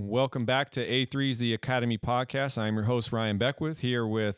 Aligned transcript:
Welcome 0.00 0.44
back 0.44 0.70
to 0.70 0.88
A3's 0.88 1.38
The 1.38 1.54
Academy 1.54 1.98
Podcast. 1.98 2.56
I'm 2.56 2.76
your 2.76 2.84
host, 2.84 3.10
Ryan 3.10 3.36
Beckwith, 3.36 3.80
here 3.80 4.06
with 4.06 4.36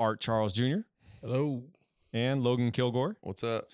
Art 0.00 0.20
Charles 0.20 0.52
Jr. 0.52 0.78
Hello. 1.20 1.62
and 2.12 2.42
Logan 2.42 2.72
Kilgore. 2.72 3.16
What's 3.20 3.44
up? 3.44 3.68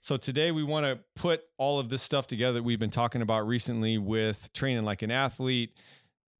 So 0.00 0.16
today 0.16 0.50
we 0.50 0.64
want 0.64 0.86
to 0.86 0.98
put 1.14 1.42
all 1.56 1.78
of 1.78 1.88
this 1.88 2.02
stuff 2.02 2.26
together 2.26 2.54
that 2.54 2.64
we've 2.64 2.80
been 2.80 2.90
talking 2.90 3.22
about 3.22 3.46
recently 3.46 3.96
with 3.96 4.52
training 4.52 4.84
like 4.84 5.02
an 5.02 5.12
athlete, 5.12 5.76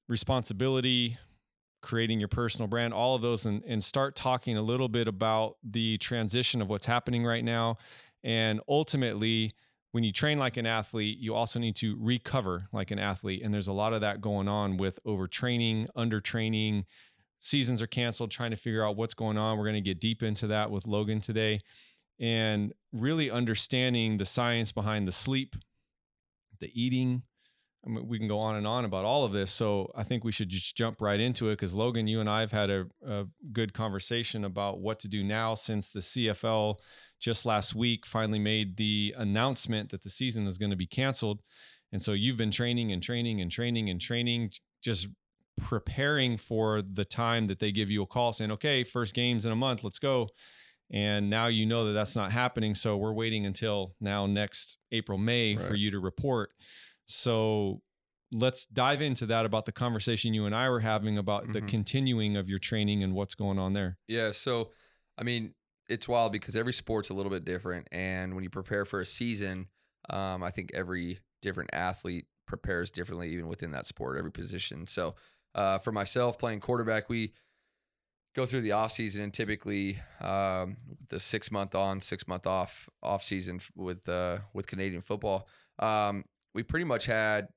responsibility, 0.09 1.17
creating 1.81 2.19
your 2.19 2.29
personal 2.29 2.67
brand, 2.67 2.93
all 2.93 3.15
of 3.15 3.23
those, 3.23 3.47
and, 3.47 3.63
and 3.63 3.85
start 3.85 4.17
talking 4.17 4.57
a 4.57 4.63
little 4.63 4.89
bit 4.89 5.07
about 5.07 5.57
the 5.63 5.99
transition 5.99 6.61
of 6.61 6.69
what's 6.69 6.87
happening 6.87 7.25
right 7.25 7.45
now. 7.45 7.79
And 8.25 8.61
ultimately, 8.69 9.53
when 9.93 10.05
you 10.05 10.13
train 10.13 10.39
like 10.39 10.57
an 10.57 10.67
athlete, 10.67 11.19
you 11.19 11.35
also 11.35 11.59
need 11.59 11.77
to 11.77 11.97
recover 11.99 12.69
like 12.73 12.91
an 12.91 12.99
athlete. 12.99 13.43
And 13.43 13.53
there's 13.53 13.69
a 13.69 13.73
lot 13.73 13.93
of 13.93 14.03
that 14.03 14.21
going 14.21 14.49
on 14.49 14.77
with 14.77 14.99
overtraining, 15.05 15.89
undertraining. 15.97 16.85
Seasons 17.41 17.83
are 17.83 17.87
canceled, 17.87 18.31
trying 18.31 18.53
to 18.53 18.57
figure 18.57 18.87
out 18.87 18.97
what's 18.97 19.15
going 19.15 19.37
on. 19.37 19.59
We're 19.59 19.65
going 19.65 19.75
to 19.75 19.81
get 19.81 20.01
deep 20.01 20.23
into 20.23 20.47
that 20.49 20.71
with 20.71 20.87
Logan 20.87 21.21
today 21.21 21.61
and 22.21 22.73
really 22.93 23.31
understanding 23.31 24.19
the 24.19 24.27
science 24.27 24.73
behind 24.73 25.09
the 25.09 25.13
sleep, 25.13 25.57
the 26.61 26.71
eating. 26.81 27.23
I 27.85 27.89
mean, 27.89 28.07
we 28.07 28.19
can 28.19 28.29
go 28.29 28.39
on 28.39 28.57
and 28.57 28.67
on 28.67 28.85
about 28.85 29.05
all 29.05 29.25
of 29.25 29.33
this. 29.33 29.51
So 29.51 29.91
I 29.97 30.03
think 30.03 30.23
we 30.23 30.33
should 30.33 30.51
just 30.51 30.77
jump 30.77 31.01
right 31.01 31.19
into 31.19 31.49
it 31.49 31.53
because 31.53 31.75
Logan, 31.75 32.07
you 32.07 32.21
and 32.21 32.29
I 32.29 32.41
have 32.41 32.53
had 32.53 32.71
a, 32.71 32.87
a 33.07 33.25
good 33.53 33.73
conversation 33.73 34.45
about 34.45 34.81
what 34.81 35.01
to 35.01 35.09
do 35.09 35.25
now 35.25 35.55
since 35.55 35.91
the 35.91 36.01
CFL 36.01 36.77
just 37.21 37.47
last 37.47 37.75
week 37.75 38.07
finally 38.07 38.39
made 38.39 38.77
the 38.77 39.15
announcement 39.17 39.91
that 39.91 40.03
the 40.03 40.11
season 40.11 40.47
is 40.47 40.59
going 40.59 40.71
to 40.71 40.77
be 40.77 40.87
canceled. 40.87 41.41
And 41.93 42.03
so 42.03 42.13
you've 42.13 42.37
been 42.37 42.51
training 42.51 42.93
and 42.93 43.03
training 43.03 43.41
and 43.41 43.51
training 43.51 43.91
and 43.91 44.01
training, 44.01 44.53
just 44.83 45.09
preparing 45.61 46.37
for 46.37 46.83
the 46.83 47.05
time 47.05 47.47
that 47.47 47.59
they 47.59 47.73
give 47.73 47.91
you 47.91 48.03
a 48.03 48.07
call 48.07 48.33
saying, 48.33 48.53
okay, 48.53 48.85
first 48.85 49.15
game's 49.15 49.45
in 49.45 49.53
a 49.53 49.57
month, 49.57 49.85
let's 49.85 49.99
go. 49.99 50.29
And 50.93 51.31
now 51.31 51.47
you 51.47 51.67
know 51.67 51.87
that 51.87 51.93
that's 51.93 52.17
not 52.17 52.33
happening. 52.33 52.75
So 52.75 52.97
we're 52.97 53.13
waiting 53.13 53.47
until 53.47 53.95
now 54.01 54.27
next 54.27 54.77
April, 54.91 55.19
May 55.19 55.57
for 55.57 55.77
you 55.77 55.91
to 55.93 56.01
report. 56.01 56.51
So 57.11 57.83
let's 58.33 58.67
dive 58.67 59.03
into 59.03 59.27
that 59.27 59.45
about 59.45 59.65
the 59.65 59.73
conversation 59.73 60.33
you 60.35 60.47
and 60.47 60.55
I 60.55 60.69
were 60.69 60.81
having 60.81 61.19
about 61.19 61.53
the 61.53 61.61
Mhm. 61.61 61.69
continuing 61.69 62.37
of 62.37 62.49
your 62.49 62.61
training 62.61 63.03
and 63.03 63.15
what's 63.15 63.35
going 63.35 63.59
on 63.59 63.73
there. 63.73 63.99
Yeah, 64.07 64.33
so 64.33 64.73
I 65.19 65.23
mean, 65.23 65.55
it's 65.89 66.09
wild 66.09 66.33
because 66.33 66.55
every 66.57 66.73
sport's 66.73 67.11
a 67.11 67.15
little 67.15 67.31
bit 67.31 67.45
different, 67.45 67.89
and 67.93 68.35
when 68.35 68.45
you 68.45 68.51
prepare 68.51 68.85
for 68.85 69.01
a 69.01 69.07
season, 69.07 69.69
um, 70.09 70.43
I 70.43 70.51
think 70.51 70.71
every 70.73 71.19
different 71.43 71.71
athlete 71.73 72.27
prepares 72.47 72.91
differently, 72.91 73.31
even 73.33 73.49
within 73.49 73.73
that 73.73 73.87
sport, 73.87 74.17
every 74.17 74.31
position. 74.33 74.87
So, 74.87 75.17
uh, 75.55 75.79
for 75.79 75.91
myself 75.93 76.39
playing 76.39 76.61
quarterback, 76.61 77.09
we 77.09 77.35
go 78.35 78.47
through 78.47 78.61
the 78.61 78.73
off 78.73 78.93
season 78.93 79.23
and 79.25 79.35
typically 79.35 80.01
um, 80.21 80.77
the 81.09 81.19
six 81.19 81.51
month 81.51 81.75
on, 81.75 82.01
six 82.01 82.29
month 82.29 82.47
off 82.47 82.89
off 83.03 83.23
season 83.25 83.61
with 83.75 84.09
uh, 84.09 84.39
with 84.55 84.69
Canadian 84.69 85.03
football. 85.03 85.49
Um, 85.81 86.25
we 86.55 86.63
pretty 86.63 86.85
much 86.85 87.07
had 87.07 87.49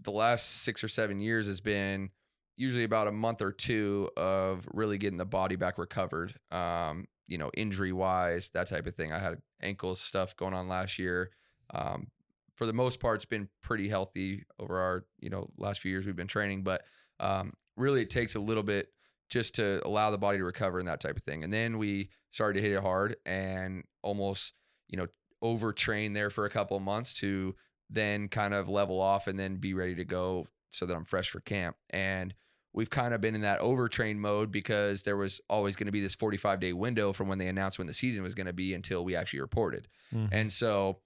the 0.00 0.10
last 0.10 0.62
six 0.62 0.84
or 0.84 0.88
seven 0.88 1.20
years 1.20 1.46
has 1.46 1.60
been 1.60 2.10
usually 2.56 2.84
about 2.84 3.06
a 3.06 3.12
month 3.12 3.40
or 3.40 3.52
two 3.52 4.10
of 4.16 4.66
really 4.72 4.98
getting 4.98 5.16
the 5.16 5.24
body 5.24 5.56
back 5.56 5.78
recovered. 5.78 6.34
Um, 6.50 7.06
you 7.26 7.38
know, 7.38 7.50
injury 7.54 7.92
wise, 7.92 8.50
that 8.50 8.68
type 8.68 8.86
of 8.86 8.94
thing. 8.94 9.12
I 9.12 9.18
had 9.18 9.38
ankle 9.62 9.94
stuff 9.94 10.36
going 10.36 10.54
on 10.54 10.68
last 10.68 10.98
year. 10.98 11.30
Um, 11.72 12.08
for 12.56 12.66
the 12.66 12.72
most 12.72 13.00
part, 13.00 13.16
it's 13.16 13.24
been 13.24 13.48
pretty 13.62 13.88
healthy 13.88 14.44
over 14.58 14.78
our 14.78 15.04
you 15.20 15.30
know 15.30 15.48
last 15.56 15.80
few 15.80 15.92
years 15.92 16.06
we've 16.06 16.16
been 16.16 16.26
training, 16.26 16.64
but 16.64 16.82
um, 17.20 17.52
really 17.76 18.02
it 18.02 18.10
takes 18.10 18.34
a 18.34 18.40
little 18.40 18.62
bit 18.62 18.88
just 19.30 19.54
to 19.56 19.80
allow 19.86 20.10
the 20.10 20.18
body 20.18 20.38
to 20.38 20.44
recover 20.44 20.78
and 20.78 20.88
that 20.88 21.00
type 21.00 21.16
of 21.16 21.22
thing. 21.22 21.44
And 21.44 21.52
then 21.52 21.78
we 21.78 22.10
started 22.30 22.60
to 22.60 22.66
hit 22.66 22.76
it 22.76 22.82
hard 22.82 23.16
and 23.24 23.84
almost 24.02 24.54
you 24.88 24.96
know 24.96 25.06
overtrain 25.42 26.14
there 26.14 26.30
for 26.30 26.46
a 26.46 26.50
couple 26.50 26.76
of 26.76 26.82
months 26.82 27.12
to 27.14 27.54
then 27.90 28.28
kind 28.28 28.54
of 28.54 28.68
level 28.68 29.00
off 29.00 29.26
and 29.26 29.38
then 29.38 29.56
be 29.56 29.74
ready 29.74 29.94
to 29.94 30.04
go 30.04 30.46
so 30.70 30.86
that 30.86 30.94
I'm 30.94 31.04
fresh 31.04 31.30
for 31.30 31.40
camp. 31.40 31.76
And 31.90 32.34
we've 32.72 32.90
kind 32.90 33.14
of 33.14 33.20
been 33.20 33.34
in 33.34 33.40
that 33.40 33.60
overtrain 33.60 34.16
mode 34.16 34.52
because 34.52 35.02
there 35.02 35.16
was 35.16 35.40
always 35.48 35.74
going 35.74 35.86
to 35.86 35.92
be 35.92 36.00
this 36.00 36.14
45 36.14 36.60
day 36.60 36.72
window 36.72 37.12
from 37.12 37.28
when 37.28 37.38
they 37.38 37.48
announced 37.48 37.78
when 37.78 37.86
the 37.86 37.94
season 37.94 38.22
was 38.22 38.34
going 38.34 38.46
to 38.46 38.52
be 38.52 38.74
until 38.74 39.04
we 39.04 39.16
actually 39.16 39.40
reported. 39.40 39.88
Mhm. 40.14 40.28
And 40.32 40.52
so 40.52 41.00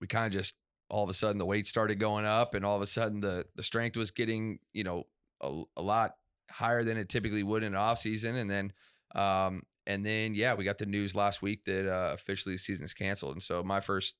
we 0.00 0.06
kind 0.06 0.26
of 0.26 0.32
just 0.32 0.54
all 0.88 1.04
of 1.04 1.10
a 1.10 1.14
sudden 1.14 1.38
the 1.38 1.46
weight 1.46 1.66
started 1.66 2.00
going 2.00 2.24
up 2.24 2.54
and 2.54 2.64
all 2.64 2.76
of 2.76 2.82
a 2.82 2.86
sudden 2.86 3.20
the 3.20 3.46
the 3.54 3.62
strength 3.62 3.96
was 3.96 4.10
getting, 4.10 4.58
you 4.72 4.84
know, 4.84 5.04
a, 5.42 5.62
a 5.76 5.82
lot 5.82 6.16
higher 6.50 6.82
than 6.82 6.96
it 6.96 7.08
typically 7.08 7.42
would 7.42 7.62
in 7.62 7.74
an 7.74 7.78
off 7.78 7.98
season 7.98 8.34
and 8.36 8.50
then 8.50 8.72
um 9.14 9.62
and 9.86 10.04
then 10.04 10.34
yeah, 10.34 10.54
we 10.54 10.64
got 10.64 10.78
the 10.78 10.86
news 10.86 11.14
last 11.14 11.42
week 11.42 11.64
that 11.64 11.88
uh, 11.88 12.12
officially 12.12 12.54
the 12.54 12.58
season 12.58 12.84
is 12.84 12.94
canceled. 12.94 13.32
And 13.32 13.42
so 13.42 13.62
my 13.62 13.80
first 13.80 14.14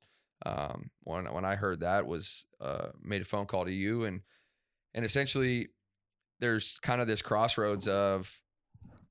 um 0.46 0.90
when 1.04 1.26
when 1.32 1.44
I 1.44 1.54
heard 1.56 1.80
that 1.80 2.06
was 2.06 2.46
uh 2.60 2.88
made 3.02 3.22
a 3.22 3.24
phone 3.24 3.46
call 3.46 3.64
to 3.64 3.72
you 3.72 4.04
and 4.04 4.22
and 4.94 5.04
essentially 5.04 5.68
there's 6.40 6.78
kind 6.82 7.00
of 7.00 7.06
this 7.06 7.22
crossroads 7.22 7.86
of 7.86 8.40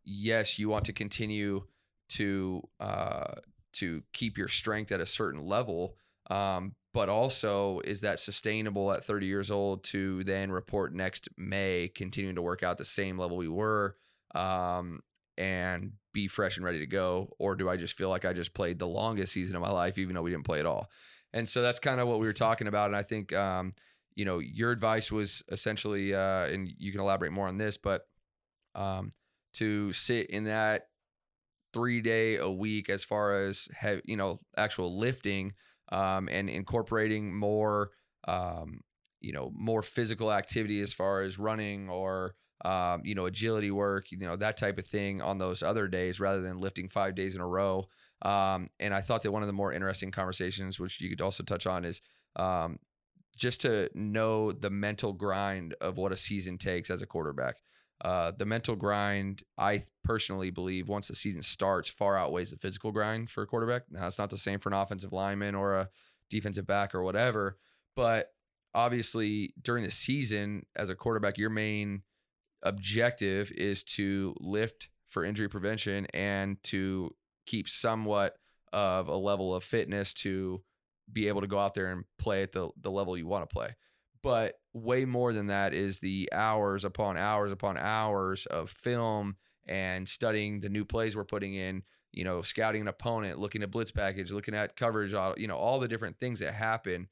yes, 0.03 0.57
you 0.57 0.69
want 0.69 0.85
to 0.85 0.94
continue 0.94 1.63
to 2.09 2.62
uh 2.79 3.35
to 3.73 4.01
keep 4.13 4.38
your 4.38 4.47
strength 4.47 4.91
at 4.91 5.00
a 5.00 5.06
certain 5.06 5.45
level 5.45 5.95
um 6.31 6.73
but 6.91 7.07
also 7.07 7.81
is 7.81 8.01
that 8.01 8.19
sustainable 8.19 8.91
at 8.91 9.06
30 9.06 9.28
years 9.28 9.51
old 9.51 9.84
to 9.84 10.23
then 10.23 10.51
report 10.51 10.94
next 10.94 11.29
May 11.38 11.91
continuing 11.94 12.35
to 12.35 12.41
work 12.41 12.63
out 12.63 12.79
the 12.79 12.85
same 12.85 13.18
level 13.18 13.38
we 13.38 13.47
were 13.47 13.95
um 14.34 15.01
and 15.38 15.91
be 16.13 16.28
fresh 16.28 16.57
and 16.57 16.66
ready 16.66 16.79
to 16.79 16.88
go? 16.88 17.34
Or 17.39 17.56
do 17.56 17.69
I 17.69 17.78
just 17.78 17.97
feel 17.97 18.09
like 18.09 18.25
I 18.25 18.34
just 18.34 18.53
played 18.53 18.78
the 18.78 18.88
longest 18.88 19.31
season 19.31 19.56
of 19.56 19.62
my 19.62 19.72
life 19.72 19.97
even 19.97 20.16
though 20.16 20.22
we 20.22 20.31
didn't 20.31 20.45
play 20.45 20.59
at 20.59 20.66
all 20.66 20.89
and 21.34 21.47
so 21.47 21.62
that's 21.62 21.79
kind 21.79 22.00
of 22.00 22.07
what 22.07 22.19
we 22.19 22.28
were 22.28 22.34
talking 22.34 22.67
about 22.67 22.88
and 22.88 22.95
I 22.95 23.03
think 23.03 23.34
um 23.34 23.73
you 24.16 24.25
know 24.25 24.40
your 24.40 24.72
advice 24.72 25.12
was 25.12 25.44
essentially 25.50 26.13
uh 26.13 26.45
and 26.45 26.69
you 26.78 26.91
can 26.91 27.01
elaborate 27.01 27.31
more 27.31 27.47
on 27.47 27.57
this 27.57 27.78
but 27.78 28.07
um 28.75 29.12
to 29.53 29.91
sit 29.94 30.29
in 30.29 30.45
that 30.45 30.84
three 31.73 32.01
day 32.01 32.38
a 32.38 32.50
week 32.50 32.89
as 32.89 33.03
far 33.03 33.34
as 33.45 33.68
have 33.75 34.01
you 34.06 34.18
know 34.18 34.39
actual 34.57 34.97
lifting 34.97 35.53
um, 35.91 36.29
and 36.31 36.50
incorporating 36.50 37.35
more 37.35 37.91
um, 38.28 38.81
you 39.22 39.34
know 39.34 39.51
more 39.53 39.81
physical 39.81 40.31
activity 40.31 40.81
as 40.81 40.94
far 40.94 41.22
as 41.22 41.39
running 41.39 41.89
or 41.89 42.35
um, 42.66 43.01
you 43.03 43.16
know 43.16 43.25
agility 43.25 43.72
work 43.72 44.12
you 44.12 44.18
know 44.18 44.35
that 44.35 44.57
type 44.57 44.78
of 44.78 44.85
thing 44.85 45.22
on 45.22 45.38
those 45.38 45.63
other 45.63 45.88
days 45.88 46.19
rather 46.19 46.41
than 46.41 46.59
lifting 46.59 46.89
five 46.89 47.16
days 47.16 47.35
in 47.35 47.41
a 47.41 47.47
row 47.47 47.88
um, 48.22 48.68
and 48.80 48.94
i 48.94 49.02
thought 49.02 49.22
that 49.24 49.31
one 49.31 49.41
of 49.41 49.47
the 49.47 49.53
more 49.53 49.74
interesting 49.74 50.12
conversations 50.12 50.80
which 50.80 51.00
you 51.02 51.09
could 51.09 51.22
also 51.22 51.44
touch 51.44 51.66
on 51.68 51.85
is 51.85 52.02
um, 52.35 52.78
just 53.38 53.62
to 53.62 53.90
know 53.94 54.52
the 54.52 54.69
mental 54.69 55.13
grind 55.13 55.74
of 55.81 55.97
what 55.97 56.12
a 56.12 56.18
season 56.18 56.57
takes 56.57 56.90
as 56.90 57.02
a 57.02 57.06
quarterback 57.06 57.56
uh, 58.02 58.31
the 58.38 58.46
mental 58.46 58.75
grind, 58.75 59.44
I 59.57 59.81
personally 60.03 60.52
believe, 60.52 60.88
once 60.88 61.09
the 61.09 61.16
season 61.16 61.44
starts, 61.44 61.90
far 61.90 62.18
outweighs 62.18 62.52
the 62.52 62.57
physical 62.57 62.91
grind 62.91 63.30
for 63.30 63.44
a 63.44 63.47
quarterback. 63.47 63.84
Now, 63.90 64.07
it's 64.07 64.18
not 64.18 64.30
the 64.30 64.38
same 64.38 64.59
for 64.59 64.69
an 64.69 64.75
offensive 64.75 65.12
lineman 65.12 65.53
or 65.53 65.75
a 65.75 65.90
defensive 66.30 66.66
back 66.66 66.96
or 66.96 67.03
whatever, 67.03 67.57
but 67.96 68.31
obviously 68.74 69.53
during 69.62 69.84
the 69.84 69.91
season, 69.91 70.66
as 70.78 70.90
a 70.90 70.96
quarterback, 70.96 71.38
your 71.38 71.50
main 71.50 72.03
objective 72.63 73.51
is 73.51 73.84
to 73.84 74.34
lift 74.40 74.90
for 75.09 75.25
injury 75.25 75.50
prevention 75.50 76.06
and 76.13 76.62
to 76.63 77.13
keep 77.50 77.68
somewhat 77.68 78.36
of 78.72 79.08
a 79.08 79.16
level 79.16 79.56
of 79.56 79.64
fitness 79.64 80.14
to 80.14 80.62
be 81.12 81.28
able 81.28 81.42
to 81.42 81.48
go 81.48 81.58
out 81.58 81.74
there 81.74 81.92
and 81.92 82.04
play 82.20 82.44
at 82.44 82.52
the, 82.52 82.70
the 82.80 82.92
level 82.92 83.18
you 83.18 83.26
want 83.26 83.50
to 83.50 83.54
play. 83.54 83.76
But 84.22 84.56
way 84.74 85.06
more 85.06 85.34
than 85.34 85.48
that 85.48 85.74
is 85.74 86.00
the 86.00 86.30
hours 86.31 86.86
upon 86.86 87.18
hours 87.18 87.51
upon 87.51 87.78
hours 87.78 88.46
of 88.46 88.69
film 88.69 89.38
and 89.68 90.07
studying 90.07 90.60
the 90.60 90.69
new 90.69 90.86
plays 90.86 91.16
we're 91.16 91.24
putting 91.24 91.56
in 91.56 91.84
you 92.12 92.24
know 92.24 92.42
scouting 92.42 92.81
an 92.81 92.88
opponent 92.88 93.40
looking 93.40 93.63
at 93.63 93.72
blitz 93.72 93.92
package 93.92 94.31
looking 94.31 94.56
at 94.56 94.75
coverage 94.75 95.13
you 95.38 95.48
know 95.48 95.56
all 95.56 95.80
the 95.80 95.88
different 95.88 96.19
things 96.19 96.40
that 96.40 96.54
happen. 96.54 97.07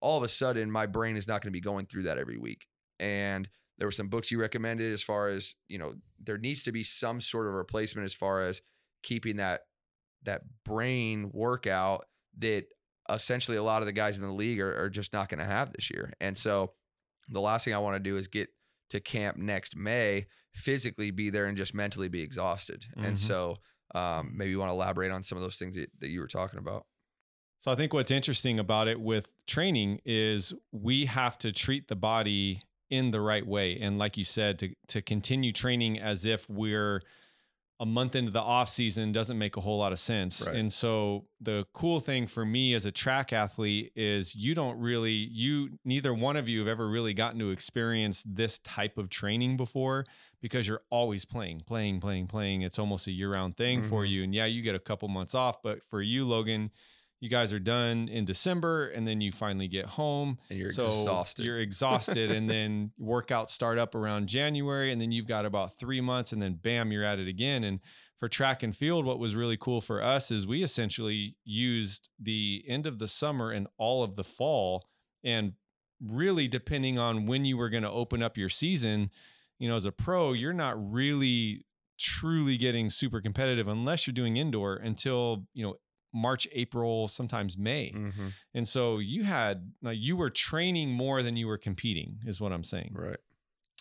All 0.00 0.18
of 0.18 0.24
a 0.24 0.28
sudden 0.28 0.70
my 0.70 0.86
brain 0.86 1.16
is 1.16 1.28
not 1.28 1.42
going 1.42 1.52
to 1.52 1.56
be 1.56 1.60
going 1.60 1.86
through 1.86 2.04
that 2.04 2.18
every 2.18 2.36
week. 2.36 2.66
And 2.98 3.48
there 3.78 3.86
were 3.86 3.92
some 3.92 4.08
books 4.08 4.30
you 4.30 4.40
recommended 4.40 4.92
as 4.92 5.02
far 5.02 5.28
as 5.28 5.54
you 5.68 5.78
know 5.78 5.94
there 6.22 6.38
needs 6.38 6.64
to 6.64 6.72
be 6.72 6.82
some 6.82 7.20
sort 7.20 7.46
of 7.46 7.54
replacement 7.54 8.04
as 8.04 8.12
far 8.12 8.42
as 8.42 8.60
keeping 9.02 9.36
that 9.36 9.62
that 10.24 10.42
brain 10.64 11.30
workout 11.32 12.04
that 12.38 12.64
essentially 13.10 13.56
a 13.56 13.62
lot 13.62 13.82
of 13.82 13.86
the 13.86 13.92
guys 13.92 14.16
in 14.16 14.22
the 14.22 14.32
league 14.32 14.60
are, 14.60 14.84
are 14.84 14.88
just 14.88 15.12
not 15.12 15.28
going 15.28 15.40
to 15.40 15.44
have 15.44 15.72
this 15.72 15.90
year. 15.90 16.12
And 16.20 16.36
so 16.38 16.72
the 17.28 17.40
last 17.40 17.64
thing 17.64 17.74
I 17.74 17.78
want 17.78 17.96
to 17.96 18.00
do 18.00 18.16
is 18.16 18.28
get 18.28 18.48
to 18.90 19.00
camp 19.00 19.36
next 19.36 19.76
May, 19.76 20.26
physically 20.52 21.10
be 21.10 21.30
there 21.30 21.46
and 21.46 21.56
just 21.56 21.74
mentally 21.74 22.08
be 22.08 22.22
exhausted. 22.22 22.86
Mhm. 22.96 23.08
And 23.08 23.18
so 23.18 23.56
um, 23.94 24.32
maybe 24.36 24.50
you 24.50 24.58
want 24.58 24.70
to 24.70 24.74
elaborate 24.74 25.10
on 25.10 25.22
some 25.22 25.36
of 25.36 25.42
those 25.42 25.56
things 25.56 25.76
that, 25.76 25.90
that 26.00 26.08
you 26.08 26.20
were 26.20 26.28
talking 26.28 26.58
about. 26.58 26.86
So 27.60 27.70
I 27.70 27.74
think 27.74 27.92
what's 27.92 28.10
interesting 28.10 28.58
about 28.58 28.88
it 28.88 29.00
with 29.00 29.28
training 29.46 30.00
is 30.04 30.52
we 30.72 31.06
have 31.06 31.38
to 31.38 31.52
treat 31.52 31.88
the 31.88 31.96
body 31.96 32.60
in 32.90 33.10
the 33.10 33.20
right 33.20 33.46
way. 33.46 33.78
And 33.80 33.98
like 33.98 34.16
you 34.16 34.24
said, 34.24 34.58
to 34.58 34.74
to 34.88 35.00
continue 35.00 35.52
training 35.52 35.98
as 35.98 36.24
if 36.24 36.48
we're 36.50 37.02
a 37.82 37.86
month 37.86 38.14
into 38.14 38.30
the 38.30 38.40
off 38.40 38.68
season 38.68 39.10
doesn't 39.10 39.36
make 39.36 39.56
a 39.56 39.60
whole 39.60 39.78
lot 39.78 39.90
of 39.90 39.98
sense. 39.98 40.46
Right. 40.46 40.54
And 40.54 40.72
so 40.72 41.26
the 41.40 41.66
cool 41.72 41.98
thing 41.98 42.28
for 42.28 42.44
me 42.46 42.74
as 42.74 42.86
a 42.86 42.92
track 42.92 43.32
athlete 43.32 43.90
is 43.96 44.36
you 44.36 44.54
don't 44.54 44.78
really 44.78 45.10
you 45.12 45.78
neither 45.84 46.14
one 46.14 46.36
of 46.36 46.48
you 46.48 46.60
have 46.60 46.68
ever 46.68 46.88
really 46.88 47.12
gotten 47.12 47.40
to 47.40 47.50
experience 47.50 48.22
this 48.24 48.60
type 48.60 48.98
of 48.98 49.10
training 49.10 49.56
before 49.56 50.04
because 50.40 50.68
you're 50.68 50.82
always 50.90 51.24
playing, 51.24 51.62
playing, 51.66 51.98
playing, 52.00 52.28
playing. 52.28 52.62
It's 52.62 52.78
almost 52.78 53.08
a 53.08 53.10
year-round 53.12 53.56
thing 53.56 53.82
for 53.82 54.04
Mhm. 54.04 54.10
you. 54.10 54.22
And 54.22 54.34
yeah, 54.34 54.44
you 54.46 54.62
get 54.62 54.76
a 54.76 54.80
couple 54.80 55.08
months 55.08 55.34
off, 55.34 55.60
but 55.60 55.82
for 55.82 56.00
you 56.00 56.24
Logan, 56.24 56.70
you 57.22 57.28
guys 57.28 57.52
are 57.52 57.60
done 57.60 58.08
in 58.08 58.24
December 58.24 58.88
and 58.88 59.06
then 59.06 59.20
you 59.20 59.30
finally 59.30 59.68
get 59.68 59.86
home 59.86 60.38
And 60.50 60.58
you're 60.58 60.72
so 60.72 60.86
exhausted. 60.86 61.46
You're 61.46 61.60
exhausted, 61.60 62.32
and 62.32 62.50
then 62.50 62.90
workouts 63.00 63.50
start 63.50 63.78
up 63.78 63.94
around 63.94 64.26
January, 64.26 64.90
and 64.90 65.00
then 65.00 65.12
you've 65.12 65.28
got 65.28 65.46
about 65.46 65.78
three 65.78 66.00
months, 66.00 66.32
and 66.32 66.42
then 66.42 66.54
bam, 66.54 66.90
you're 66.90 67.04
at 67.04 67.20
it 67.20 67.28
again. 67.28 67.62
And 67.62 67.78
for 68.18 68.28
track 68.28 68.64
and 68.64 68.76
field, 68.76 69.06
what 69.06 69.20
was 69.20 69.36
really 69.36 69.56
cool 69.56 69.80
for 69.80 70.02
us 70.02 70.32
is 70.32 70.48
we 70.48 70.64
essentially 70.64 71.36
used 71.44 72.08
the 72.20 72.64
end 72.66 72.88
of 72.88 72.98
the 72.98 73.06
summer 73.06 73.52
and 73.52 73.68
all 73.78 74.02
of 74.02 74.16
the 74.16 74.24
fall, 74.24 74.88
and 75.22 75.52
really 76.04 76.48
depending 76.48 76.98
on 76.98 77.26
when 77.26 77.44
you 77.44 77.56
were 77.56 77.70
going 77.70 77.84
to 77.84 77.90
open 77.90 78.20
up 78.20 78.36
your 78.36 78.48
season, 78.48 79.12
you 79.60 79.68
know, 79.68 79.76
as 79.76 79.84
a 79.84 79.92
pro, 79.92 80.32
you're 80.32 80.52
not 80.52 80.74
really 80.92 81.66
truly 82.00 82.56
getting 82.56 82.90
super 82.90 83.20
competitive 83.20 83.68
unless 83.68 84.08
you're 84.08 84.14
doing 84.14 84.36
indoor 84.36 84.74
until 84.74 85.46
you 85.54 85.64
know 85.64 85.76
March, 86.12 86.46
April, 86.52 87.08
sometimes 87.08 87.56
May. 87.56 87.92
Mhm. 87.94 88.32
And 88.54 88.68
so 88.68 88.98
you 88.98 89.24
had 89.24 89.72
like 89.82 89.98
you 89.98 90.16
were 90.16 90.30
training 90.30 90.90
more 90.90 91.22
than 91.22 91.36
you 91.36 91.46
were 91.46 91.58
competing, 91.58 92.18
is 92.26 92.40
what 92.40 92.52
I'm 92.52 92.64
saying. 92.64 92.92
Right. 92.94 93.16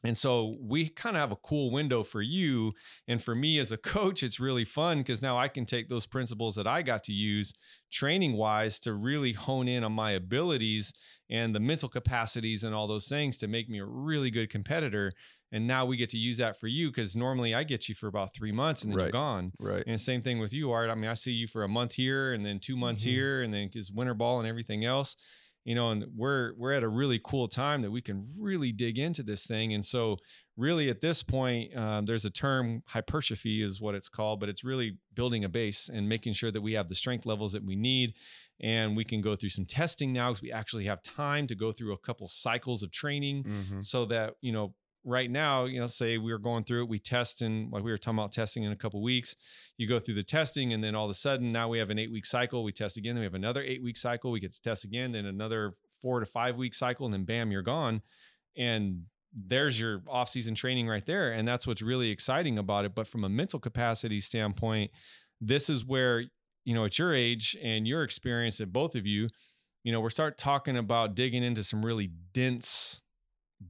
And 0.04 0.18
so 0.18 0.58
we 0.60 0.90
kind 0.90 1.16
of 1.16 1.20
have 1.20 1.32
a 1.32 1.36
cool 1.36 1.70
window 1.70 2.04
for 2.04 2.24
you. 2.24 2.74
And 3.08 3.24
for 3.24 3.36
me 3.36 3.60
as 3.60 3.72
a 3.72 3.78
coach, 3.96 4.24
it's 4.24 4.40
really 4.40 4.66
fun 4.66 4.98
because 5.00 5.22
now 5.22 5.38
I 5.38 5.48
can 5.48 5.66
take 5.66 5.90
those 5.90 6.08
principles 6.08 6.56
that 6.56 6.66
I 6.66 6.82
got 6.82 7.04
to 7.04 7.14
use 7.14 7.54
training 7.92 8.34
wise 8.34 8.80
to 8.80 8.94
really 8.94 9.34
hone 9.34 9.68
in 9.68 9.84
on 9.84 9.92
my 9.92 10.12
abilities 10.12 10.92
and 11.30 11.54
the 11.54 11.60
mental 11.60 11.88
capacities 11.88 12.64
and 12.64 12.74
all 12.74 12.88
those 12.88 13.08
things 13.08 13.38
to 13.38 13.48
make 13.48 13.70
me 13.70 13.80
a 13.80 13.86
really 13.86 14.32
good 14.32 14.50
competitor. 14.50 15.12
And 15.52 15.68
now 15.68 15.86
we 15.86 15.98
get 15.98 16.10
to 16.12 16.18
use 16.18 16.38
that 16.38 16.60
for 16.60 16.68
you 16.68 16.90
because 16.90 17.16
normally 17.16 17.54
I 17.54 17.64
get 17.64 17.90
you 17.90 17.96
for 17.96 18.08
about 18.08 18.34
three 18.34 18.52
months 18.54 18.84
and 18.84 18.92
then 18.94 19.00
you're 19.00 19.12
gone. 19.12 19.52
Right. 19.60 19.84
And 19.86 20.00
same 20.00 20.22
thing 20.22 20.40
with 20.40 20.54
you, 20.54 20.72
Art. 20.72 20.90
I 20.90 20.96
mean, 20.96 21.10
I 21.10 21.14
see 21.14 21.34
you 21.34 21.48
for 21.48 21.64
a 21.64 21.68
month 21.68 21.94
here 21.94 22.34
and 22.34 22.46
then 22.46 22.60
two 22.60 22.78
months 22.78 23.04
Mhm. 23.04 23.08
here 23.08 23.42
and 23.44 23.54
then 23.54 23.68
because 23.68 23.92
winter 23.92 24.14
ball 24.14 24.40
and 24.40 24.48
everything 24.48 24.86
else, 24.86 25.16
you 25.66 25.76
know, 25.76 25.92
and 25.92 26.06
we're 26.16 26.54
we're 26.56 26.72
at 26.74 26.84
a 26.84 26.88
really 26.88 27.20
cool 27.24 27.48
time 27.50 27.82
that 27.82 27.92
we 27.92 28.02
can 28.02 28.34
really 28.38 28.72
dig 28.72 28.98
into 28.98 29.24
this 29.24 29.46
thing. 29.46 29.74
And 29.74 29.86
so 29.86 30.18
really 30.58 30.90
at 30.90 31.02
this 31.02 31.22
point, 31.24 31.76
um, 31.76 32.06
there's 32.06 32.26
a 32.26 32.30
term 32.30 32.82
hypertrophy 32.86 33.62
is 33.62 33.82
what 33.82 33.94
it's 33.96 34.10
called, 34.10 34.40
but 34.40 34.48
it's 34.50 34.64
really 34.64 34.98
building 35.16 35.44
a 35.44 35.50
base 35.50 35.90
and 35.90 36.08
making 36.08 36.34
sure 36.34 36.52
that 36.52 36.62
we 36.62 36.74
have 36.74 36.88
the 36.88 36.96
strength 36.96 37.26
levels 37.26 37.52
that 37.52 37.64
we 37.66 37.76
need. 37.76 38.14
And 38.64 38.96
we 38.96 39.04
can 39.04 39.22
go 39.22 39.36
through 39.36 39.50
some 39.50 39.66
testing 39.66 40.14
now 40.14 40.30
because 40.30 40.42
we 40.44 40.52
actually 40.52 40.86
have 40.86 41.02
time 41.02 41.48
to 41.48 41.56
go 41.56 41.72
through 41.72 41.94
a 41.94 41.98
couple 41.98 42.28
cycles 42.28 42.84
of 42.84 42.92
training 42.92 43.44
Mhm. 43.44 43.84
so 43.84 44.06
that 44.06 44.36
you 44.42 44.52
know 44.52 44.76
right 45.04 45.32
now 45.32 45.66
you 45.66 45.80
know 45.80 45.88
say 45.88 46.18
we 46.18 46.32
were 46.32 46.38
going 46.38 46.64
through 46.64 46.84
it 46.84 46.90
we 46.90 47.00
test 47.00 47.42
and 47.42 47.72
like 47.72 47.84
we 47.84 47.90
were 47.90 47.98
talking 47.98 48.20
about 48.20 48.32
testing 48.32 48.64
in 48.64 48.72
a 48.72 48.76
couple 48.76 49.02
weeks 49.02 49.36
you 49.78 49.88
go 49.88 50.00
through 50.00 50.14
the 50.14 50.22
testing 50.22 50.74
and 50.74 50.84
then 50.84 50.94
all 50.94 51.06
of 51.06 51.12
a 51.12 51.16
sudden 51.16 51.52
now 51.52 51.68
we 51.68 51.80
have 51.80 51.90
an 51.90 51.98
eight 51.98 52.12
week 52.12 52.26
cycle 52.26 52.64
we 52.64 52.72
test 52.72 52.98
again 52.98 53.16
then 53.16 53.22
we 53.22 53.26
have 53.26 53.34
another 53.34 53.64
eight 53.64 53.82
week 53.82 53.98
cycle 53.98 54.30
we 54.30 54.40
get 54.40 54.54
to 54.54 54.62
test 54.62 54.84
again 54.84 55.12
then 55.12 55.26
another 55.26 55.74
four 56.02 56.20
to 56.20 56.26
five 56.26 56.58
week 56.58 56.74
cycle 56.74 57.06
and 57.06 57.14
then 57.14 57.24
bam 57.24 57.52
you're 57.52 57.62
gone. 57.62 58.02
And 58.58 59.04
there's 59.34 59.80
your 59.80 60.02
off-season 60.10 60.56
training 60.56 60.90
right 60.90 61.06
there 61.06 61.32
and 61.32 61.48
that's 61.48 61.66
what's 61.66 61.82
really 61.82 62.10
exciting 62.10 62.58
about 62.58 62.84
it. 62.84 62.94
But 62.94 63.08
from 63.08 63.24
a 63.24 63.30
mental 63.30 63.60
capacity 63.60 64.20
standpoint 64.20 64.92
this 65.40 65.70
is 65.70 65.86
where 65.86 66.24
you 66.66 66.76
know 66.76 66.86
at 66.86 67.00
your 67.00 67.14
age 67.14 67.58
and 67.64 67.88
your 67.88 68.04
experience 68.04 68.60
at 68.62 68.72
both 68.72 68.96
of 68.96 69.08
you 69.08 69.28
you 69.84 69.92
know 69.92 70.00
we're 70.00 70.12
start 70.12 70.38
talking 70.38 70.78
about 70.78 71.16
digging 71.16 71.44
into 71.44 71.64
some 71.64 71.84
really 71.84 72.12
dense 72.34 73.01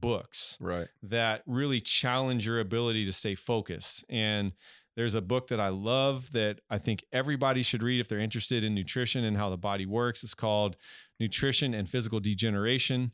books 0.00 0.56
Right. 0.60 0.88
that 1.02 1.42
really 1.46 1.80
challenge 1.80 2.46
your 2.46 2.60
ability 2.60 3.04
to 3.04 3.12
stay 3.12 3.34
focused. 3.34 4.04
And 4.08 4.52
there's 4.96 5.14
a 5.14 5.20
book 5.20 5.48
that 5.48 5.60
I 5.60 5.68
love 5.68 6.32
that 6.32 6.60
I 6.68 6.78
think 6.78 7.04
everybody 7.12 7.62
should 7.62 7.82
read 7.82 8.00
if 8.00 8.08
they're 8.08 8.18
interested 8.18 8.64
in 8.64 8.74
nutrition 8.74 9.24
and 9.24 9.36
how 9.36 9.50
the 9.50 9.56
body 9.56 9.86
works. 9.86 10.22
It's 10.22 10.34
called 10.34 10.76
Nutrition 11.20 11.72
and 11.74 11.88
Physical 11.88 12.20
Degeneration. 12.20 13.12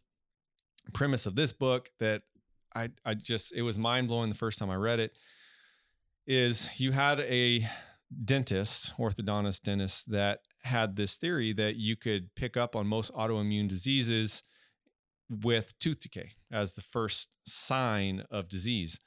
Premise 0.92 1.26
of 1.26 1.34
this 1.34 1.52
book 1.52 1.90
that 2.00 2.22
I 2.74 2.88
I 3.04 3.14
just 3.14 3.52
it 3.52 3.62
was 3.62 3.76
mind 3.78 4.08
blowing 4.08 4.28
the 4.30 4.34
first 4.36 4.58
time 4.58 4.70
I 4.70 4.76
read 4.76 5.00
it 5.00 5.12
is 6.26 6.68
you 6.78 6.92
had 6.92 7.20
a 7.20 7.68
dentist, 8.24 8.92
orthodontist 8.98 9.62
dentist 9.62 10.10
that 10.10 10.40
had 10.62 10.96
this 10.96 11.16
theory 11.16 11.52
that 11.54 11.76
you 11.76 11.96
could 11.96 12.34
pick 12.34 12.56
up 12.56 12.74
on 12.74 12.86
most 12.86 13.12
autoimmune 13.14 13.68
diseases 13.68 14.42
with 15.30 15.78
tooth 15.78 16.00
decay 16.00 16.32
as 16.50 16.74
the 16.74 16.82
first 16.82 17.28
sign 17.46 18.24
of 18.30 18.48
disease. 18.48 19.00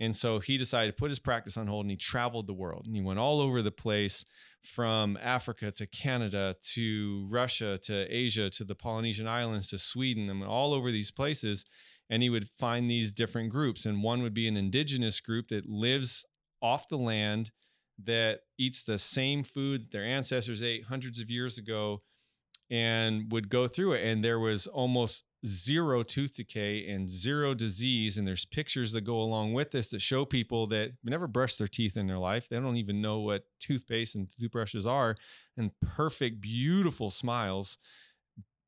And 0.00 0.14
so 0.14 0.40
he 0.40 0.56
decided 0.56 0.92
to 0.92 1.00
put 1.00 1.10
his 1.10 1.18
practice 1.18 1.56
on 1.56 1.66
hold 1.66 1.84
and 1.84 1.90
he 1.90 1.96
traveled 1.96 2.46
the 2.46 2.54
world 2.54 2.86
and 2.86 2.96
he 2.96 3.02
went 3.02 3.18
all 3.18 3.40
over 3.40 3.62
the 3.62 3.70
place 3.70 4.24
from 4.62 5.16
Africa 5.22 5.70
to 5.70 5.86
Canada 5.86 6.56
to 6.72 7.26
Russia 7.30 7.78
to 7.84 8.06
Asia 8.14 8.50
to 8.50 8.64
the 8.64 8.74
Polynesian 8.74 9.28
Islands 9.28 9.68
to 9.68 9.78
Sweden 9.78 10.28
and 10.28 10.42
all 10.42 10.74
over 10.74 10.90
these 10.90 11.10
places. 11.10 11.64
And 12.10 12.22
he 12.22 12.30
would 12.30 12.48
find 12.58 12.90
these 12.90 13.12
different 13.12 13.50
groups. 13.50 13.86
And 13.86 14.02
one 14.02 14.22
would 14.22 14.34
be 14.34 14.48
an 14.48 14.56
indigenous 14.56 15.20
group 15.20 15.48
that 15.48 15.68
lives 15.68 16.24
off 16.60 16.88
the 16.88 16.98
land 16.98 17.50
that 18.02 18.40
eats 18.58 18.82
the 18.82 18.98
same 18.98 19.44
food 19.44 19.82
that 19.82 19.92
their 19.92 20.04
ancestors 20.04 20.62
ate 20.62 20.84
hundreds 20.84 21.20
of 21.20 21.30
years 21.30 21.56
ago 21.56 22.02
and 22.70 23.30
would 23.30 23.48
go 23.48 23.68
through 23.68 23.92
it. 23.92 24.04
And 24.04 24.24
there 24.24 24.40
was 24.40 24.66
almost 24.66 25.24
zero 25.46 26.02
tooth 26.02 26.36
decay 26.36 26.88
and 26.88 27.08
zero 27.08 27.54
disease. 27.54 28.18
And 28.18 28.26
there's 28.26 28.44
pictures 28.44 28.92
that 28.92 29.02
go 29.02 29.20
along 29.20 29.52
with 29.52 29.70
this 29.70 29.88
that 29.90 30.00
show 30.00 30.24
people 30.24 30.66
that 30.68 30.92
never 31.04 31.26
brushed 31.26 31.58
their 31.58 31.68
teeth 31.68 31.96
in 31.96 32.06
their 32.06 32.18
life. 32.18 32.48
They 32.48 32.58
don't 32.58 32.76
even 32.76 33.00
know 33.00 33.20
what 33.20 33.44
toothpaste 33.60 34.14
and 34.14 34.28
toothbrushes 34.30 34.86
are, 34.86 35.14
and 35.56 35.70
perfect, 35.80 36.40
beautiful 36.40 37.10
smiles, 37.10 37.78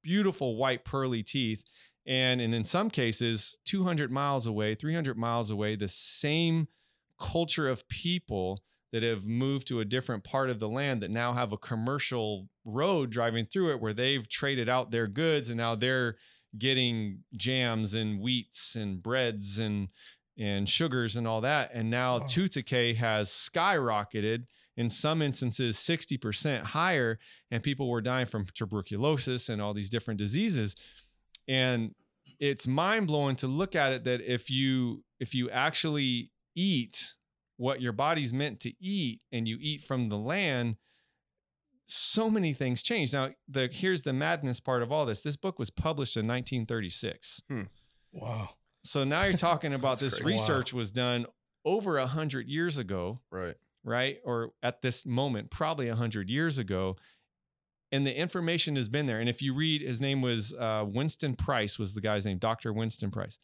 beautiful 0.03 0.57
white 0.57 0.85
pearly 0.85 1.23
teeth. 1.23 1.63
And, 2.07 2.41
and 2.41 2.55
in 2.55 2.65
some 2.65 2.91
cases, 2.91 3.57
200 3.65 4.13
miles 4.13 4.47
away, 4.47 4.75
300 4.75 5.19
miles 5.19 5.51
away, 5.51 5.75
the 5.75 5.89
same 5.89 6.69
culture 7.19 7.69
of 7.69 7.89
people 7.89 8.63
that 8.93 9.03
have 9.03 9.27
moved 9.27 9.67
to 9.67 9.81
a 9.81 9.85
different 9.85 10.23
part 10.23 10.49
of 10.49 10.61
the 10.61 10.69
land 10.69 11.03
that 11.03 11.11
now 11.11 11.33
have 11.33 11.53
a 11.53 11.59
commercial 11.59 12.49
road 12.65 13.11
driving 13.11 13.45
through 13.45 13.73
it 13.73 13.81
where 13.81 13.93
they've 13.93 14.29
traded 14.29 14.69
out 14.69 14.91
their 14.91 15.07
goods 15.07 15.49
and 15.49 15.59
now 15.59 15.75
they're 15.75 16.17
getting 16.59 17.21
jams 17.37 17.95
and 17.95 18.21
wheats 18.21 18.75
and 18.75 19.03
breads 19.03 19.59
and 19.59 19.89
and 20.39 20.69
sugars 20.69 21.17
and 21.17 21.27
all 21.27 21.41
that 21.41 21.71
and 21.73 21.89
now 21.91 22.19
Wow. 22.19 22.27
tooth 22.29 22.53
decay 22.53 22.95
has 22.95 23.31
skyrocketed 23.31 24.45
in 24.77 24.91
some 24.91 25.23
instances 25.23 25.77
60% 25.79 26.63
higher 26.63 27.19
and 27.51 27.63
people 27.63 27.89
were 27.89 28.03
dying 28.03 28.27
from 28.27 28.45
tuberculosis 28.55 29.49
and 29.49 29.63
all 29.63 29.73
these 29.73 29.89
different 29.89 30.19
diseases 30.19 30.77
and 31.49 31.95
it's 32.39 32.67
mind-blowing 32.67 33.37
to 33.37 33.47
look 33.47 33.75
at 33.75 33.93
it 33.93 34.05
that 34.05 34.21
if 34.21 34.51
you 34.51 35.03
if 35.21 35.35
you 35.35 35.49
actually 35.51 36.31
eat 36.55 37.15
what 37.57 37.81
your 37.81 37.93
body's 37.93 38.35
meant 38.35 38.61
to 38.61 38.73
eat 38.79 39.21
and 39.33 39.49
you 39.49 39.57
eat 39.61 39.83
from 39.83 40.11
the 40.11 40.19
land 40.19 40.77
so 42.17 42.29
many 42.31 42.53
things 42.55 42.83
changed. 42.83 43.13
now 43.13 43.29
the 43.49 43.69
here's 43.73 44.03
the 44.03 44.13
madness 44.13 44.59
part 44.61 44.83
of 44.83 44.91
all 44.93 45.05
this 45.07 45.21
this 45.23 45.37
book 45.37 45.59
was 45.59 45.71
published 45.71 46.17
in 46.17 46.27
1936 46.27 47.41
Wow. 48.13 48.51
so 48.83 49.05
now 49.05 49.25
you're 49.25 49.35
talking 49.51 49.75
about 49.75 49.99
this 50.05 50.15
crazy. 50.21 50.25
Wow. 50.25 50.31
research 50.41 50.73
was 50.75 50.91
done 50.91 51.27
over 51.65 51.99
a 51.99 52.07
hundred 52.07 52.49
years 52.49 52.79
ago 52.79 53.21
Right. 53.31 53.57
right 53.85 54.17
or 54.25 54.51
at 54.63 54.83
this 54.83 55.05
moment 55.07 55.51
probably 55.51 55.89
a 55.89 55.97
hundred 55.97 56.29
years 56.31 56.59
ago 56.59 56.97
and 57.93 58.07
the 58.07 58.17
information 58.19 58.77
has 58.77 58.89
been 58.89 59.07
there 59.07 59.21
and 59.21 59.29
if 59.29 59.41
you 59.43 59.55
read 59.55 59.83
his 59.83 60.01
name 60.01 60.21
was 60.23 60.55
uh, 60.55 60.85
winston 60.87 61.35
price 61.37 61.79
was 61.79 61.95
the 61.95 62.01
guy's 62.01 62.25
name 62.27 62.39
dr 62.39 62.73
winston 62.73 63.11
price 63.11 63.39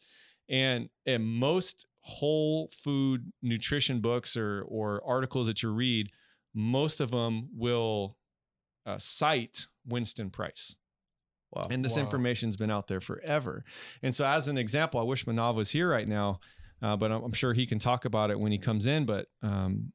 and 0.49 0.89
in 1.05 1.21
most 1.23 1.85
whole 2.01 2.69
food 2.83 3.31
nutrition 3.41 4.01
books 4.01 4.35
or 4.35 4.63
or 4.67 5.01
articles 5.05 5.47
that 5.47 5.61
you 5.63 5.69
read 5.71 6.09
most 6.53 6.99
of 7.01 7.11
them 7.11 7.47
will 7.55 8.17
uh, 8.85 8.97
cite 8.97 9.67
winston 9.85 10.29
price 10.29 10.75
Wow. 11.51 11.67
and 11.69 11.85
this 11.85 11.93
Wow. 11.95 12.01
information's 12.01 12.57
been 12.57 12.71
out 12.71 12.87
there 12.87 12.99
forever. 13.01 13.63
And 14.01 14.15
so, 14.15 14.25
as 14.25 14.47
an 14.47 14.57
example, 14.57 14.99
I 14.99 15.03
wish 15.03 15.25
Manav 15.25 15.53
was 15.55 15.69
here 15.69 15.87
right 15.89 16.07
now, 16.07 16.39
uh, 16.81 16.95
but 16.97 17.11
I'm, 17.11 17.23
I'm 17.25 17.33
sure 17.33 17.53
he 17.53 17.67
can 17.67 17.77
talk 17.79 18.05
about 18.05 18.31
it 18.31 18.39
when 18.39 18.51
he 18.51 18.57
comes 18.57 18.87
in. 18.87 19.05
But 19.05 19.27
um, 19.43 19.93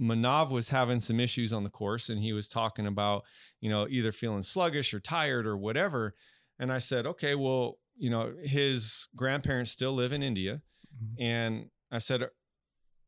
Manav 0.00 0.50
was 0.50 0.70
having 0.70 1.00
some 1.00 1.20
issues 1.20 1.52
on 1.52 1.64
the 1.64 1.70
course 1.70 2.08
and 2.08 2.22
he 2.22 2.32
was 2.32 2.48
talking 2.48 2.86
about, 2.86 3.24
you 3.60 3.68
know, 3.70 3.86
either 3.88 4.10
feeling 4.10 4.42
sluggish 4.42 4.92
or 4.94 5.00
tired 5.00 5.46
or 5.46 5.56
whatever. 5.56 6.14
And 6.58 6.72
I 6.72 6.78
said, 6.78 7.06
okay, 7.06 7.34
well, 7.34 7.78
you 7.98 8.08
know, 8.10 8.32
his 8.42 9.08
grandparents 9.14 9.70
still 9.70 9.92
live 9.92 10.12
in 10.12 10.22
India. 10.22 10.62
Mhm. 10.98 11.20
And 11.22 11.70
I 11.92 11.98
said, 11.98 12.22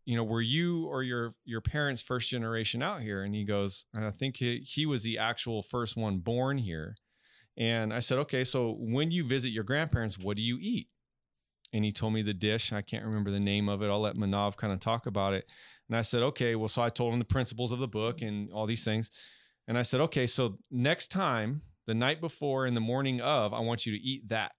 you 0.09 0.17
know, 0.17 0.25
were 0.25 0.41
you 0.41 0.87
or 0.87 1.03
your 1.03 1.35
your 1.45 1.61
parents 1.61 2.01
first 2.01 2.31
generation 2.31 2.83
out 2.83 3.03
here? 3.03 3.25
And 3.25 3.35
he 3.35 3.45
goes, 3.45 3.85
and 3.93 4.07
I 4.07 4.11
think 4.11 4.39
he, 4.39 4.65
he 4.67 4.87
was 4.87 5.03
the 5.03 5.19
actual 5.19 5.61
first 5.61 5.99
one 5.99 6.21
born 6.21 6.57
here. 6.57 6.97
And 7.59 7.93
I 7.93 8.01
said, 8.01 8.17
okay, 8.21 8.43
so 8.43 8.75
when 8.79 9.11
you 9.11 9.23
visit 9.23 9.51
your 9.51 9.65
grandparents, 9.65 10.19
what 10.19 10.37
do 10.37 10.43
you 10.43 10.57
eat? 10.63 10.89
And 11.75 11.85
he 11.85 11.93
told 11.93 12.15
me 12.15 12.23
the 12.23 12.33
dish. 12.33 12.73
I 12.73 12.81
can't 12.81 13.05
remember 13.05 13.31
the 13.31 13.39
name 13.39 13.69
of 13.69 13.83
it. 13.83 13.91
I'll 13.91 14.01
let 14.01 14.17
Manav 14.17 14.57
kind 14.57 14.73
of 14.73 14.81
talk 14.81 15.05
about 15.05 15.35
it. 15.35 15.45
And 15.91 15.99
I 15.99 16.01
said, 16.01 16.23
okay, 16.23 16.55
well, 16.55 16.69
so 16.69 16.81
I 16.81 16.89
told 16.89 17.13
him 17.13 17.19
the 17.19 17.27
principles 17.27 17.71
of 17.71 17.79
the 17.79 17.87
book 17.87 18.23
and 18.23 18.51
all 18.51 18.65
these 18.65 18.85
things. 18.85 19.11
And 19.67 19.77
I 19.77 19.83
said, 19.83 20.01
okay, 20.01 20.27
so 20.27 20.57
next 20.71 21.09
time, 21.09 21.61
the 21.87 21.93
night 21.93 22.23
before 22.23 22.65
and 22.65 22.75
the 22.75 22.81
morning 22.81 23.21
of, 23.21 23.53
I 23.53 23.61
want 23.61 23.85
you 23.85 23.93
to 23.93 24.03
eat 24.03 24.27
that 24.31 24.53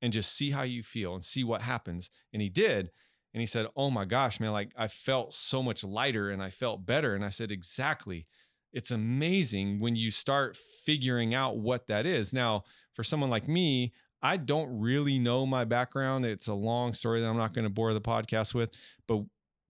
and 0.00 0.10
just 0.10 0.34
see 0.34 0.52
how 0.52 0.62
you 0.62 0.82
feel 0.82 1.12
and 1.12 1.22
see 1.22 1.44
what 1.44 1.60
happens. 1.60 2.08
And 2.32 2.40
he 2.40 2.48
did. 2.48 2.92
And 3.32 3.40
he 3.40 3.46
said, 3.46 3.66
oh 3.76 3.90
my 3.90 4.04
gosh, 4.04 4.40
man, 4.40 4.52
like 4.52 4.72
I 4.76 4.88
felt 4.88 5.34
so 5.34 5.62
much 5.62 5.84
lighter 5.84 6.30
and 6.30 6.42
I 6.42 6.50
felt 6.50 6.84
better. 6.84 7.14
And 7.14 7.24
I 7.24 7.28
said, 7.28 7.50
exactly. 7.50 8.26
It's 8.72 8.90
amazing 8.90 9.80
when 9.80 9.96
you 9.96 10.10
start 10.10 10.56
figuring 10.84 11.34
out 11.34 11.58
what 11.58 11.86
that 11.88 12.06
is. 12.06 12.32
Now, 12.32 12.64
for 12.94 13.04
someone 13.04 13.30
like 13.30 13.48
me, 13.48 13.92
I 14.22 14.36
don't 14.36 14.80
really 14.80 15.18
know 15.18 15.46
my 15.46 15.64
background. 15.64 16.24
It's 16.24 16.48
a 16.48 16.54
long 16.54 16.92
story 16.94 17.20
that 17.20 17.26
I'm 17.26 17.36
not 17.36 17.54
going 17.54 17.64
to 17.64 17.70
bore 17.70 17.94
the 17.94 18.00
podcast 18.00 18.54
with, 18.54 18.70
but 19.06 19.22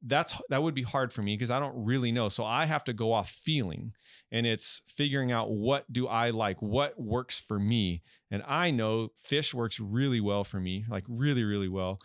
that's 0.02 0.35
that 0.49 0.62
would 0.62 0.75
be 0.75 0.83
hard 0.83 1.12
for 1.12 1.23
me 1.23 1.37
because 1.37 1.50
I 1.50 1.61
don't 1.61 1.85
really 1.85 2.11
know. 2.11 2.29
So 2.29 2.45
I 2.45 2.64
have 2.67 2.85
to 2.85 2.93
go 2.93 3.12
off 3.12 3.31
feeling 3.31 3.93
and 4.33 4.47
it's 4.47 4.83
figuring 4.88 5.31
out 5.31 5.50
what 5.50 5.93
do 5.93 6.09
I 6.09 6.31
like, 6.31 6.61
what 6.62 6.99
works 6.99 7.40
for 7.40 7.59
me. 7.59 8.02
And 8.31 8.43
I 8.47 8.71
know 8.71 9.11
fish 9.23 9.52
works 9.52 9.79
really 9.79 10.21
well 10.21 10.45
for 10.45 10.59
me, 10.59 10.85
like 10.88 11.05
really 11.07 11.45
really 11.45 11.69
well. 11.69 12.00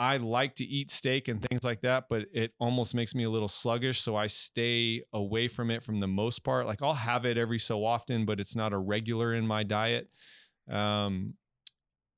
I 0.00 0.16
like 0.16 0.54
to 0.56 0.64
eat 0.64 0.90
steak 0.90 1.28
and 1.28 1.42
things 1.42 1.62
like 1.62 1.82
that, 1.82 2.06
but 2.08 2.24
it 2.32 2.54
almost 2.58 2.94
makes 2.94 3.14
me 3.14 3.24
a 3.24 3.30
little 3.30 3.48
sluggish, 3.48 4.00
so 4.00 4.16
I 4.16 4.28
stay 4.28 5.02
away 5.12 5.46
from 5.46 5.70
it 5.70 5.84
from 5.84 6.00
the 6.00 6.08
most 6.08 6.42
part. 6.42 6.64
Like 6.64 6.80
I'll 6.80 6.94
have 6.94 7.26
it 7.26 7.36
every 7.36 7.58
so 7.58 7.84
often, 7.84 8.24
but 8.24 8.40
it's 8.40 8.56
not 8.56 8.72
a 8.72 8.78
regular 8.78 9.34
in 9.34 9.46
my 9.46 9.62
diet. 9.62 10.08
Um, 10.70 11.34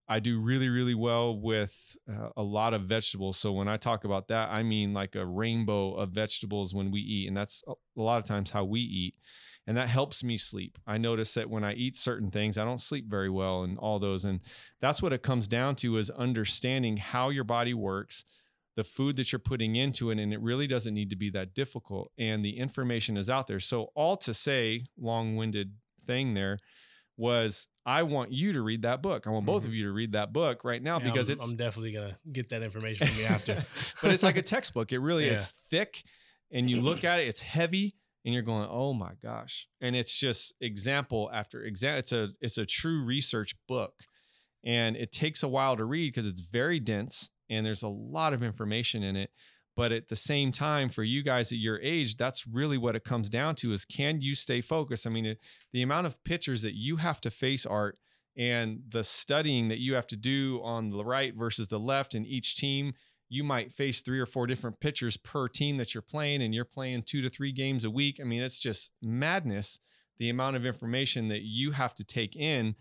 I 0.08 0.20
do 0.20 0.38
really, 0.40 0.68
really 0.68 0.94
well 0.94 1.36
with 1.40 1.76
uh, 2.08 2.28
a 2.36 2.42
lot 2.42 2.72
of 2.72 2.82
vegetables. 2.82 3.36
So 3.36 3.50
when 3.50 3.66
I 3.66 3.78
talk 3.78 4.04
about 4.04 4.28
that, 4.28 4.50
I 4.50 4.62
mean 4.62 4.94
like 4.94 5.16
a 5.16 5.26
rainbow 5.26 5.94
of 5.94 6.10
vegetables 6.10 6.72
when 6.72 6.92
we 6.92 7.00
eat. 7.00 7.26
And 7.26 7.36
that's 7.36 7.64
a 7.66 7.72
a 7.96 8.02
lot 8.02 8.18
of 8.18 8.24
times 8.24 8.50
how 8.50 8.64
we 8.64 8.80
eat. 8.80 9.14
And 9.66 9.76
that 9.76 9.88
helps 9.88 10.24
me 10.24 10.36
sleep. 10.38 10.76
I 10.88 10.98
notice 10.98 11.34
that 11.34 11.48
when 11.48 11.62
I 11.62 11.74
eat 11.74 11.96
certain 11.96 12.30
things, 12.32 12.58
I 12.58 12.64
don't 12.64 12.80
sleep 12.80 13.06
very 13.08 13.30
well 13.30 13.62
and 13.62 13.78
all 13.78 14.00
those. 14.00 14.24
And 14.24 14.40
that's 14.80 15.00
what 15.00 15.12
it 15.12 15.22
comes 15.22 15.46
down 15.46 15.76
to 15.76 15.98
is 15.98 16.10
understanding 16.10 16.96
how 16.96 17.28
your 17.28 17.44
body 17.44 17.72
works, 17.72 18.24
the 18.74 18.82
food 18.82 19.14
that 19.16 19.30
you're 19.30 19.38
putting 19.38 19.76
into 19.76 20.10
it. 20.10 20.18
And 20.18 20.32
it 20.32 20.40
really 20.40 20.66
doesn't 20.66 20.92
need 20.94 21.10
to 21.10 21.16
be 21.16 21.30
that 21.30 21.54
difficult. 21.54 22.10
And 22.18 22.44
the 22.44 22.58
information 22.58 23.16
is 23.16 23.30
out 23.30 23.46
there. 23.46 23.60
So, 23.60 23.92
all 23.94 24.16
to 24.18 24.34
say, 24.34 24.86
long 24.98 25.36
winded 25.36 25.74
thing 26.04 26.34
there 26.34 26.58
was 27.16 27.68
I 27.84 28.02
want 28.04 28.32
you 28.32 28.52
to 28.54 28.62
read 28.62 28.82
that 28.82 29.02
book. 29.02 29.26
I 29.26 29.30
want 29.30 29.44
both 29.46 29.62
Mhm. 29.64 29.66
of 29.66 29.74
you 29.74 29.84
to 29.84 29.92
read 29.92 30.12
that 30.12 30.32
book 30.32 30.64
right 30.64 30.82
now 30.82 30.98
Yeah, 30.98 31.04
because 31.06 31.28
I'm, 31.28 31.36
it's 31.36 31.50
I'm 31.50 31.56
definitely 31.56 31.92
gonna 31.92 32.18
get 32.32 32.48
that 32.50 32.62
information 32.62 33.06
from 33.08 33.16
you 33.18 33.24
after. 33.24 33.64
but 34.02 34.12
it's 34.12 34.22
like 34.22 34.36
a 34.36 34.42
textbook. 34.42 34.92
It 34.92 34.98
really 34.98 35.26
Yeah. 35.26 35.34
it's 35.34 35.50
thick 35.68 36.02
and 36.50 36.70
you 36.70 36.80
look 36.80 37.04
at 37.04 37.20
it, 37.20 37.28
it's 37.28 37.40
heavy 37.40 37.94
and 38.24 38.32
you're 38.32 38.42
going, 38.42 38.68
"Oh 38.70 38.92
my 38.92 39.12
gosh." 39.22 39.66
And 39.80 39.96
it's 39.96 40.16
just 40.16 40.52
example 40.60 41.30
after 41.32 41.62
example. 41.62 41.98
It's 41.98 42.12
a 42.12 42.28
it's 42.40 42.58
a 42.58 42.66
true 42.66 43.04
research 43.04 43.54
book. 43.68 43.94
And 44.64 44.96
it 44.96 45.10
takes 45.10 45.42
a 45.42 45.48
while 45.48 45.76
to 45.76 45.84
read 45.84 46.12
because 46.14 46.26
it's 46.26 46.40
very 46.40 46.78
dense 46.78 47.30
and 47.50 47.66
there's 47.66 47.82
a 47.82 47.88
lot 47.88 48.32
of 48.32 48.42
information 48.42 49.02
in 49.02 49.16
it. 49.16 49.30
But 49.74 49.90
at 49.90 50.08
the 50.08 50.16
same 50.16 50.52
time, 50.52 50.90
for 50.90 51.02
you 51.02 51.22
guys 51.22 51.50
at 51.50 51.58
your 51.58 51.80
age, 51.80 52.16
that's 52.16 52.46
really 52.46 52.76
what 52.76 52.94
it 52.94 53.04
comes 53.04 53.28
down 53.28 53.54
to 53.56 53.72
is 53.72 53.84
can 53.84 54.20
you 54.20 54.34
stay 54.34 54.60
focused? 54.60 55.06
I 55.06 55.10
mean, 55.10 55.26
it, 55.26 55.38
the 55.72 55.82
amount 55.82 56.06
of 56.06 56.22
pitchers 56.24 56.62
that 56.62 56.74
you 56.74 56.96
have 56.96 57.20
to 57.22 57.30
face 57.30 57.64
art 57.64 57.98
and 58.36 58.80
the 58.88 59.02
studying 59.02 59.68
that 59.68 59.78
you 59.78 59.94
have 59.94 60.06
to 60.08 60.16
do 60.16 60.60
on 60.62 60.90
the 60.90 61.04
right 61.04 61.34
versus 61.34 61.68
the 61.68 61.78
left 61.80 62.14
in 62.14 62.26
each 62.26 62.56
team 62.56 62.94
you 63.32 63.42
might 63.42 63.72
face 63.72 64.00
three 64.00 64.20
or 64.20 64.26
four 64.26 64.46
different 64.46 64.78
pitchers 64.78 65.16
per 65.16 65.48
team 65.48 65.78
that 65.78 65.94
you're 65.94 66.02
playing 66.02 66.42
and 66.42 66.54
you're 66.54 66.64
playing 66.64 67.02
two 67.02 67.22
to 67.22 67.30
three 67.30 67.52
games 67.52 67.84
a 67.84 67.90
week 67.90 68.18
i 68.20 68.24
mean 68.24 68.42
it's 68.42 68.58
just 68.58 68.90
madness 69.00 69.78
the 70.18 70.28
amount 70.28 70.54
of 70.54 70.66
information 70.66 71.28
that 71.28 71.42
you 71.42 71.72
have 71.72 71.94
to 71.94 72.04
take 72.04 72.36
in 72.36 72.74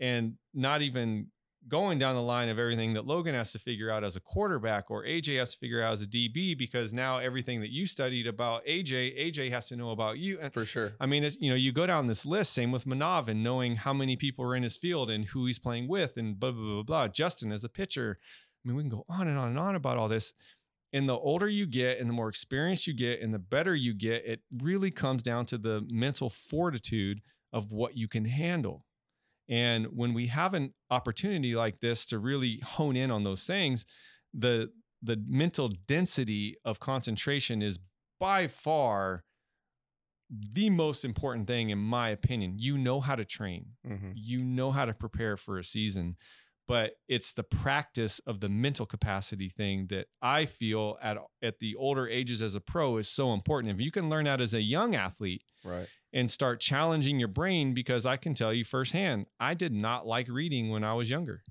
and 0.00 0.34
not 0.54 0.80
even 0.82 1.26
going 1.68 1.98
down 1.98 2.14
the 2.14 2.22
line 2.22 2.48
of 2.48 2.58
everything 2.58 2.94
that 2.94 3.06
Logan 3.06 3.34
has 3.34 3.52
to 3.52 3.58
figure 3.58 3.90
out 3.90 4.04
as 4.04 4.16
a 4.16 4.20
quarterback 4.20 4.90
or 4.90 5.04
AJ 5.04 5.38
has 5.38 5.52
to 5.52 5.58
figure 5.58 5.82
out 5.82 5.94
as 5.94 6.02
a 6.02 6.06
DB 6.06 6.56
because 6.56 6.94
now 6.94 7.18
everything 7.18 7.60
that 7.60 7.70
you 7.70 7.86
studied 7.86 8.26
about 8.26 8.64
AJ 8.66 9.18
AJ 9.18 9.50
has 9.50 9.66
to 9.68 9.76
know 9.76 9.90
about 9.90 10.18
you 10.18 10.38
and 10.40 10.52
for 10.52 10.64
sure. 10.64 10.92
I 11.00 11.06
mean, 11.06 11.24
it's, 11.24 11.36
you 11.40 11.50
know, 11.50 11.56
you 11.56 11.72
go 11.72 11.86
down 11.86 12.06
this 12.06 12.24
list, 12.24 12.52
same 12.52 12.70
with 12.70 12.84
Manav 12.84 13.28
and 13.28 13.42
knowing 13.42 13.76
how 13.76 13.92
many 13.92 14.16
people 14.16 14.44
are 14.44 14.54
in 14.54 14.62
his 14.62 14.76
field 14.76 15.10
and 15.10 15.24
who 15.26 15.46
he's 15.46 15.58
playing 15.58 15.88
with 15.88 16.16
and 16.16 16.38
blah, 16.38 16.52
blah, 16.52 16.62
blah, 16.62 16.82
blah. 16.82 17.08
Justin 17.08 17.50
as 17.52 17.64
a 17.64 17.68
pitcher. 17.68 18.18
I 18.66 18.68
mean, 18.68 18.76
we 18.76 18.82
can 18.82 18.90
go 18.90 19.04
on 19.08 19.28
and 19.28 19.38
on 19.38 19.48
and 19.50 19.58
on 19.58 19.76
about 19.76 19.96
all 19.96 20.08
this. 20.08 20.32
And 20.92 21.08
the 21.08 21.16
older 21.16 21.48
you 21.48 21.66
get 21.66 21.98
and 21.98 22.08
the 22.08 22.14
more 22.14 22.28
experience 22.28 22.86
you 22.86 22.94
get 22.94 23.20
and 23.20 23.32
the 23.32 23.38
better 23.38 23.74
you 23.74 23.94
get, 23.94 24.24
it 24.24 24.40
really 24.52 24.90
comes 24.90 25.22
down 25.22 25.46
to 25.46 25.58
the 25.58 25.86
mental 25.88 26.30
fortitude 26.30 27.20
of 27.52 27.70
what 27.72 27.96
you 27.96 28.08
can 28.08 28.24
handle. 28.24 28.84
And 29.48 29.86
when 29.94 30.14
we 30.14 30.26
have 30.28 30.54
an 30.54 30.74
opportunity 30.90 31.54
like 31.54 31.80
this 31.80 32.06
to 32.06 32.18
really 32.18 32.60
hone 32.64 32.96
in 32.96 33.10
on 33.10 33.22
those 33.22 33.44
things, 33.44 33.86
the 34.34 34.70
the 35.02 35.22
mental 35.28 35.68
density 35.86 36.56
of 36.64 36.80
concentration 36.80 37.62
is 37.62 37.78
by 38.18 38.48
far 38.48 39.22
the 40.30 40.70
most 40.70 41.04
important 41.04 41.46
thing 41.46 41.70
in 41.70 41.78
my 41.78 42.08
opinion. 42.08 42.58
You 42.58 42.76
know 42.78 43.00
how 43.00 43.14
to 43.14 43.24
train. 43.24 43.66
Mhm. 43.86 44.14
You 44.16 44.42
know 44.42 44.72
how 44.72 44.84
to 44.84 44.94
prepare 44.94 45.36
for 45.36 45.58
a 45.58 45.64
season, 45.64 46.16
but 46.68 46.92
it's 47.08 47.32
the 47.32 47.42
practice 47.42 48.18
of 48.26 48.40
the 48.40 48.48
mental 48.48 48.86
capacity 48.86 49.48
thing 49.48 49.86
that 49.90 50.06
I 50.20 50.46
feel 50.46 50.98
at 51.02 51.16
at 51.42 51.58
the 51.60 51.76
older 51.76 52.08
ages 52.08 52.42
as 52.42 52.54
a 52.54 52.60
pro 52.60 52.96
is 52.98 53.08
so 53.08 53.32
important. 53.32 53.72
If 53.74 53.80
you 53.80 53.90
can 53.90 54.08
learn 54.10 54.24
that 54.24 54.40
as 54.40 54.54
a 54.54 54.60
young 54.62 54.94
athlete, 54.94 55.42
Right. 55.64 55.88
and 56.12 56.30
start 56.30 56.60
challenging 56.60 57.18
your 57.18 57.28
brain 57.28 57.74
because 57.74 58.06
I 58.06 58.16
can 58.16 58.34
tell 58.34 58.52
you 58.52 58.64
firsthand, 58.64 59.26
I 59.40 59.54
did 59.54 59.72
not 59.72 60.06
like 60.06 60.28
reading 60.28 60.70
when 60.70 60.84
I 60.84 60.94
was 60.94 61.10
younger. 61.10 61.42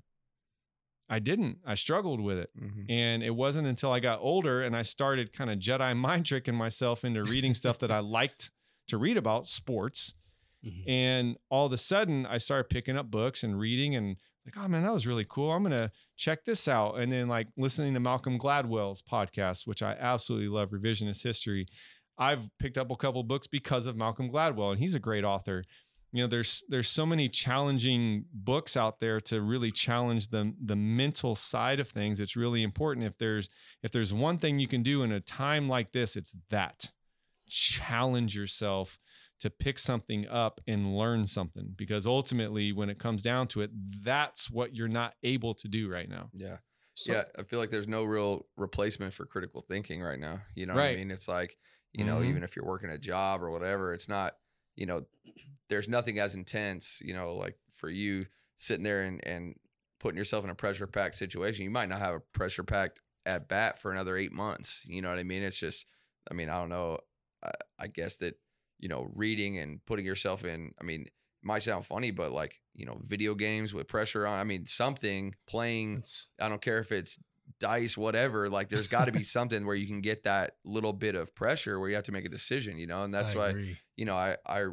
I 1.08 1.18
didn't. 1.20 1.58
I 1.64 1.74
struggled 1.74 2.20
with 2.20 2.36
it. 2.38 2.50
Mhm. 2.58 2.90
And 2.90 3.22
it 3.22 3.30
wasn't 3.30 3.68
until 3.68 3.92
I 3.92 4.00
got 4.00 4.18
older 4.20 4.62
and 4.62 4.74
I 4.76 4.82
started 4.82 5.32
kind 5.32 5.50
of 5.50 5.58
Jedi 5.60 5.96
mind 5.96 6.26
tricking 6.26 6.54
myself 6.56 7.04
into 7.04 7.22
reading 7.22 7.54
stuff 7.54 7.78
that 7.78 7.90
I 7.92 7.98
liked 8.00 8.50
to 8.88 8.98
read 8.98 9.16
about 9.16 9.48
sports. 9.48 10.14
Mhm. 10.64 10.88
And 10.88 11.36
all 11.48 11.66
of 11.66 11.72
a 11.72 11.76
sudden, 11.76 12.26
I 12.26 12.38
started 12.38 12.68
picking 12.70 12.96
up 12.96 13.08
books 13.10 13.44
and 13.44 13.58
reading 13.58 13.94
and 13.94 14.16
like, 14.46 14.64
oh 14.64 14.68
man, 14.68 14.82
that 14.82 14.92
was 14.92 15.06
really 15.06 15.26
cool. 15.28 15.52
I'm 15.52 15.64
to 15.64 15.90
check 16.16 16.44
this 16.44 16.68
out. 16.68 16.98
And 17.00 17.12
then, 17.12 17.28
like, 17.28 17.48
listening 17.56 17.94
to 17.94 18.00
Malcolm 18.00 18.38
Gladwell's 18.38 19.02
podcast, 19.02 19.66
which 19.66 19.82
I 19.82 19.92
absolutely 19.92 20.48
love, 20.48 20.70
Revisionist 20.70 21.22
History. 21.22 21.66
I've 22.16 22.48
picked 22.58 22.78
up 22.78 22.90
a 22.90 22.96
couple 22.96 23.22
books 23.24 23.46
because 23.46 23.86
of 23.86 23.96
Malcolm 23.96 24.30
Gladwell, 24.30 24.70
and 24.70 24.78
he's 24.78 24.94
a 24.94 25.00
great 25.00 25.24
author. 25.24 25.64
You 26.12 26.22
know, 26.22 26.28
there's 26.28 26.62
there's 26.68 26.88
so 26.88 27.04
many 27.04 27.28
challenging 27.28 28.24
books 28.32 28.76
out 28.76 29.00
there 29.00 29.20
to 29.22 29.42
really 29.42 29.70
challenge 29.70 30.28
the 30.28 30.54
the 30.64 30.76
mental 30.76 31.34
side 31.34 31.80
of 31.80 31.88
things. 31.88 32.20
It's 32.20 32.36
really 32.36 32.62
important. 32.62 33.04
If 33.04 33.18
there's 33.18 33.50
if 33.82 33.90
there's 33.90 34.14
one 34.14 34.38
thing 34.38 34.58
you 34.58 34.68
can 34.68 34.82
do 34.82 35.02
in 35.02 35.12
a 35.12 35.20
time 35.20 35.68
like 35.68 35.92
this, 35.92 36.16
it's 36.16 36.34
that 36.50 36.90
challenge 37.48 38.34
yourself 38.34 38.98
to 39.40 39.50
pick 39.50 39.78
something 39.78 40.26
up 40.28 40.60
and 40.66 40.96
learn 40.96 41.26
something 41.26 41.74
because 41.76 42.06
ultimately 42.06 42.72
when 42.72 42.88
it 42.88 42.98
comes 42.98 43.20
down 43.22 43.46
to 43.48 43.60
it 43.60 43.70
that's 44.02 44.50
what 44.50 44.74
you're 44.74 44.88
not 44.88 45.14
able 45.22 45.54
to 45.54 45.68
do 45.68 45.88
right 45.90 46.08
now 46.08 46.30
Yeah. 46.32 46.58
So- 46.94 47.12
yeah. 47.12 47.24
I 47.38 47.42
feel 47.42 47.58
like 47.58 47.70
there's 47.70 47.88
no 47.88 48.04
real 48.04 48.46
replacement 48.56 49.12
for 49.12 49.26
critical 49.26 49.60
thinking 49.60 50.00
right 50.02 50.18
now. 50.18 50.40
You 50.54 50.64
know 50.66 50.74
what 50.74 50.84
I 50.84 50.96
mean? 50.96 51.10
It's 51.10 51.28
like, 51.28 51.58
you 51.92 52.04
know, 52.04 52.16
Mhm. 52.20 52.26
even 52.30 52.42
if 52.42 52.56
you're 52.56 52.64
working 52.64 52.88
a 52.90 52.96
job 52.98 53.42
or 53.42 53.50
whatever, 53.50 53.92
it's 53.92 54.08
not, 54.08 54.38
you 54.76 54.86
know, 54.86 55.06
there's 55.68 55.88
nothing 55.88 56.18
as 56.18 56.34
intense, 56.34 57.02
you 57.04 57.12
know, 57.12 57.34
like 57.34 57.58
for 57.72 57.90
you 57.90 58.26
sitting 58.56 58.84
there 58.84 59.02
and, 59.02 59.22
and 59.26 59.54
putting 60.00 60.16
yourself 60.16 60.44
in 60.44 60.50
a 60.50 60.54
pressure 60.54 60.86
packed 60.86 61.16
situation. 61.16 61.64
You 61.64 61.70
might 61.70 61.90
not 61.90 61.98
have 62.00 62.14
a 62.14 62.20
pressure 62.20 62.62
packed 62.62 63.02
at 63.26 63.48
bat 63.48 63.78
for 63.78 63.92
another 63.92 64.16
eight 64.16 64.32
months. 64.32 64.82
You 64.86 65.02
know 65.02 65.10
what 65.10 65.18
I 65.18 65.22
mean? 65.24 65.42
It's 65.42 65.58
just, 65.58 65.86
I 66.30 66.34
mean, 66.34 66.48
I 66.48 66.54
don't 66.58 66.68
know. 66.70 67.00
I, 67.42 67.50
I 67.78 67.86
guess 67.88 68.16
that, 68.18 68.38
you 68.78 68.88
know, 68.88 69.10
reading 69.14 69.58
and 69.58 69.84
putting 69.86 70.04
yourself 70.04 70.44
in, 70.44 70.72
I 70.80 70.84
mean, 70.84 71.06
might 71.42 71.62
sound 71.62 71.86
funny, 71.86 72.10
but 72.10 72.32
like, 72.32 72.60
you 72.74 72.86
know, 72.86 73.00
video 73.04 73.34
games 73.34 73.72
with 73.72 73.88
pressure 73.88 74.26
on, 74.26 74.38
I 74.38 74.44
mean, 74.44 74.66
something 74.66 75.34
playing 75.46 75.94
It's- 75.98 76.28
I 76.40 76.48
don't 76.48 76.60
care 76.62 76.78
if 76.78 76.92
it's 76.92 77.18
dice, 77.60 77.96
whatever. 77.96 78.48
Like 78.48 78.68
there's 78.68 78.88
got 78.88 79.06
to 79.06 79.12
be 79.12 79.22
something 79.36 79.64
where 79.64 79.76
you 79.76 79.86
can 79.86 80.00
get 80.00 80.24
that 80.24 80.56
little 80.64 80.92
bit 80.92 81.14
of 81.14 81.34
pressure 81.34 81.78
where 81.78 81.88
you 81.88 81.94
have 81.94 82.04
to 82.04 82.12
make 82.12 82.24
a 82.24 82.28
decision, 82.30 82.78
you 82.78 82.86
know, 82.86 83.04
and 83.04 83.14
that's 83.14 83.34
I 83.34 83.38
why 83.38 83.48
agree. 83.50 83.78
you 83.96 84.04
know, 84.04 84.14
I 84.16 84.36
I 84.46 84.64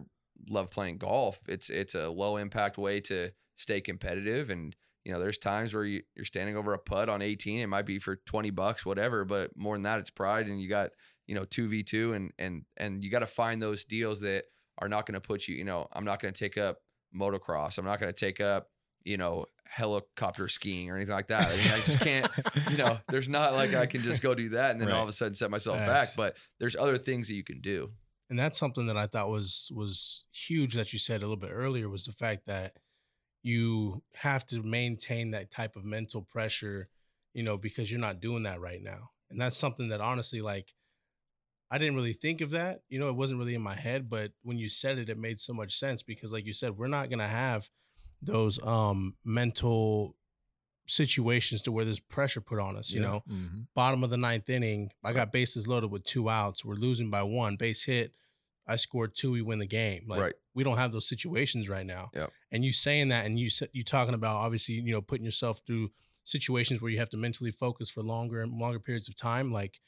love 0.49 0.71
playing 0.71 0.97
golf. 0.97 1.39
It's 1.47 1.69
it's 1.69 1.95
a 1.95 2.09
low 2.09 2.37
impact 2.37 2.77
way 2.77 2.99
to 3.01 3.31
stay 3.55 3.79
competitive 3.81 4.49
and 4.49 4.75
you 5.05 5.11
know, 5.11 5.19
there's 5.19 5.37
times 5.37 5.73
where 5.73 5.83
you, 5.83 6.01
you're 6.15 6.23
standing 6.23 6.55
over 6.55 6.73
a 6.73 6.79
putt 6.79 7.09
on 7.09 7.21
18. 7.21 7.59
It 7.59 7.67
might 7.67 7.85
be 7.85 7.99
for 7.99 8.15
20 8.25 8.51
bucks, 8.51 8.85
whatever, 8.85 9.25
but 9.25 9.51
more 9.57 9.75
than 9.75 9.81
that, 9.83 9.99
it's 9.99 10.09
pride. 10.09 10.47
And 10.47 10.61
you 10.61 10.69
got, 10.69 10.91
you 11.27 11.35
know, 11.35 11.45
two 11.45 11.67
v 11.67 11.83
two, 11.83 12.13
and 12.13 12.31
and 12.37 12.63
and 12.77 13.03
you 13.03 13.09
got 13.11 13.19
to 13.19 13.27
find 13.27 13.61
those 13.61 13.85
deals 13.85 14.21
that 14.21 14.45
are 14.79 14.89
not 14.89 15.05
going 15.05 15.13
to 15.13 15.21
put 15.21 15.47
you. 15.47 15.55
You 15.55 15.65
know, 15.65 15.87
I'm 15.93 16.05
not 16.05 16.21
going 16.21 16.33
to 16.33 16.39
take 16.39 16.57
up 16.57 16.77
motocross. 17.15 17.77
I'm 17.77 17.85
not 17.85 17.99
going 17.99 18.11
to 18.11 18.19
take 18.19 18.41
up, 18.41 18.69
you 19.03 19.17
know, 19.17 19.45
helicopter 19.65 20.47
skiing 20.47 20.89
or 20.89 20.95
anything 20.95 21.13
like 21.13 21.27
that. 21.27 21.47
I 21.47 21.55
mean, 21.55 21.71
I 21.71 21.77
just 21.77 21.99
can't. 21.99 22.27
You 22.69 22.77
know, 22.77 22.97
there's 23.09 23.29
not 23.29 23.53
like 23.53 23.73
I 23.73 23.85
can 23.85 24.01
just 24.01 24.21
go 24.21 24.33
do 24.35 24.49
that 24.49 24.71
and 24.71 24.81
then 24.81 24.91
all 24.91 25.03
of 25.03 25.09
a 25.09 25.11
sudden 25.11 25.35
set 25.35 25.49
myself 25.51 25.77
back. 25.77 26.09
But 26.17 26.37
there's 26.59 26.75
other 26.75 26.97
things 26.97 27.27
that 27.27 27.35
you 27.35 27.43
can 27.43 27.61
do. 27.61 27.91
and 28.29 28.39
that's 28.39 28.57
something 28.57 28.87
that 28.87 28.97
I 28.97 29.07
thought 29.07 29.29
was 29.29 29.69
was 29.73 30.25
huge 30.31 30.73
that 30.73 30.91
you 30.93 30.99
said 30.99 31.17
a 31.17 31.25
little 31.25 31.37
bit 31.37 31.51
earlier 31.53 31.87
was 31.89 32.05
the 32.05 32.11
fact 32.11 32.47
that 32.47 32.73
you 33.43 34.01
have 34.15 34.45
to 34.47 34.63
maintain 34.63 35.31
that 35.31 35.51
type 35.51 35.75
of 35.75 35.83
mental 35.83 36.21
pressure, 36.21 36.87
you 37.33 37.43
know, 37.43 37.57
because 37.57 37.91
you're 37.91 37.99
not 37.99 38.21
doing 38.21 38.43
that 38.43 38.59
right 38.61 38.81
now. 38.81 39.11
And 39.29 39.39
that's 39.39 39.57
something 39.57 39.89
that 39.89 40.01
honestly 40.01 40.41
like 40.41 40.73
I 41.71 41.77
didn't 41.77 41.95
really 41.95 42.13
think 42.13 42.41
of 42.41 42.51
that. 42.51 42.81
You 42.89 42.99
know, 42.99 43.07
it 43.09 43.15
wasn't 43.15 43.39
really 43.39 43.55
in 43.55 43.61
my 43.61 43.75
head, 43.75 44.09
but 44.09 44.31
when 44.43 44.57
you 44.57 44.69
said 44.69 44.97
it 44.99 45.09
it 45.09 45.17
made 45.17 45.39
so 45.39 45.53
much 45.53 45.75
sense 45.77 46.03
because 46.03 46.31
like 46.31 46.45
you 46.45 46.53
said, 46.53 46.77
we're 46.77 46.87
not 46.87 47.09
going 47.09 47.19
to 47.19 47.27
have 47.27 47.69
those 48.21 48.61
um 48.63 49.15
mental 49.25 50.15
situations 50.85 51.61
to 51.61 51.71
where 51.71 51.85
there's 51.85 51.99
pressure 51.99 52.41
put 52.41 52.59
on 52.59 52.75
us, 52.75 52.91
you 52.91 53.01
Yeah. 53.01 53.07
know 53.07 53.23
Mhm. 53.29 53.67
bottom 53.73 54.03
of 54.03 54.09
the 54.09 54.17
ninth 54.17 54.49
inning, 54.49 54.91
I 55.03 55.13
got 55.13 55.31
bases 55.31 55.67
loaded 55.67 55.89
with 55.91 56.03
two 56.03 56.29
outs. 56.29 56.65
We're 56.65 56.75
losing 56.75 57.09
by 57.09 57.23
one. 57.23 57.55
Base 57.55 57.83
hit. 57.83 58.13
I 58.67 58.75
scored 58.77 59.15
two. 59.15 59.31
We 59.31 59.41
win 59.41 59.59
the 59.59 59.65
game. 59.65 60.05
Like 60.07 60.19
Right. 60.21 60.33
we 60.53 60.63
don't 60.63 60.77
have 60.77 60.91
those 60.91 61.07
situations 61.07 61.69
right 61.69 61.85
now. 61.85 62.11
Yep. 62.13 62.31
And 62.51 62.63
you 62.65 62.73
saying 62.73 63.09
that, 63.09 63.25
and 63.25 63.39
you 63.39 63.49
you 63.71 63.83
talking 63.83 64.13
about 64.13 64.37
obviously 64.37 64.75
you 64.75 64.91
know 64.91 65.01
putting 65.01 65.25
yourself 65.25 65.61
through 65.65 65.91
situations 66.25 66.81
where 66.81 66.91
you 66.91 66.99
have 66.99 67.09
to 67.09 67.17
mentally 67.17 67.51
focus 67.51 67.89
for 67.89 68.01
longer 68.03 68.41
and 68.41 68.53
longer 68.53 68.79
periods 68.79 69.07
of 69.09 69.15
time. 69.15 69.51
Like 69.51 69.79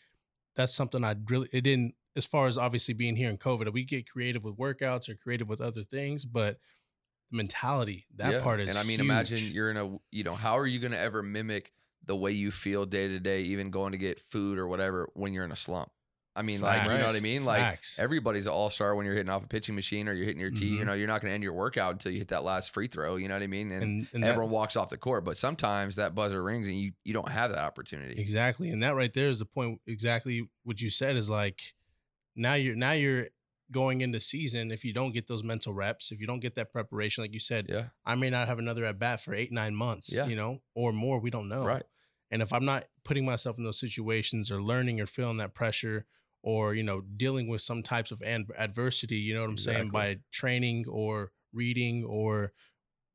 that's 0.55 0.73
something 0.73 1.03
I 1.03 1.15
really 1.29 1.49
it 1.51 1.61
didn't. 1.61 1.95
As 2.15 2.25
far 2.25 2.47
as 2.47 2.57
obviously 2.57 2.93
being 2.93 3.17
here 3.17 3.29
in 3.29 3.37
COVID, 3.37 3.73
we 3.73 3.83
get 3.83 4.09
creative 4.09 4.43
with 4.43 4.57
workouts 4.57 5.09
or 5.09 5.15
creative 5.15 5.49
with 5.49 5.59
other 5.59 5.83
things, 5.83 6.23
but 6.25 6.59
the 7.31 7.37
mentality 7.37 8.07
that 8.15 8.37
Yeah, 8.37 8.39
part 8.39 8.61
is. 8.61 8.69
And 8.69 8.77
I 8.77 8.83
mean, 8.83 8.99
imagine 8.99 9.51
you're 9.51 9.69
in 9.69 9.77
a, 9.77 9.97
you 10.11 10.23
know, 10.23 10.35
how 10.35 10.57
are 10.57 10.65
you 10.65 10.79
going 10.79 10.91
to 10.91 10.99
ever 10.99 11.21
mimic 11.21 11.71
the 12.03 12.15
way 12.15 12.31
you 12.31 12.51
feel 12.51 12.85
day 12.85 13.07
to 13.07 13.19
day, 13.19 13.41
even 13.43 13.71
going 13.71 13.91
to 13.91 13.97
get 13.97 14.19
food 14.19 14.57
or 14.57 14.67
whatever 14.67 15.09
when 15.13 15.33
you're 15.33 15.45
in 15.45 15.51
a 15.51 15.55
slump? 15.55 15.91
I 16.37 16.41
mean, 16.41 16.59
like, 16.59 16.83
you 16.83 16.89
know 16.89 16.97
what 17.07 17.15
I 17.15 17.21
mean? 17.21 17.45
Like, 17.45 17.61
Facts. 17.61 17.97
everybody's 17.97 18.45
an 18.45 18.51
all 18.51 18.69
star 18.69 18.93
when 18.95 19.05
you're 19.05 19.15
hitting 19.15 19.29
off 19.29 19.45
a 19.45 19.47
pitching 19.47 19.73
machine 19.73 20.09
or 20.09 20.13
you're 20.13 20.25
hitting 20.25 20.41
your 20.41 20.51
tee. 20.51 20.65
You 20.67 20.81
Mhm. 20.81 20.85
know, 20.87 20.93
you're 20.93 21.07
not 21.07 21.21
going 21.21 21.31
to 21.31 21.33
end 21.33 21.43
your 21.43 21.53
workout 21.53 21.93
until 21.93 22.11
you 22.11 22.17
hit 22.19 22.27
that 22.27 22.43
last 22.43 22.73
free 22.73 22.87
throw. 22.87 23.15
You 23.15 23.29
know 23.29 23.35
what 23.35 23.43
I 23.43 23.47
mean? 23.47 23.71
And, 23.71 23.81
and, 23.83 24.07
and 24.13 24.23
that- 24.23 24.31
everyone 24.31 24.51
walks 24.51 24.75
off 24.75 24.89
the 24.89 24.97
court. 24.97 25.23
But 25.23 25.37
sometimes 25.37 25.95
that 25.95 26.13
buzzer 26.13 26.43
rings 26.43 26.67
and 26.67 26.77
you 26.77 26.91
you 27.05 27.13
don't 27.13 27.29
have 27.29 27.51
that 27.51 27.63
opportunity. 27.63 28.19
Exactly. 28.19 28.69
And 28.69 28.83
that 28.83 28.95
right 28.95 29.13
there 29.13 29.29
is 29.29 29.39
the 29.39 29.45
point 29.45 29.79
exactly 29.87 30.49
what 30.63 30.81
you 30.81 30.89
said 30.89 31.15
is 31.15 31.29
like 31.29 31.73
now 32.35 32.55
you're 32.55 32.75
now 32.75 32.91
you're 32.91 33.27
going 33.71 34.01
into 34.01 34.19
season 34.19 34.71
if 34.71 34.83
you 34.85 34.91
don't 34.93 35.11
get 35.13 35.27
those 35.27 35.43
mental 35.43 35.73
reps, 35.73 36.11
if 36.11 36.19
you 36.19 36.27
don't 36.27 36.39
get 36.41 36.53
that 36.55 36.71
preparation, 36.71 37.23
like 37.23 37.33
you 37.33 37.39
said, 37.39 37.67
Yeah. 37.69 37.85
I 38.05 38.13
may 38.15 38.29
not 38.29 38.47
have 38.49 38.59
another 38.59 38.83
at 38.85 38.99
bat 38.99 39.21
for 39.21 39.33
eight, 39.33 39.51
nine 39.53 39.73
months, 39.73 40.11
Yeah. 40.11 40.27
you 40.27 40.35
know, 40.35 40.61
or 40.75 40.91
more. 40.93 41.19
We 41.19 41.29
don't 41.31 41.47
know. 41.47 41.63
Right. 41.65 41.83
And 42.29 42.41
if 42.41 42.51
I'm 42.51 42.65
not 42.65 42.87
putting 43.05 43.25
myself 43.25 43.57
in 43.57 43.63
those 43.63 43.79
situations 43.79 44.51
or 44.51 44.61
learning 44.61 44.99
or 44.99 45.05
feeling 45.05 45.37
that 45.37 45.53
pressure 45.53 46.05
or, 46.45 46.75
you 46.75 46.83
know, 46.83 47.01
dealing 47.01 47.47
with 47.47 47.59
some 47.59 47.81
types 47.81 48.11
of 48.11 48.21
an- 48.21 48.45
adversity, 48.55 49.17
you 49.17 49.33
know 49.33 49.41
what 49.41 49.49
I'm 49.49 49.57
saying, 49.57 49.89
by 49.89 50.17
training 50.31 50.85
or 50.87 51.31
reading 51.51 52.05
or 52.05 52.53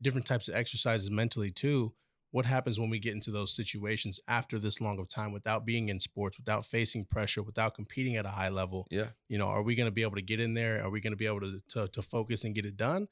different 0.02 0.26
types 0.26 0.48
of 0.48 0.56
exercises 0.56 1.12
mentally 1.12 1.52
too, 1.52 1.94
what 2.32 2.44
happens 2.44 2.80
when 2.80 2.90
we 2.90 2.98
get 2.98 3.12
into 3.14 3.30
those 3.30 3.54
situations 3.54 4.18
after 4.26 4.58
this 4.58 4.80
long 4.80 4.98
of 4.98 5.08
time 5.08 5.32
without 5.32 5.64
being 5.64 5.88
in 5.88 6.00
sports, 6.00 6.38
without 6.38 6.66
facing 6.66 7.04
pressure, 7.04 7.40
without 7.42 7.74
competing 7.76 8.16
at 8.16 8.26
a 8.26 8.30
high 8.30 8.48
level? 8.48 8.88
Yeah. 8.90 9.10
You 9.28 9.38
know, 9.38 9.46
are 9.46 9.62
we 9.62 9.76
going 9.76 9.86
to 9.86 9.92
be 9.92 10.02
able 10.02 10.16
to 10.16 10.22
get 10.22 10.40
in 10.40 10.54
there? 10.54 10.82
Are 10.82 10.90
we 10.90 11.00
going 11.00 11.12
to 11.12 11.16
be 11.16 11.26
able 11.26 11.40
to, 11.40 11.62
to 11.68 11.88
to 11.88 12.02
focus 12.02 12.42
and 12.42 12.52
get 12.52 12.66
it 12.66 12.76
done? 12.76 13.06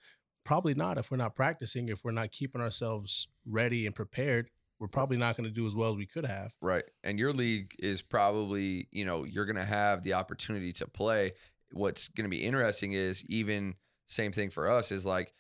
Probably 0.45 0.75
not 0.75 0.99
if 0.99 1.13
we're 1.13 1.17
not 1.17 1.37
practicing, 1.37 1.89
if 1.89 2.03
we're 2.03 2.11
not 2.11 2.33
keeping 2.33 2.61
ourselves 2.61 3.29
ready 3.47 3.87
and 3.87 3.95
prepared. 3.95 4.51
We're 4.81 4.89
probably 4.89 5.17
not 5.17 5.37
going 5.37 5.49
to 5.49 5.55
do 5.55 5.67
as 5.67 5.75
well 5.75 5.91
as 5.91 5.97
we 5.97 6.07
could 6.07 6.25
have. 6.25 6.53
Right. 6.61 6.85
And 7.03 7.19
your 7.19 7.33
league 7.33 7.75
is 7.79 8.01
probably, 8.01 8.89
you 8.93 9.05
know, 9.05 9.25
you're 9.25 9.47
going 9.47 9.57
to 9.57 9.65
have 9.65 10.03
the 10.03 10.15
opportunity 10.15 10.73
to 10.75 10.87
play. 10.87 11.33
What's 11.73 12.09
going 12.09 12.25
to 12.25 12.31
be 12.31 12.45
interesting 12.45 12.93
is 12.93 13.25
even 13.27 13.75
same 14.07 14.33
thing 14.33 14.51
for 14.51 14.71
us 14.71 14.93
is 14.93 15.05
like 15.05 15.35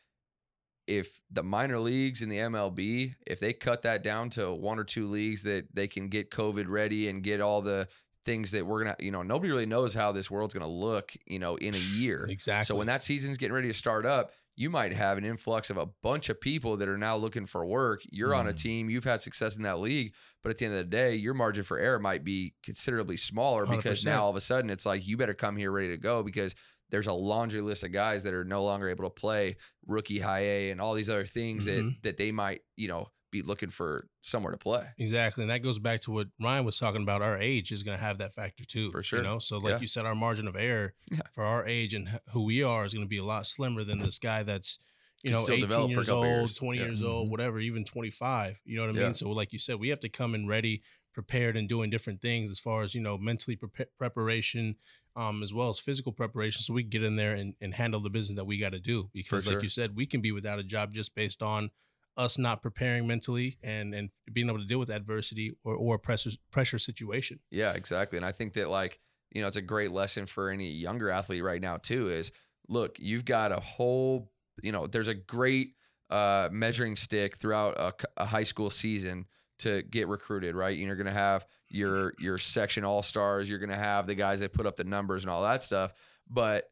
if 0.87 1.21
the 1.31 1.43
minor 1.43 1.79
leagues 1.79 2.23
in 2.23 2.29
the 2.29 2.39
MLB, 2.39 3.15
if 3.27 3.41
they 3.41 3.53
cut 3.53 3.83
that 3.83 4.03
down 4.03 4.31
to 4.31 4.53
one 4.53 4.79
or 4.79 4.85
two 4.85 5.07
leagues 5.07 5.43
that 5.45 5.67
they 5.75 5.87
can 5.87 6.09
get 6.09 6.31
COVID 6.31 6.67
ready 6.69 7.09
and 7.09 7.23
get 7.23 7.41
all 7.41 7.63
the 7.63 7.89
things 8.25 8.51
that 8.51 8.67
we're 8.67 8.85
going 8.85 8.97
to, 8.97 9.05
you 9.05 9.11
know, 9.11 9.23
nobody 9.23 9.51
really 9.51 9.67
knows 9.67 9.95
how 9.95 10.13
this 10.13 10.31
world's 10.31 10.55
going 10.55 10.67
to 10.67 10.73
look, 10.73 11.13
you 11.27 11.39
know, 11.39 11.57
in 11.57 11.75
a 11.75 11.79
year. 11.79 12.27
Exactly. 12.29 12.65
So 12.67 12.75
when 12.75 12.87
that 12.87 13.03
season's 13.03 13.37
getting 13.37 13.55
ready 13.55 13.69
to 13.69 13.75
start 13.75 14.05
up, 14.07 14.33
you 14.61 14.69
might 14.71 14.93
have 14.93 15.19
an 15.19 15.25
influx 15.25 15.71
of 15.71 15.77
a 15.77 15.87
bunch 16.03 16.29
of 16.29 16.41
people 16.41 16.77
that 16.79 16.89
are 16.89 16.99
now 16.99 17.17
looking 17.17 17.47
for 17.47 17.65
work. 17.65 18.03
You're 18.11 18.35
on 18.35 18.49
a 18.49 18.53
Mm. 18.53 18.61
team, 18.61 18.91
you've 18.91 19.05
had 19.05 19.21
success 19.21 19.55
in 19.57 19.63
that 19.63 19.79
league, 19.79 20.13
but 20.43 20.51
at 20.51 20.57
the 20.59 20.65
end 20.65 20.75
of 20.75 20.79
the 20.79 20.85
day, 20.91 21.15
your 21.15 21.33
margin 21.33 21.63
for 21.63 21.79
error 21.79 22.01
might 22.01 22.25
be 22.25 22.55
considerably 22.65 23.17
smaller 23.17 23.67
because 23.67 24.01
100%. 24.03 24.05
now 24.07 24.25
all 24.25 24.31
of 24.31 24.37
a 24.37 24.41
sudden 24.41 24.69
it's 24.69 24.85
like 24.85 25.07
you 25.07 25.17
better 25.17 25.33
come 25.35 25.57
here 25.57 25.71
ready 25.71 25.91
to 25.91 25.97
go 25.97 26.25
because 26.25 26.57
there's 26.91 27.07
a 27.07 27.13
laundry 27.13 27.61
list 27.61 27.85
of 27.85 27.93
guys 27.93 28.25
that 28.25 28.35
are 28.35 28.45
no 28.45 28.65
longer 28.65 28.89
able 28.89 29.05
to 29.05 29.11
play 29.11 29.57
rookie 29.87 30.19
high 30.19 30.41
A 30.41 30.71
and 30.71 30.81
all 30.81 30.95
these 30.95 31.11
other 31.11 31.27
things 31.27 31.67
that 31.67 31.85
Mhm. 31.85 32.03
that 32.03 32.17
they 32.17 32.33
might, 32.33 32.63
you 32.77 32.89
know, 32.89 33.07
be 33.31 33.43
looking 33.43 33.69
for 33.69 34.07
somewhere 34.23 34.53
to 34.53 34.59
play. 34.59 34.87
Exactly. 34.99 35.43
And 35.45 35.51
that 35.51 35.63
goes 35.63 35.79
back 35.79 36.01
to 36.03 36.11
what 36.11 36.29
Ryan 36.41 36.65
was 36.65 36.79
talking 36.79 37.03
about. 37.03 37.21
Our 37.23 37.37
age 37.39 37.73
is 37.73 37.83
going 37.83 37.97
to 37.99 38.03
have 38.03 38.19
that 38.19 38.33
factor 38.35 38.65
too. 38.65 38.91
For 38.91 39.03
sure. 39.03 39.19
You 39.21 39.25
know, 39.25 39.39
so 39.39 39.59
like 39.59 39.73
Yeah. 39.73 39.81
you 39.81 39.87
said, 39.87 40.07
our 40.07 40.15
margin 40.15 40.49
of 40.49 40.57
error 40.57 40.95
Yeah. 41.11 41.21
for 41.35 41.45
our 41.45 41.67
age 41.67 41.95
and 41.95 42.21
who 42.33 42.45
we 42.45 42.63
are 42.63 42.85
is 42.85 42.95
going 42.95 43.05
to 43.05 43.09
be 43.09 43.19
a 43.19 43.25
lot 43.25 43.47
slimmer 43.47 43.85
than 43.85 44.01
this 44.01 44.19
guy 44.19 44.43
that's, 44.43 44.79
you 45.23 45.31
Can 45.31 45.37
know, 45.39 45.43
18 45.53 45.61
develop 45.61 45.93
for 45.93 46.01
a 46.01 46.03
years 46.05 46.09
old, 46.09 46.25
years. 46.27 46.55
20 46.55 46.79
Yeah. 46.79 46.85
years 46.87 47.03
old, 47.03 47.27
Mhm. 47.27 47.31
whatever, 47.31 47.59
even 47.61 47.85
25. 47.85 48.61
You 48.65 48.77
know 48.79 48.87
what 48.87 48.97
I 48.97 49.01
mean? 49.05 49.15
So 49.15 49.31
like 49.31 49.53
you 49.53 49.59
said, 49.59 49.77
we 49.77 49.89
have 49.89 50.01
to 50.01 50.09
come 50.09 50.35
in 50.35 50.47
ready, 50.47 50.83
prepared 51.13 51.57
and 51.57 51.69
doing 51.69 51.91
different 51.91 52.21
things 52.23 52.51
as 52.51 52.59
far 52.61 52.83
as, 52.83 52.95
you 52.95 53.01
know, 53.01 53.19
mentally 53.19 53.57
prepa- 53.57 53.87
preparation, 53.99 54.77
um, 55.17 55.43
as 55.43 55.53
well 55.53 55.69
as 55.69 55.81
physical 55.81 56.13
preparation. 56.13 56.63
So 56.63 56.73
we 56.73 56.83
can 56.85 56.91
get 56.91 57.03
in 57.03 57.17
there 57.17 57.35
and, 57.35 57.55
and 57.61 57.75
handle 57.75 57.99
the 58.01 58.11
business 58.11 58.37
that 58.37 58.45
we 58.45 58.57
got 58.59 58.71
to 58.73 58.79
do. 58.79 59.11
Because 59.13 59.47
like 59.47 59.55
sure. 59.55 59.63
you 59.65 59.69
said, 59.69 59.97
we 59.97 60.07
can 60.07 60.21
be 60.21 60.31
without 60.31 60.61
a 60.61 60.63
job 60.63 60.95
just 60.95 61.15
based 61.17 61.43
on 61.43 61.71
us 62.19 62.37
not 62.37 62.61
preparing 62.61 63.07
mentally 63.07 63.57
and 63.63 63.95
and 63.95 64.11
being 64.33 64.49
able 64.49 64.59
to 64.59 64.67
deal 64.67 64.79
with 64.79 64.91
adversity 64.91 65.53
or 65.65 65.75
or 65.75 65.99
pressure 65.99 66.31
pressure 66.51 66.79
situation. 66.79 67.39
Yeah, 67.51 67.73
exactly. 67.73 68.19
And 68.19 68.27
I 68.27 68.33
think 68.33 68.53
that 68.55 68.69
like, 68.69 68.99
you 69.31 69.41
know, 69.41 69.47
it's 69.47 69.57
a 69.57 69.63
great 69.63 69.93
lesson 69.93 70.27
for 70.27 70.51
any 70.51 70.71
younger 70.71 71.11
athlete 71.11 71.43
right 71.43 71.63
now 71.63 71.77
too 71.79 72.11
is 72.11 72.33
look, 72.69 72.97
you've 72.99 73.25
got 73.25 73.53
a 73.53 73.61
whole, 73.61 74.31
you 74.63 74.73
know, 74.73 74.87
there's 74.87 75.09
a 75.09 75.15
great 75.15 75.75
uh 76.11 76.49
measuring 76.51 76.97
stick 76.97 77.37
throughout 77.37 78.03
a 78.17 78.27
high 78.27 78.43
school 78.43 78.71
season 78.71 79.27
to 79.61 79.83
get 79.83 80.09
recruited, 80.09 80.55
right? 80.55 80.77
And 80.77 80.87
You're 80.87 80.97
going 80.97 81.07
to 81.07 81.13
have 81.13 81.47
your 81.69 82.15
your 82.19 82.39
section 82.39 82.85
all-stars, 82.85 83.49
you're 83.49 83.59
going 83.59 83.71
to 83.71 83.77
have 83.77 84.07
the 84.07 84.15
guys 84.15 84.41
that 84.41 84.53
put 84.53 84.67
up 84.67 84.77
the 84.77 84.85
numbers 84.85 85.23
and 85.23 85.31
all 85.31 85.43
that 85.43 85.63
stuff, 85.63 85.93
but 86.29 86.65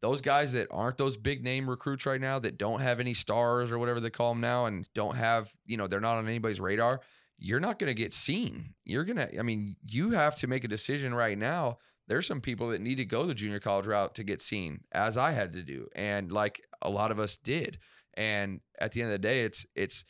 those 0.00 0.20
guys 0.20 0.52
that 0.52 0.68
aren't 0.70 0.96
those 0.96 1.16
big 1.16 1.42
name 1.42 1.68
recruits 1.68 2.06
right 2.06 2.20
now 2.20 2.38
that 2.38 2.58
don't 2.58 2.80
have 2.80 3.00
any 3.00 3.14
stars 3.14 3.72
or 3.72 3.78
whatever 3.78 4.00
they 4.00 4.10
call 4.10 4.32
them 4.32 4.40
now 4.40 4.66
and 4.66 4.88
don't 4.94 5.16
have, 5.16 5.50
you 5.66 5.76
know, 5.76 5.86
they're 5.86 6.00
not 6.00 6.18
on 6.18 6.28
anybody's 6.28 6.60
radar, 6.60 7.00
you're 7.38 7.60
not 7.60 7.78
going 7.78 7.88
to 7.88 7.94
get 7.94 8.12
seen. 8.12 8.74
You're 8.84 9.04
going 9.04 9.16
to, 9.16 9.38
I 9.38 9.42
mean, 9.42 9.76
you 9.86 10.10
have 10.10 10.36
to 10.36 10.46
make 10.46 10.64
a 10.64 10.68
decision 10.68 11.14
right 11.14 11.36
now. 11.36 11.78
There's 12.06 12.26
some 12.26 12.40
people 12.40 12.70
that 12.70 12.80
need 12.80 12.96
to 12.96 13.04
go 13.04 13.26
the 13.26 13.34
junior 13.34 13.60
college 13.60 13.86
route 13.86 14.14
to 14.14 14.24
get 14.24 14.40
seen, 14.40 14.80
as 14.92 15.18
I 15.18 15.32
had 15.32 15.52
to 15.54 15.62
do. 15.62 15.88
And 15.94 16.32
like 16.32 16.62
a 16.80 16.90
lot 16.90 17.10
of 17.10 17.18
us 17.18 17.36
did. 17.36 17.78
And 18.14 18.60
at 18.80 18.92
the 18.92 19.02
end 19.02 19.10
of 19.10 19.20
the 19.20 19.26
day, 19.28 19.42
it's, 19.42 19.66
it's, 19.74 20.04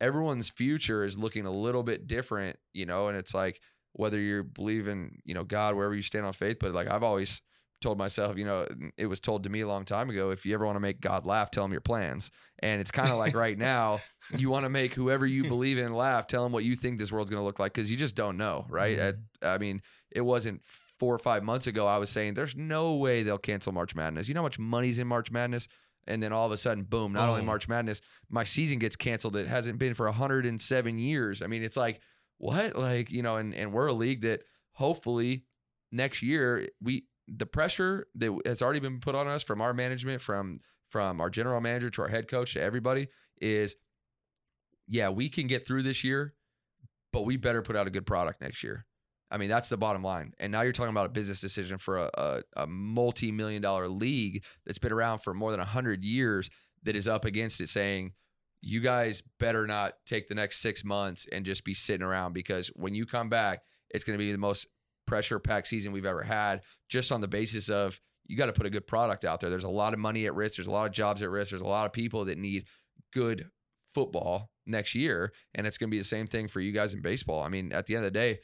everyone's 0.00 0.50
future 0.50 1.04
is 1.04 1.18
looking 1.18 1.46
a 1.46 1.50
little 1.50 1.82
bit 1.82 2.06
different, 2.06 2.58
you 2.72 2.86
know, 2.86 3.08
and 3.08 3.16
it's 3.16 3.34
like, 3.34 3.60
whether 3.92 4.18
you 4.18 4.44
believe 4.44 4.86
in, 4.88 5.18
you 5.24 5.34
know, 5.34 5.44
God, 5.44 5.74
wherever 5.74 5.94
you 5.94 6.02
stand 6.02 6.24
on 6.24 6.32
faith, 6.32 6.58
but 6.60 6.72
like 6.72 6.88
I've 6.88 7.02
always 7.02 7.42
told 7.80 7.98
myself, 7.98 8.36
you 8.36 8.44
know, 8.44 8.66
it 8.96 9.06
was 9.06 9.20
told 9.20 9.44
to 9.44 9.50
me 9.50 9.60
a 9.60 9.66
long 9.68 9.84
time 9.84 10.10
ago, 10.10 10.30
if 10.30 10.44
you 10.44 10.54
ever 10.54 10.66
want 10.66 10.76
to 10.76 10.80
make 10.80 11.00
God 11.00 11.24
laugh, 11.26 11.50
tell 11.50 11.64
him 11.64 11.72
your 11.72 11.80
plans. 11.80 12.30
And 12.60 12.80
it's 12.80 12.90
kind 12.90 13.08
of 13.08 13.16
like 13.16 13.34
right 13.34 13.56
now, 13.56 14.00
you 14.36 14.50
want 14.50 14.64
to 14.64 14.68
make 14.70 14.92
whoever 14.94 15.26
you 15.26 15.44
believe 15.48 15.78
in 15.78 15.94
laugh, 15.94 16.26
tell 16.26 16.42
them 16.42 16.52
what 16.52 16.64
you 16.64 16.76
think 16.76 16.98
this 16.98 17.10
world's 17.10 17.30
going 17.30 17.40
to 17.40 17.44
look 17.44 17.58
like 17.58 17.72
because 17.72 17.90
you 17.90 17.96
just 17.96 18.14
don't 18.14 18.36
know, 18.36 18.66
right? 18.68 18.98
Mhm. 18.98 19.18
I, 19.42 19.46
I 19.54 19.58
mean, 19.58 19.80
it 20.10 20.20
wasn't 20.20 20.62
four 20.98 21.14
or 21.14 21.18
five 21.18 21.42
months 21.42 21.66
ago. 21.66 21.86
I 21.86 21.96
was 21.98 22.10
saying 22.10 22.34
there's 22.34 22.56
no 22.56 22.96
way 22.96 23.22
they'll 23.22 23.38
cancel 23.38 23.72
March 23.72 23.94
Madness. 23.94 24.28
You 24.28 24.34
know 24.34 24.40
how 24.40 24.46
much 24.46 24.58
money's 24.58 24.98
in 24.98 25.06
March 25.06 25.30
Madness? 25.30 25.66
And 26.06 26.22
then 26.22 26.32
all 26.32 26.46
of 26.46 26.52
a 26.52 26.56
sudden, 26.56 26.84
boom, 26.84 27.12
not 27.12 27.28
only 27.28 27.42
March 27.46 27.68
Madness, 27.68 28.00
my 28.28 28.42
season 28.44 28.78
gets 28.78 28.96
canceled. 28.96 29.36
It 29.36 29.46
hasn't 29.46 29.78
been 29.78 29.94
for 29.94 30.06
107 30.06 30.98
years. 30.98 31.40
I 31.42 31.46
mean, 31.46 31.62
it's 31.62 31.76
like, 31.76 32.00
what? 32.38 32.74
Like, 32.76 33.10
you 33.10 33.22
know, 33.22 33.36
and, 33.36 33.54
and 33.54 33.72
we're 33.72 33.86
a 33.86 33.92
league 33.92 34.22
that 34.22 34.42
hopefully 34.72 35.44
next 35.92 36.22
year 36.22 36.68
we 36.82 37.04
the 37.34 37.46
pressure 37.46 38.06
that 38.16 38.36
has 38.44 38.62
already 38.62 38.80
been 38.80 39.00
put 39.00 39.14
on 39.14 39.28
us 39.28 39.42
from 39.42 39.60
our 39.60 39.72
management, 39.72 40.20
from 40.20 40.56
from 40.90 41.20
our 41.20 41.30
general 41.30 41.60
manager 41.60 41.88
to 41.88 42.02
our 42.02 42.08
head 42.08 42.28
coach 42.28 42.54
to 42.54 42.60
everybody 42.60 43.08
is 43.40 43.76
yeah, 44.88 45.08
we 45.08 45.28
can 45.28 45.46
get 45.46 45.64
through 45.64 45.84
this 45.84 46.02
year, 46.02 46.34
but 47.12 47.24
we 47.24 47.36
better 47.36 47.62
put 47.62 47.76
out 47.76 47.86
a 47.86 47.90
good 47.90 48.06
product 48.06 48.40
next 48.40 48.64
year. 48.64 48.84
I 49.30 49.38
mean, 49.38 49.48
that's 49.48 49.68
the 49.68 49.76
bottom 49.76 50.02
line. 50.02 50.34
And 50.40 50.50
now 50.50 50.62
you're 50.62 50.72
talking 50.72 50.90
about 50.90 51.06
a 51.06 51.10
business 51.10 51.40
decision 51.40 51.78
for 51.78 51.98
a, 51.98 52.10
a, 52.14 52.42
a 52.56 52.66
multi 52.66 53.30
million 53.30 53.62
dollar 53.62 53.86
league 53.86 54.44
that's 54.66 54.78
been 54.78 54.92
around 54.92 55.18
for 55.18 55.32
more 55.32 55.52
than 55.52 55.60
100 55.60 56.02
years 56.02 56.50
that 56.82 56.96
is 56.96 57.06
up 57.06 57.24
against 57.24 57.60
it 57.60 57.68
saying, 57.68 58.12
you 58.62 58.80
guys 58.80 59.22
better 59.38 59.66
not 59.66 59.92
take 60.04 60.26
the 60.26 60.34
next 60.34 60.58
six 60.58 60.84
months 60.84 61.26
and 61.30 61.46
just 61.46 61.64
be 61.64 61.72
sitting 61.72 62.04
around 62.04 62.32
because 62.32 62.68
when 62.74 62.94
you 62.94 63.06
come 63.06 63.28
back, 63.28 63.60
it's 63.90 64.04
going 64.04 64.18
to 64.18 64.22
be 64.22 64.32
the 64.32 64.38
most 64.38 64.66
pressure 65.10 65.40
packed 65.40 65.66
season 65.66 65.90
we've 65.90 66.06
ever 66.06 66.22
had, 66.22 66.60
just 66.88 67.10
on 67.10 67.20
the 67.20 67.26
basis 67.26 67.68
of 67.68 68.00
you 68.26 68.36
got 68.36 68.46
to 68.46 68.52
put 68.52 68.64
a 68.64 68.70
good 68.70 68.86
product 68.86 69.24
out 69.24 69.40
there. 69.40 69.50
There's 69.50 69.64
a 69.64 69.68
lot 69.68 69.92
of 69.92 69.98
money 69.98 70.24
at 70.26 70.36
risk. 70.36 70.54
There's 70.56 70.68
a 70.68 70.70
lot 70.70 70.86
of 70.86 70.92
jobs 70.92 71.20
at 71.20 71.30
risk. 71.30 71.50
There's 71.50 71.62
a 71.62 71.66
lot 71.66 71.84
of 71.84 71.92
people 71.92 72.26
that 72.26 72.38
need 72.38 72.66
good 73.12 73.50
football 73.92 74.52
next 74.66 74.94
year. 74.94 75.32
And 75.52 75.66
it's 75.66 75.78
going 75.78 75.88
to 75.88 75.90
be 75.90 75.98
the 75.98 76.04
same 76.04 76.28
thing 76.28 76.46
for 76.46 76.60
you 76.60 76.70
guys 76.70 76.94
in 76.94 77.02
baseball. 77.02 77.42
I 77.42 77.48
mean, 77.48 77.72
at 77.72 77.86
the 77.86 77.96
end 77.96 78.06
of 78.06 78.12
the 78.12 78.18
day, 78.20 78.38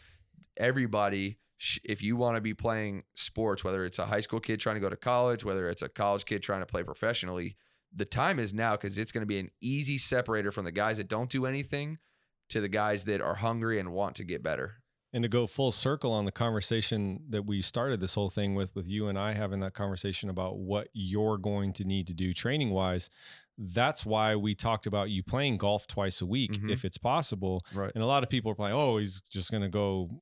everybody, 0.57 1.39
if 1.85 2.03
you 2.03 2.17
want 2.17 2.35
to 2.35 2.41
be 2.41 2.53
playing 2.53 3.05
sports, 3.15 3.63
whether 3.63 3.85
it's 3.85 4.01
a 4.01 4.07
high 4.07 4.19
school 4.19 4.41
kid 4.41 4.59
trying 4.59 4.75
to 4.75 4.81
go 4.81 4.89
to 4.89 4.97
college, 4.97 5.45
whether 5.45 5.71
it's 5.71 5.83
a 5.83 5.89
college 5.89 6.25
kid 6.25 6.43
trying 6.43 6.63
to 6.63 6.67
play 6.67 6.83
professionally, 6.83 7.57
the 7.95 8.05
time 8.05 8.41
is 8.41 8.53
now 8.53 8.73
because 8.73 8.99
it's 8.99 9.13
going 9.13 9.23
to 9.23 9.27
be 9.27 9.39
an 9.39 9.53
easy 9.63 9.99
separator 9.99 10.51
from 10.51 10.65
the 10.65 10.73
guys 10.73 10.97
that 10.97 11.09
don't 11.09 11.31
do 11.31 11.47
anything 11.47 11.99
to 12.49 12.61
the 12.61 12.69
guys 12.69 13.05
that 13.05 13.21
are 13.21 13.37
hungry 13.37 13.79
and 13.79 13.93
want 13.93 14.17
to 14.17 14.25
get 14.25 14.43
better. 14.43 14.83
And 15.13 15.23
to 15.23 15.29
go 15.29 15.47
full 15.47 15.73
circle 15.73 16.13
on 16.13 16.25
the 16.27 16.33
conversation 16.33 17.21
that 17.31 17.47
we 17.47 17.63
started 17.63 18.01
this 18.01 18.15
whole 18.15 18.29
thing 18.29 18.55
with, 18.55 18.75
with 18.75 18.87
you 18.87 19.09
and 19.09 19.19
I 19.19 19.33
having 19.35 19.61
that 19.61 19.73
conversation 19.73 20.29
about 20.29 20.59
what 20.59 20.89
you're 20.93 21.39
going 21.39 21.73
to 21.75 21.85
need 21.85 22.07
to 22.09 22.13
do 22.15 22.35
training 22.35 22.71
wise, 22.71 23.09
that's 23.57 24.05
why 24.05 24.37
we 24.37 24.55
talked 24.55 24.85
about 24.87 25.09
you 25.09 25.23
playing 25.23 25.57
golf 25.57 25.87
twice 25.87 26.21
a 26.21 26.27
week 26.27 26.53
Mhm. 26.53 26.71
if 26.71 26.85
it's 26.85 26.99
possible. 26.99 27.65
Right. 27.73 27.91
And 27.95 28.03
a 28.03 28.07
lot 28.07 28.23
of 28.25 28.29
people 28.29 28.51
are 28.53 28.55
playing, 28.57 28.75
oh, 28.75 28.99
he's 28.99 29.23
just 29.31 29.51
going 29.51 29.63
to 29.63 29.71
go 29.71 30.21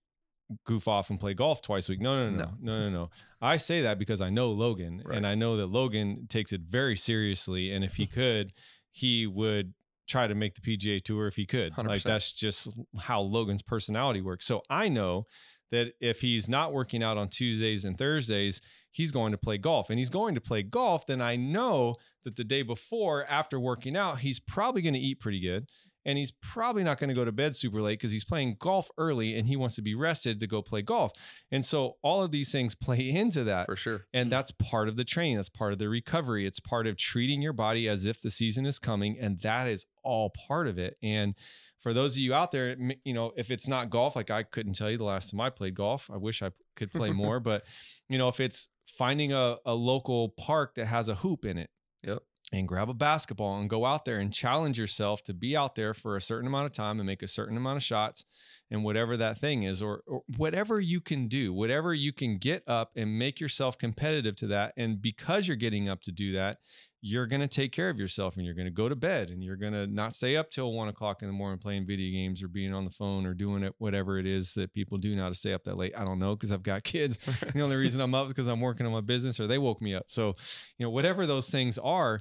goof 0.64 0.86
off 0.86 1.08
and 1.10 1.18
play 1.18 1.34
golf 1.34 1.62
twice 1.62 1.88
a 1.88 1.92
week. 1.92 2.00
No, 2.00 2.30
no, 2.30 2.36
no, 2.36 2.44
no, 2.44 2.52
no, 2.60 2.78
no, 2.78 2.90
no. 2.90 3.10
I 3.40 3.56
say 3.56 3.80
that 3.82 3.98
because 3.98 4.20
I 4.20 4.28
know 4.30 4.52
Logan 4.52 5.02
Right. 5.04 5.16
and 5.16 5.26
I 5.26 5.34
know 5.34 5.56
that 5.56 5.66
Logan 5.66 6.26
takes 6.28 6.52
it 6.52 6.60
very 6.60 6.96
seriously. 6.96 7.72
And 7.72 7.82
if 7.84 7.94
he 7.96 8.06
could, 8.06 8.52
he 8.92 9.26
would 9.26 9.72
try 10.06 10.26
to 10.26 10.34
make 10.34 10.54
the 10.54 10.60
PGA 10.60 11.02
tour 11.02 11.26
if 11.26 11.36
he 11.36 11.46
could. 11.46 11.76
Like 11.76 12.00
100%. 12.00 12.02
that's 12.02 12.32
just 12.32 12.68
how 12.98 13.20
Logan's 13.20 13.62
personality 13.62 14.20
works. 14.20 14.46
So 14.46 14.62
I 14.68 14.88
know 14.88 15.26
that 15.70 15.94
if 16.00 16.20
he's 16.20 16.48
not 16.48 16.72
working 16.72 17.02
out 17.02 17.16
on 17.16 17.28
Tuesdays 17.28 17.84
and 17.84 17.96
Thursdays, 17.98 18.60
he's 18.90 19.10
going 19.10 19.32
to 19.32 19.38
play 19.38 19.58
golf 19.58 19.90
and 19.90 19.98
he's 19.98 20.10
going 20.10 20.34
to 20.34 20.40
play 20.40 20.62
golf, 20.62 21.06
then 21.06 21.20
I 21.20 21.36
know 21.36 21.96
that 22.24 22.36
the 22.36 22.44
day 22.44 22.62
before, 22.62 23.24
after 23.26 23.58
working 23.58 23.96
out, 23.96 24.20
he's 24.20 24.38
probably 24.38 24.82
going 24.82 24.94
to 24.94 25.00
eat 25.00 25.20
pretty 25.20 25.40
good. 25.40 25.68
And 26.04 26.18
he's 26.18 26.32
probably 26.32 26.84
not 26.84 26.98
going 26.98 27.08
to 27.08 27.14
go 27.14 27.24
to 27.24 27.32
bed 27.32 27.56
super 27.56 27.80
late 27.80 27.98
because 27.98 28.12
he's 28.12 28.24
playing 28.24 28.56
golf 28.58 28.90
early 28.98 29.36
and 29.36 29.46
he 29.46 29.56
wants 29.56 29.74
to 29.76 29.82
be 29.82 29.94
rested 29.94 30.40
to 30.40 30.46
go 30.46 30.62
play 30.62 30.82
golf. 30.82 31.12
And 31.50 31.64
so 31.64 31.96
all 32.02 32.22
of 32.22 32.30
these 32.30 32.52
things 32.52 32.74
play 32.80 33.10
into 33.10 33.44
that. 33.44 33.66
For 33.66 33.76
sure. 33.76 34.06
And 34.12 34.26
hmm. 34.26 34.30
that's 34.30 34.52
part 34.52 34.88
of 34.88 34.96
the 34.96 35.04
training. 35.04 35.36
That's 35.36 35.48
part 35.48 35.72
of 35.72 35.78
the 35.78 35.88
recovery. 35.88 36.46
It's 36.46 36.60
part 36.60 36.86
of 36.86 36.96
treating 36.96 37.42
your 37.42 37.52
body 37.52 37.88
as 37.88 38.06
if 38.06 38.20
the 38.20 38.30
season 38.30 38.66
is 38.66 38.78
coming. 38.78 39.18
And 39.20 39.40
that 39.40 39.68
is 39.68 39.86
all 40.02 40.30
part 40.30 40.68
of 40.68 40.78
it. 40.78 40.96
And 41.02 41.34
for 41.80 41.92
those 41.92 42.12
of 42.12 42.18
you 42.18 42.32
out 42.32 42.50
there, 42.50 42.76
you 43.04 43.12
know, 43.12 43.30
if 43.36 43.50
it's 43.50 43.68
not 43.68 43.90
golf, 43.90 44.16
like 44.16 44.30
I 44.30 44.42
couldn't 44.42 44.72
tell 44.72 44.90
you 44.90 44.96
the 44.96 45.04
last 45.04 45.30
time 45.30 45.40
I 45.40 45.50
played 45.50 45.74
golf. 45.74 46.10
I 46.12 46.16
wish 46.16 46.42
I 46.42 46.50
could 46.76 46.90
play 46.90 47.10
more. 47.12 47.40
but, 47.40 47.64
you 48.08 48.16
know, 48.16 48.28
if 48.28 48.40
it's 48.40 48.68
finding 48.96 49.32
a, 49.32 49.56
a 49.66 49.74
local 49.74 50.30
park 50.30 50.74
that 50.76 50.86
has 50.86 51.08
a 51.08 51.14
hoop 51.16 51.44
in 51.44 51.58
it. 51.58 51.70
Yep. 52.02 52.22
And 52.54 52.68
grab 52.68 52.88
a 52.88 52.94
basketball 52.94 53.58
and 53.58 53.68
go 53.68 53.84
out 53.84 54.04
there 54.04 54.20
and 54.20 54.32
challenge 54.32 54.78
yourself 54.78 55.24
to 55.24 55.34
be 55.34 55.56
out 55.56 55.74
there 55.74 55.92
for 55.92 56.16
a 56.16 56.20
certain 56.20 56.46
amount 56.46 56.66
of 56.66 56.72
time 56.72 57.00
and 57.00 57.06
make 57.06 57.20
a 57.20 57.26
certain 57.26 57.56
amount 57.56 57.78
of 57.78 57.82
shots 57.82 58.24
and 58.70 58.84
whatever 58.84 59.16
that 59.16 59.38
thing 59.38 59.64
is, 59.64 59.82
or, 59.82 60.02
or 60.06 60.22
whatever 60.36 60.80
you 60.80 61.00
can 61.00 61.26
do, 61.26 61.52
whatever 61.52 61.92
you 61.92 62.12
can 62.12 62.38
get 62.38 62.62
up 62.68 62.92
and 62.94 63.18
make 63.18 63.40
yourself 63.40 63.76
competitive 63.76 64.36
to 64.36 64.46
that. 64.46 64.72
And 64.76 65.02
because 65.02 65.48
you're 65.48 65.56
getting 65.56 65.88
up 65.88 66.02
to 66.02 66.12
do 66.12 66.32
that, 66.34 66.58
you're 67.06 67.26
going 67.26 67.42
to 67.42 67.48
take 67.48 67.70
care 67.70 67.90
of 67.90 67.98
yourself 67.98 68.36
and 68.36 68.46
you're 68.46 68.54
going 68.54 68.64
to 68.64 68.70
go 68.70 68.88
to 68.88 68.96
bed 68.96 69.28
and 69.28 69.42
you're 69.42 69.56
going 69.56 69.74
to 69.74 69.86
not 69.86 70.14
stay 70.14 70.36
up 70.36 70.50
till 70.50 70.72
one 70.72 70.88
o'clock 70.88 71.20
in 71.20 71.28
the 71.28 71.34
morning 71.34 71.58
playing 71.58 71.86
video 71.86 72.10
games 72.10 72.42
or 72.42 72.48
being 72.48 72.72
on 72.72 72.84
the 72.84 72.90
phone 72.90 73.26
or 73.26 73.34
doing 73.34 73.62
it, 73.62 73.74
whatever 73.76 74.18
it 74.18 74.26
is 74.26 74.54
that 74.54 74.72
people 74.72 74.96
do 74.96 75.14
now 75.14 75.28
to 75.28 75.34
stay 75.34 75.52
up 75.52 75.64
that 75.64 75.76
late. 75.76 75.92
I 75.98 76.04
don't 76.04 76.18
know 76.18 76.34
because 76.34 76.50
I've 76.50 76.62
got 76.62 76.82
kids. 76.84 77.18
the 77.52 77.60
only 77.60 77.76
reason 77.76 78.00
I'm 78.00 78.14
up 78.14 78.28
is 78.28 78.32
because 78.32 78.46
I'm 78.46 78.60
working 78.60 78.86
on 78.86 78.92
my 78.92 79.02
business 79.02 79.38
or 79.38 79.46
they 79.46 79.58
woke 79.58 79.82
me 79.82 79.94
up. 79.94 80.06
So, 80.08 80.36
you 80.78 80.86
know, 80.86 80.90
whatever 80.90 81.26
those 81.26 81.50
things 81.50 81.76
are, 81.78 82.20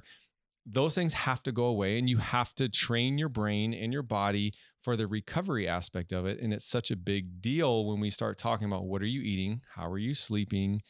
those 0.66 0.94
things 0.94 1.12
have 1.12 1.42
to 1.42 1.52
go 1.52 1.64
away 1.64 1.98
and 1.98 2.08
you 2.08 2.18
have 2.18 2.54
to 2.54 2.68
train 2.68 3.18
your 3.18 3.28
brain 3.28 3.74
and 3.74 3.92
your 3.92 4.02
body 4.02 4.52
for 4.82 4.96
the 4.96 5.06
recovery 5.06 5.68
aspect 5.68 6.12
of 6.12 6.26
it. 6.26 6.40
And 6.40 6.52
it's 6.52 6.66
such 6.66 6.90
a 6.90 6.96
big 6.96 7.40
deal 7.42 7.86
when 7.86 8.00
we 8.00 8.10
start 8.10 8.38
talking 8.38 8.66
about 8.66 8.84
what 8.84 9.02
are 9.02 9.06
you 9.06 9.22
eating? 9.22 9.62
How 9.74 9.90
are 9.90 9.98
you 9.98 10.14
sleeping? 10.14 10.80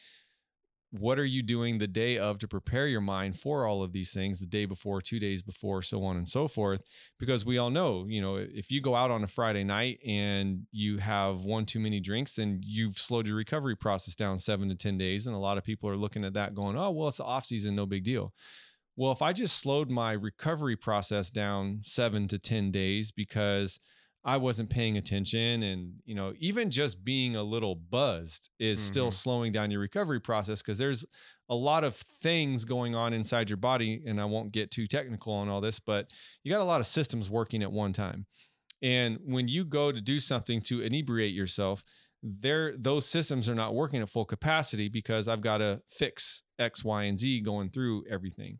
What 0.91 1.19
are 1.19 1.25
you 1.25 1.43
doing 1.43 1.77
the 1.77 1.87
day 1.87 2.17
of 2.17 2.37
to 2.37 2.47
prepare 2.47 2.87
your 2.87 3.01
mind 3.01 3.37
for 3.37 3.65
all 3.65 3.83
of 3.83 3.91
these 3.91 4.13
things 4.13 4.39
the 4.39 4.45
day 4.45 4.65
before, 4.65 5.01
two 5.01 5.19
days 5.19 5.41
before, 5.41 5.81
so 5.81 6.05
on 6.05 6.15
and 6.15 6.27
so 6.27 6.47
forth? 6.47 6.81
Because 7.19 7.45
we 7.45 7.57
all 7.57 7.69
know, 7.69 8.05
you 8.07 8.21
know, 8.21 8.37
if 8.37 8.71
you 8.71 8.81
go 8.81 8.95
out 8.95 9.11
on 9.11 9.23
a 9.23 9.27
Friday 9.27 9.65
night 9.65 9.99
and 10.07 10.67
you 10.71 10.99
have 10.99 11.41
one 11.41 11.65
too 11.65 11.79
many 11.81 11.99
drinks, 11.99 12.35
then 12.35 12.61
you've 12.63 12.97
slowed 12.97 13.27
your 13.27 13.35
recovery 13.35 13.75
process 13.75 14.15
down 14.15 14.39
seven 14.39 14.69
to 14.69 14.75
10 14.75 14.97
days. 14.97 15.27
And 15.27 15.35
a 15.35 15.39
lot 15.39 15.57
of 15.57 15.65
people 15.65 15.89
are 15.89 15.97
looking 15.97 16.23
at 16.23 16.33
that 16.33 16.55
going, 16.55 16.77
oh, 16.77 16.91
well, 16.91 17.09
it's 17.09 17.17
the 17.17 17.25
off 17.25 17.45
season, 17.45 17.75
no 17.75 17.85
big 17.85 18.05
deal. 18.05 18.33
Well, 18.95 19.11
if 19.11 19.21
I 19.21 19.33
just 19.33 19.57
slowed 19.57 19.89
my 19.89 20.13
recovery 20.13 20.75
process 20.77 21.29
down 21.29 21.81
seven 21.83 22.27
to 22.29 22.39
10 22.39 22.71
days 22.71 23.11
because 23.11 23.79
I 24.23 24.37
wasn't 24.37 24.69
paying 24.69 24.97
attention 24.97 25.61
and, 25.63 25.95
you 26.05 26.15
know, 26.15 26.33
even 26.39 26.71
just 26.71 27.03
being 27.03 27.35
a 27.35 27.43
little 27.43 27.75
buzzed 27.75 28.49
is 28.57 28.79
still 28.79 29.09
Mhm. 29.09 29.13
slowing 29.13 29.51
down 29.51 29.69
your 29.69 29.81
recovery 29.81 30.19
process 30.19 30.61
because 30.61 30.77
there's 30.77 31.05
a 31.47 31.55
lot 31.55 31.83
of 31.83 31.95
things 31.95 32.65
going 32.65 32.95
on 32.95 33.13
inside 33.13 33.49
your 33.49 33.57
body. 33.57 34.01
And 34.05 34.19
I 34.19 34.25
won't 34.25 34.51
get 34.51 34.71
too 34.71 34.87
technical 34.87 35.33
on 35.33 35.47
all 35.49 35.61
this, 35.61 35.79
but 35.79 36.09
you 36.43 36.49
got 36.49 36.61
a 36.61 36.63
lot 36.63 36.81
of 36.81 36.87
systems 36.87 37.29
working 37.29 37.61
at 37.61 37.71
one 37.71 37.93
time. 37.93 38.25
And 38.81 39.19
when 39.23 39.47
you 39.47 39.63
go 39.65 39.91
to 39.91 40.01
do 40.01 40.19
something 40.19 40.61
to 40.63 40.81
inebriate 40.81 41.33
yourself, 41.33 41.83
there 42.23 42.75
those 42.75 43.05
systems 43.05 43.47
are 43.47 43.53
not 43.53 43.75
working 43.75 44.01
at 44.01 44.09
full 44.09 44.25
capacity 44.25 44.89
because 44.89 45.27
I've 45.27 45.41
got 45.41 45.59
to 45.59 45.83
fix 45.91 46.41
X, 46.57 46.83
Y, 46.83 47.03
and 47.03 47.19
Z 47.19 47.41
going 47.41 47.69
through 47.69 48.05
everything. 48.09 48.57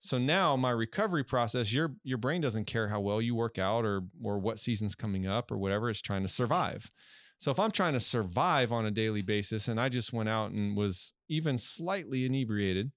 So 0.00 0.18
now 0.18 0.56
my 0.56 0.70
recovery 0.70 1.24
process, 1.24 1.72
your 1.72 1.94
your 2.04 2.18
brain 2.18 2.40
doesn't 2.40 2.66
care 2.66 2.88
how 2.88 3.00
well 3.00 3.20
you 3.20 3.34
work 3.34 3.58
out 3.58 3.84
or 3.84 4.02
or 4.22 4.38
what 4.38 4.60
season's 4.60 4.94
coming 4.94 5.26
up 5.26 5.50
or 5.50 5.58
whatever, 5.58 5.90
it's 5.90 6.00
trying 6.00 6.22
to 6.22 6.28
survive. 6.28 6.90
So 7.38 7.50
if 7.50 7.60
I'm 7.60 7.70
trying 7.70 7.92
to 7.92 8.00
survive 8.00 8.72
on 8.72 8.86
a 8.86 8.90
daily 8.90 9.22
basis 9.22 9.68
and 9.68 9.80
I 9.80 9.88
just 9.88 10.12
went 10.12 10.28
out 10.28 10.50
and 10.50 10.76
was 10.76 11.12
even 11.28 11.56
slightly 11.56 12.24
inebriated, 12.24 12.90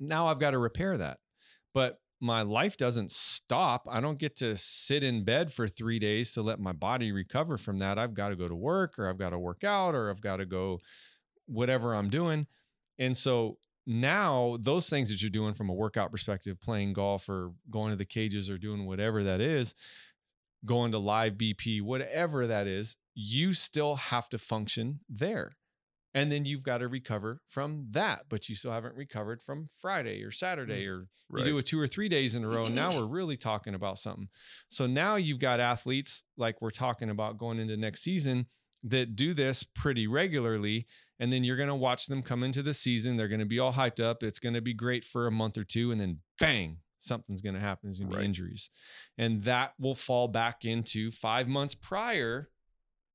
now 0.00 0.26
I've 0.26 0.40
got 0.40 0.52
to 0.52 0.58
repair 0.58 0.98
that. 0.98 1.18
But 1.72 2.00
my 2.20 2.42
life 2.42 2.76
doesn't 2.76 3.12
stop. 3.12 3.86
I 3.88 4.00
don't 4.00 4.18
get 4.18 4.36
to 4.38 4.56
sit 4.56 5.04
in 5.04 5.24
bed 5.24 5.52
for 5.52 5.68
three 5.68 6.00
days 6.00 6.32
to 6.32 6.42
let 6.42 6.58
my 6.58 6.72
body 6.72 7.12
recover 7.12 7.58
from 7.58 7.78
that. 7.78 7.96
I've 7.96 8.14
got 8.14 8.30
to 8.30 8.36
go 8.36 8.48
to 8.48 8.56
work 8.56 8.98
or 8.98 9.08
I've 9.08 9.18
got 9.18 9.30
to 9.30 9.38
work 9.38 9.62
out 9.62 9.94
or 9.94 10.10
I've 10.10 10.20
got 10.20 10.38
to 10.38 10.46
go 10.46 10.80
whatever 11.46 11.94
I'm 11.94 12.10
doing. 12.10 12.46
And 12.98 13.16
so 13.16 13.58
now 13.88 14.58
those 14.60 14.90
things 14.90 15.08
that 15.08 15.22
you're 15.22 15.30
doing 15.30 15.54
from 15.54 15.70
a 15.70 15.74
workout 15.74 16.12
perspective, 16.12 16.60
playing 16.60 16.92
golf 16.92 17.26
or 17.28 17.52
going 17.70 17.90
to 17.90 17.96
the 17.96 18.04
cages 18.04 18.50
or 18.50 18.58
doing 18.58 18.86
whatever 18.86 19.24
that 19.24 19.40
is, 19.40 19.74
going 20.66 20.92
to 20.92 20.98
live 20.98 21.34
BP, 21.34 21.80
whatever 21.80 22.46
that 22.46 22.66
is, 22.66 22.96
you 23.14 23.54
still 23.54 23.96
have 23.96 24.28
to 24.28 24.38
function 24.38 25.00
there. 25.08 25.56
And 26.12 26.30
then 26.30 26.44
you've 26.44 26.62
got 26.62 26.78
to 26.78 26.88
recover 26.88 27.40
from 27.48 27.86
that, 27.90 28.24
but 28.28 28.48
you 28.48 28.54
still 28.54 28.72
haven't 28.72 28.94
recovered 28.94 29.40
from 29.42 29.70
Friday 29.80 30.22
or 30.22 30.30
Saturday 30.30 30.84
mm, 30.84 30.90
or 30.90 31.06
Right. 31.30 31.44
you 31.44 31.52
do 31.52 31.58
it 31.58 31.66
two 31.66 31.78
or 31.78 31.86
three 31.86 32.08
days 32.08 32.34
in 32.34 32.42
a 32.42 32.48
row. 32.48 32.68
Now 32.68 32.96
we're 32.96 33.04
really 33.06 33.36
talking 33.36 33.74
about 33.74 33.98
something. 33.98 34.28
So 34.70 34.86
now 34.86 35.16
you've 35.16 35.38
got 35.38 35.60
athletes 35.60 36.22
like 36.38 36.62
we're 36.62 36.70
talking 36.70 37.10
about 37.10 37.36
going 37.36 37.58
into 37.58 37.76
next 37.76 38.00
season 38.00 38.46
that 38.84 39.16
do 39.16 39.34
this 39.34 39.62
pretty 39.62 40.06
regularly. 40.06 40.86
And 41.20 41.32
then 41.32 41.42
you're 41.42 41.56
going 41.56 41.68
to 41.68 41.74
watch 41.74 42.06
them 42.06 42.22
come 42.22 42.44
into 42.44 42.62
the 42.62 42.74
season. 42.74 43.16
They're 43.16 43.28
going 43.28 43.40
to 43.40 43.46
be 43.46 43.58
all 43.58 43.72
hyped 43.72 44.00
up. 44.00 44.22
It's 44.22 44.38
going 44.38 44.54
to 44.54 44.60
be 44.60 44.74
great 44.74 45.04
for 45.04 45.26
a 45.26 45.32
month 45.32 45.58
or 45.58 45.64
two. 45.64 45.90
And 45.90 46.00
then 46.00 46.18
bang, 46.38 46.78
something's 47.00 47.42
going 47.42 47.54
to 47.54 47.60
happen. 47.60 47.88
There's 47.88 47.98
going 47.98 48.12
to 48.12 48.18
be 48.18 48.24
injuries. 48.24 48.70
And 49.16 49.42
that 49.44 49.72
will 49.80 49.96
fall 49.96 50.28
back 50.28 50.64
into 50.64 51.10
five 51.10 51.48
months 51.48 51.74
prior. 51.74 52.50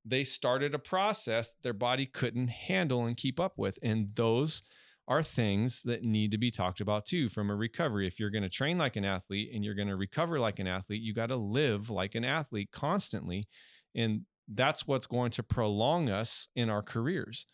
They 0.05 0.25
started 0.25 0.75
a 0.75 0.79
process 0.79 1.51
their 1.63 1.73
body 1.73 2.05
couldn't 2.05 2.49
handle 2.49 3.05
and 3.05 3.15
keep 3.15 3.39
up 3.39 3.53
with. 3.57 3.79
And 3.81 4.13
those 4.15 4.63
are 5.07 5.23
things 5.23 5.81
that 5.83 6.03
need 6.03 6.31
to 6.31 6.37
be 6.37 6.51
talked 6.51 6.79
about 6.79 7.05
too 7.05 7.29
from 7.29 7.49
a 7.49 7.55
recovery. 7.55 8.07
If 8.07 8.19
you're 8.19 8.29
going 8.29 8.43
to 8.43 8.49
train 8.49 8.77
like 8.77 8.95
an 8.95 9.05
athlete 9.05 9.51
and 9.53 9.63
you're 9.63 9.75
going 9.75 9.87
to 9.89 9.95
recover 9.95 10.39
like 10.39 10.59
an 10.59 10.67
athlete, 10.67 11.01
you 11.01 11.13
got 11.13 11.27
to 11.27 11.35
live 11.35 11.89
like 11.89 12.15
an 12.15 12.23
athlete 12.23 12.69
constantly. 12.71 13.47
And 13.95 14.21
that's 14.47 14.87
what's 14.87 15.07
going 15.07 15.31
to 15.31 15.43
prolong 15.43 16.09
us 16.09 16.47
in 16.55 16.69
our 16.69 16.81
careers. 16.81 17.45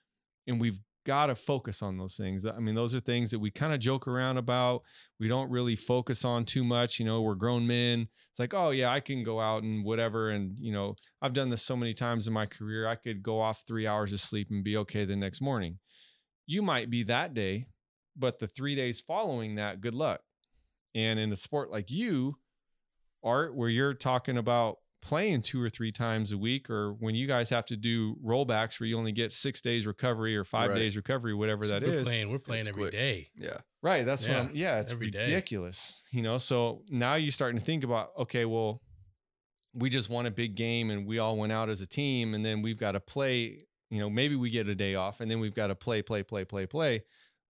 And 0.48 0.60
we've 0.60 0.80
got 1.06 1.28
to 1.28 1.36
focus 1.36 1.82
on 1.82 1.98
those 1.98 2.16
things. 2.16 2.46
I 2.46 2.60
mean, 2.60 2.76
those 2.76 2.94
are 2.94 3.00
things 3.00 3.32
that 3.32 3.40
we 3.40 3.52
kind 3.52 3.74
of 3.74 3.80
joke 3.80 4.08
around 4.08 4.38
about. 4.38 4.84
We 5.20 5.28
don't 5.28 5.50
really 5.50 5.76
focus 5.76 6.26
on 6.26 6.46
too 6.46 6.64
much. 6.64 7.00
You 7.00 7.06
know, 7.06 7.22
we're 7.22 7.36
grown 7.36 7.66
men. 7.66 8.08
It's 8.32 8.40
like, 8.40 8.54
oh, 8.54 8.72
yeah, 8.72 8.92
I 8.92 9.00
can 9.00 9.24
go 9.24 9.40
out 9.40 9.64
and 9.64 9.84
whatever. 9.84 10.30
And, 10.30 10.56
you 10.60 10.72
know, 10.72 10.96
I've 11.22 11.34
done 11.34 11.50
this 11.50 11.64
so 11.64 11.76
many 11.76 11.94
times 11.94 12.28
in 12.28 12.34
my 12.34 12.46
career. 12.46 12.88
I 12.88 12.96
could 12.96 13.24
go 13.24 13.40
off 13.42 13.64
three 13.68 13.88
hours 13.88 14.14
of 14.14 14.20
sleep 14.20 14.50
and 14.52 14.64
be 14.64 14.78
okay 14.78 15.06
the 15.06 15.16
next 15.16 15.42
morning. 15.42 15.80
You 16.46 16.62
might 16.62 16.90
be 16.90 17.04
that 17.04 17.34
day, 17.34 17.68
but 18.18 18.40
the 18.40 18.48
three 18.48 18.76
days 18.76 19.02
following 19.02 19.56
that, 19.56 19.82
good 19.82 19.94
luck. 19.94 20.22
And 20.96 21.20
in 21.20 21.32
a 21.32 21.38
sport 21.38 21.72
like 21.72 21.92
you, 21.92 22.36
Art, 23.24 23.56
where 23.56 23.70
you're 23.70 23.94
talking 23.94 24.38
about 24.38 24.78
playing 25.02 25.42
two 25.42 25.62
or 25.62 25.70
three 25.70 25.92
times 25.92 26.32
a 26.32 26.38
week, 26.38 26.70
or 26.70 26.94
when 26.94 27.16
you 27.16 27.26
guys 27.28 27.50
have 27.50 27.66
to 27.68 27.78
do 27.78 28.16
rollbacks 28.24 28.80
where 28.80 28.88
you 28.88 28.98
only 28.98 29.12
get 29.14 29.32
six 29.32 29.62
days 29.62 29.88
recovery 29.88 30.36
or 30.36 30.44
five 30.44 30.72
Right. 30.72 30.80
days 30.80 30.96
recovery, 30.98 31.34
whatever 31.34 31.66
So 31.66 31.74
that 31.80 31.84
we're 31.84 31.94
is. 31.96 32.04
playing. 32.08 32.30
We're 32.30 32.40
playing 32.40 32.62
It's 32.62 32.70
every 32.70 32.82
quick. 32.84 32.92
day. 32.92 33.30
Yeah. 33.36 33.58
Right. 33.82 34.06
That's 34.06 34.26
Yeah, 34.26 34.42
what 34.44 34.50
I'm, 34.50 34.56
yeah, 34.56 34.80
it's 34.82 34.92
every 34.92 35.10
day. 35.10 35.20
ridiculous. 35.20 35.94
You 36.12 36.22
know, 36.22 36.38
so 36.38 36.84
now 36.90 37.16
you're 37.16 37.32
starting 37.32 37.60
to 37.60 37.66
think 37.66 37.84
about, 37.84 38.10
okay, 38.18 38.44
well, 38.46 38.82
we 39.74 39.90
just 39.90 40.10
won 40.10 40.26
a 40.26 40.32
big 40.32 40.56
game 40.56 40.90
and 40.90 41.06
we 41.06 41.20
all 41.20 41.38
went 41.38 41.52
out 41.54 41.70
as 41.70 41.80
a 41.80 41.88
team, 41.88 42.34
and 42.34 42.44
then 42.46 42.62
we've 42.62 42.78
got 42.80 42.94
to 42.94 43.00
play, 43.00 43.66
you 43.90 44.00
know, 44.00 44.10
maybe 44.10 44.36
we 44.36 44.50
get 44.50 44.68
a 44.68 44.76
day 44.76 44.96
off 44.96 45.22
and 45.22 45.30
then 45.32 45.40
we've 45.40 45.54
got 45.56 45.68
to 45.68 45.76
play, 45.76 46.02
play, 46.02 46.24
play, 46.24 46.44
play, 46.44 46.66
play. 46.66 47.04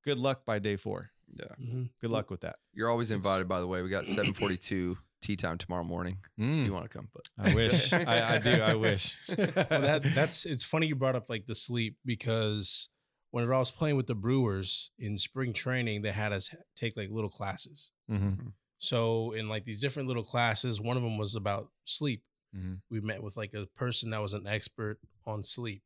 Good 0.05 0.17
luck 0.19 0.45
by 0.45 0.59
day 0.59 0.75
four. 0.75 1.09
Yeah. 1.33 1.45
Mhm. 1.59 1.89
Good 2.01 2.09
luck 2.11 2.29
with 2.29 2.41
that. 2.41 2.57
You're 2.73 2.89
always 2.89 3.09
It's- 3.11 3.23
invited, 3.23 3.47
by 3.47 3.59
the 3.59 3.67
way. 3.67 3.81
We 3.81 3.89
got 3.89 4.05
742 4.05 4.97
tee 5.21 5.35
time 5.35 5.57
tomorrow 5.57 5.83
morning. 5.83 6.17
If 6.37 6.43
Mm, 6.43 6.65
you 6.65 6.73
want 6.73 6.89
to 6.89 6.97
come, 6.97 7.09
but 7.13 7.27
I 7.37 7.53
wish. 7.53 7.93
I, 8.07 8.35
I 8.35 8.37
do. 8.37 8.61
I 8.61 8.75
wish. 8.75 9.15
Well, 9.27 9.81
that 9.81 10.13
that's 10.13 10.45
it's 10.45 10.63
funny 10.63 10.87
you 10.87 10.95
brought 10.95 11.15
up 11.15 11.29
like 11.29 11.45
the 11.45 11.55
sleep 11.55 11.97
because 12.05 12.89
whenever 13.31 13.53
I 13.53 13.59
was 13.59 13.71
playing 13.71 13.95
with 13.95 14.07
the 14.07 14.15
Brewers 14.15 14.91
in 14.97 15.17
spring 15.17 15.53
training, 15.53 16.01
they 16.01 16.11
had 16.11 16.31
us 16.33 16.53
take 16.75 16.97
like 16.97 17.09
little 17.09 17.29
classes. 17.29 17.91
Mhm, 18.09 18.53
So 18.79 19.31
in 19.33 19.49
like 19.49 19.65
these 19.65 19.79
different 19.81 20.07
little 20.07 20.23
classes, 20.23 20.79
one 20.81 20.97
of 20.97 21.03
them 21.03 21.17
was 21.17 21.35
about 21.35 21.69
sleep. 21.83 22.23
mhm, 22.55 22.81
We 22.89 23.01
met 23.01 23.21
with 23.21 23.37
like 23.37 23.53
a 23.53 23.65
person 23.67 24.09
that 24.11 24.21
was 24.21 24.33
an 24.33 24.47
expert 24.47 24.99
on 25.25 25.43
sleep, 25.43 25.83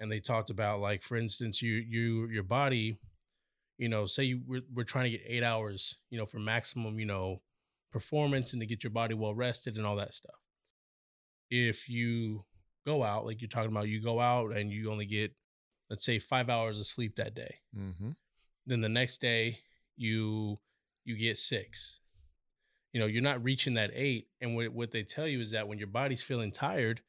and 0.00 0.10
they 0.10 0.20
talked 0.20 0.50
about 0.50 0.80
like, 0.80 1.02
for 1.02 1.16
instance, 1.16 1.62
you 1.62 1.74
you 1.74 2.26
your 2.28 2.42
body, 2.42 2.98
you 3.78 3.88
know, 3.88 4.06
say 4.06 4.24
you 4.24 4.42
we're, 4.46 4.62
we're 4.72 4.84
trying 4.84 5.10
to 5.12 5.18
get 5.18 5.26
eight 5.26 5.42
hours, 5.44 5.96
you 6.10 6.18
know, 6.18 6.26
for 6.26 6.38
maximum, 6.38 6.98
you 6.98 7.06
know, 7.06 7.42
performance 7.92 8.52
and 8.52 8.60
to 8.60 8.66
get 8.66 8.82
your 8.82 8.90
body 8.90 9.14
well 9.14 9.34
rested 9.34 9.76
and 9.76 9.86
all 9.86 9.96
that 9.96 10.14
stuff. 10.14 10.34
If 11.50 11.88
you 11.88 12.44
go 12.86 13.02
out, 13.02 13.26
like 13.26 13.40
you're 13.40 13.48
talking 13.48 13.70
about, 13.70 13.88
you 13.88 14.00
go 14.00 14.18
out 14.20 14.52
and 14.56 14.70
you 14.72 14.90
only 14.90 15.06
get, 15.06 15.32
let's 15.90 16.04
say, 16.04 16.18
five 16.18 16.48
hours 16.48 16.78
of 16.78 16.86
sleep 16.86 17.16
that 17.16 17.34
day 17.34 17.56
mhm. 17.76 18.14
then 18.66 18.80
the 18.80 18.88
next 18.88 19.20
day 19.20 19.58
you 19.96 20.58
you 21.04 21.16
get 21.16 21.36
six 21.36 22.00
you 22.92 23.00
know 23.00 23.06
you're 23.06 23.22
not 23.22 23.42
reaching 23.44 23.74
that 23.74 23.90
eight 23.92 24.28
and 24.40 24.54
what, 24.56 24.68
what 24.70 24.90
they 24.90 25.02
tell 25.02 25.26
you 25.26 25.40
is 25.40 25.50
that 25.50 25.68
when 25.68 25.78
your 25.78 25.88
body's 25.88 26.22
feeling 26.22 26.50
tired 26.50 27.02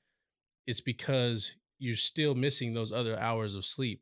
it's 0.67 0.81
because 0.81 1.55
you're 1.79 1.95
still 1.95 2.35
missing 2.35 2.73
those 2.73 2.91
other 2.91 3.17
hours 3.17 3.55
of 3.55 3.65
sleep 3.65 4.01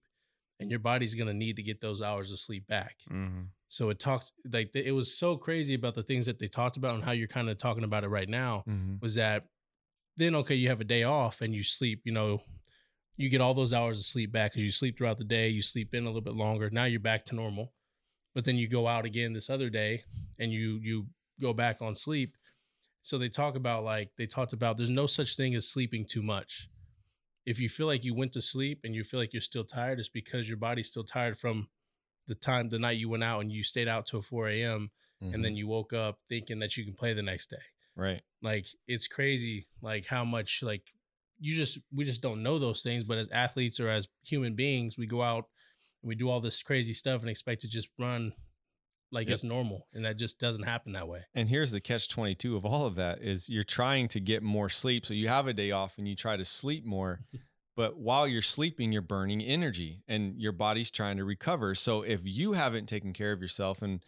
and 0.60 0.70
your 0.72 0.80
body's 0.80 1.14
going 1.14 1.28
to 1.28 1.34
need 1.34 1.56
to 1.58 1.64
get 1.64 1.82
those 1.82 2.02
hours 2.02 2.32
of 2.32 2.40
sleep 2.40 2.66
back 2.68 2.96
Mhm. 3.10 3.48
So 3.72 3.90
it 3.90 4.00
talks 4.00 4.34
like 4.52 4.70
it 4.76 4.92
was 4.92 5.18
so 5.18 5.38
crazy 5.38 5.74
about 5.76 5.96
the 5.96 6.04
things 6.04 6.26
that 6.26 6.38
they 6.40 6.48
talked 6.50 6.76
about 6.76 6.94
and 6.96 7.04
how 7.04 7.12
you're 7.12 7.28
kind 7.28 7.50
of 7.50 7.58
talking 7.58 7.86
about 7.86 8.04
it 8.04 8.10
right 8.10 8.28
now 8.30 8.64
Mhm. 8.68 9.02
was 9.02 9.16
that 9.16 9.48
then 10.18 10.36
okay 10.36 10.56
you 10.56 10.68
have 10.68 10.82
a 10.82 10.92
day 10.96 11.04
off 11.04 11.40
and 11.42 11.56
you 11.56 11.64
sleep 11.64 12.02
you 12.04 12.12
know 12.12 12.42
you 13.16 13.30
get 13.30 13.40
all 13.42 13.54
those 13.54 13.72
hours 13.74 14.00
of 14.00 14.06
sleep 14.06 14.32
back 14.32 14.52
because 14.52 14.64
you 14.64 14.72
sleep 14.72 14.98
throughout 14.98 15.18
the 15.20 15.24
day 15.38 15.48
you 15.50 15.62
sleep 15.62 15.94
in 15.94 16.04
a 16.04 16.08
little 16.08 16.22
bit 16.22 16.34
longer 16.36 16.70
now 16.70 16.84
you're 16.86 17.00
back 17.00 17.24
to 17.26 17.36
normal. 17.36 17.74
But 18.34 18.46
then 18.46 18.56
you 18.58 18.68
go 18.70 18.88
out 18.88 19.04
again 19.06 19.34
this 19.34 19.50
other 19.50 19.70
day 19.70 20.04
and 20.40 20.52
you 20.52 20.80
you 20.82 21.08
go 21.42 21.54
back 21.54 21.82
on 21.82 21.96
sleep. 21.96 22.38
So 23.02 23.18
they 23.18 23.30
talk 23.30 23.56
about 23.56 23.84
like 23.84 24.10
they 24.18 24.26
talked 24.26 24.54
about 24.54 24.78
there's 24.78 24.90
no 25.02 25.06
such 25.06 25.36
thing 25.36 25.54
as 25.56 25.68
sleeping 25.68 26.06
too 26.06 26.22
much. 26.24 26.70
If 27.46 27.60
you 27.60 27.68
feel 27.68 27.88
like 27.88 28.04
you 28.06 28.14
went 28.16 28.32
to 28.34 28.42
sleep 28.42 28.82
and 28.86 28.96
you 28.96 29.04
feel 29.04 29.20
like 29.20 29.34
you're 29.34 29.42
still 29.42 29.66
tired 29.66 30.00
it's 30.00 30.08
because 30.22 30.48
your 30.48 30.58
body's 30.58 30.88
still 30.88 31.04
tired 31.04 31.38
from 31.38 31.68
the 32.32 32.36
time 32.36 32.70
the 32.70 32.80
night 32.80 32.98
you 32.98 33.10
went 33.10 33.26
out 33.26 33.42
and 33.42 33.52
you 33.52 33.62
stayed 33.62 33.90
out 33.90 34.06
till 34.06 34.22
4 34.22 34.48
a.m 34.48 34.90
and 35.22 35.34
then 35.34 35.52
mm-hmm. 35.52 35.58
you 35.58 35.68
woke 35.68 35.94
up 35.94 36.18
thinking 36.30 36.60
that 36.60 36.78
you 36.78 36.86
can 36.86 36.94
play 36.94 37.14
the 37.14 37.22
next 37.22 37.50
day 37.50 37.58
right. 37.96 38.22
like 38.42 38.66
it's 38.88 39.08
crazy 39.08 39.68
like 39.82 40.06
how 40.06 40.24
much 40.24 40.62
like 40.64 40.84
you 41.40 41.54
just 41.56 41.78
we 41.94 42.06
just 42.06 42.22
don't 42.22 42.42
know 42.42 42.58
those 42.58 42.82
things 42.82 43.04
but 43.04 43.18
as 43.18 43.30
athletes 43.30 43.80
or 43.80 43.90
as 43.90 44.08
human 44.24 44.56
beings 44.56 44.98
we 44.98 45.06
go 45.06 45.22
out 45.22 45.46
and 46.02 46.08
we 46.08 46.16
do 46.16 46.30
all 46.30 46.40
this 46.40 46.64
crazy 46.64 46.94
stuff 46.94 47.22
and 47.22 47.30
expect 47.30 47.62
to 47.62 47.68
just 47.68 47.90
run 48.00 48.34
like 49.12 49.28
Yep. 49.28 49.34
it's 49.34 49.44
normal 49.44 49.88
and 49.94 50.06
that 50.06 50.18
just 50.18 50.40
doesn't 50.40 50.64
happen 50.64 50.94
that 50.94 51.08
way 51.08 51.22
And 51.36 51.50
here's 51.50 51.72
the 51.72 51.82
catch 51.82 52.08
22 52.10 52.56
of 52.56 52.66
all 52.66 52.86
of 52.86 52.96
that 52.96 53.22
is 53.22 53.50
you're 53.50 53.64
trying 53.64 54.08
to 54.10 54.20
get 54.20 54.42
more 54.42 54.70
sleep. 54.70 55.06
So 55.06 55.14
you 55.14 55.28
have 55.28 55.48
a 55.48 55.54
day 55.54 55.72
off 55.72 55.98
and 55.98 56.08
you 56.08 56.16
try 56.16 56.38
to 56.38 56.46
sleep 56.46 56.86
more. 56.86 57.20
But 57.76 57.98
while 57.98 58.28
you're 58.28 58.42
sleeping, 58.42 58.92
you're 58.92 59.02
burning 59.02 59.42
energy 59.42 60.04
and 60.08 60.40
your 60.40 60.52
body's 60.52 60.92
trying 60.92 61.18
to 61.18 61.24
recover. 61.24 61.74
So 61.76 62.02
if 62.02 62.22
you 62.24 62.54
haven't 62.54 62.88
taken 62.88 63.14
care 63.14 63.32
of 63.32 63.42
yourself 63.42 63.82
and 63.82 64.04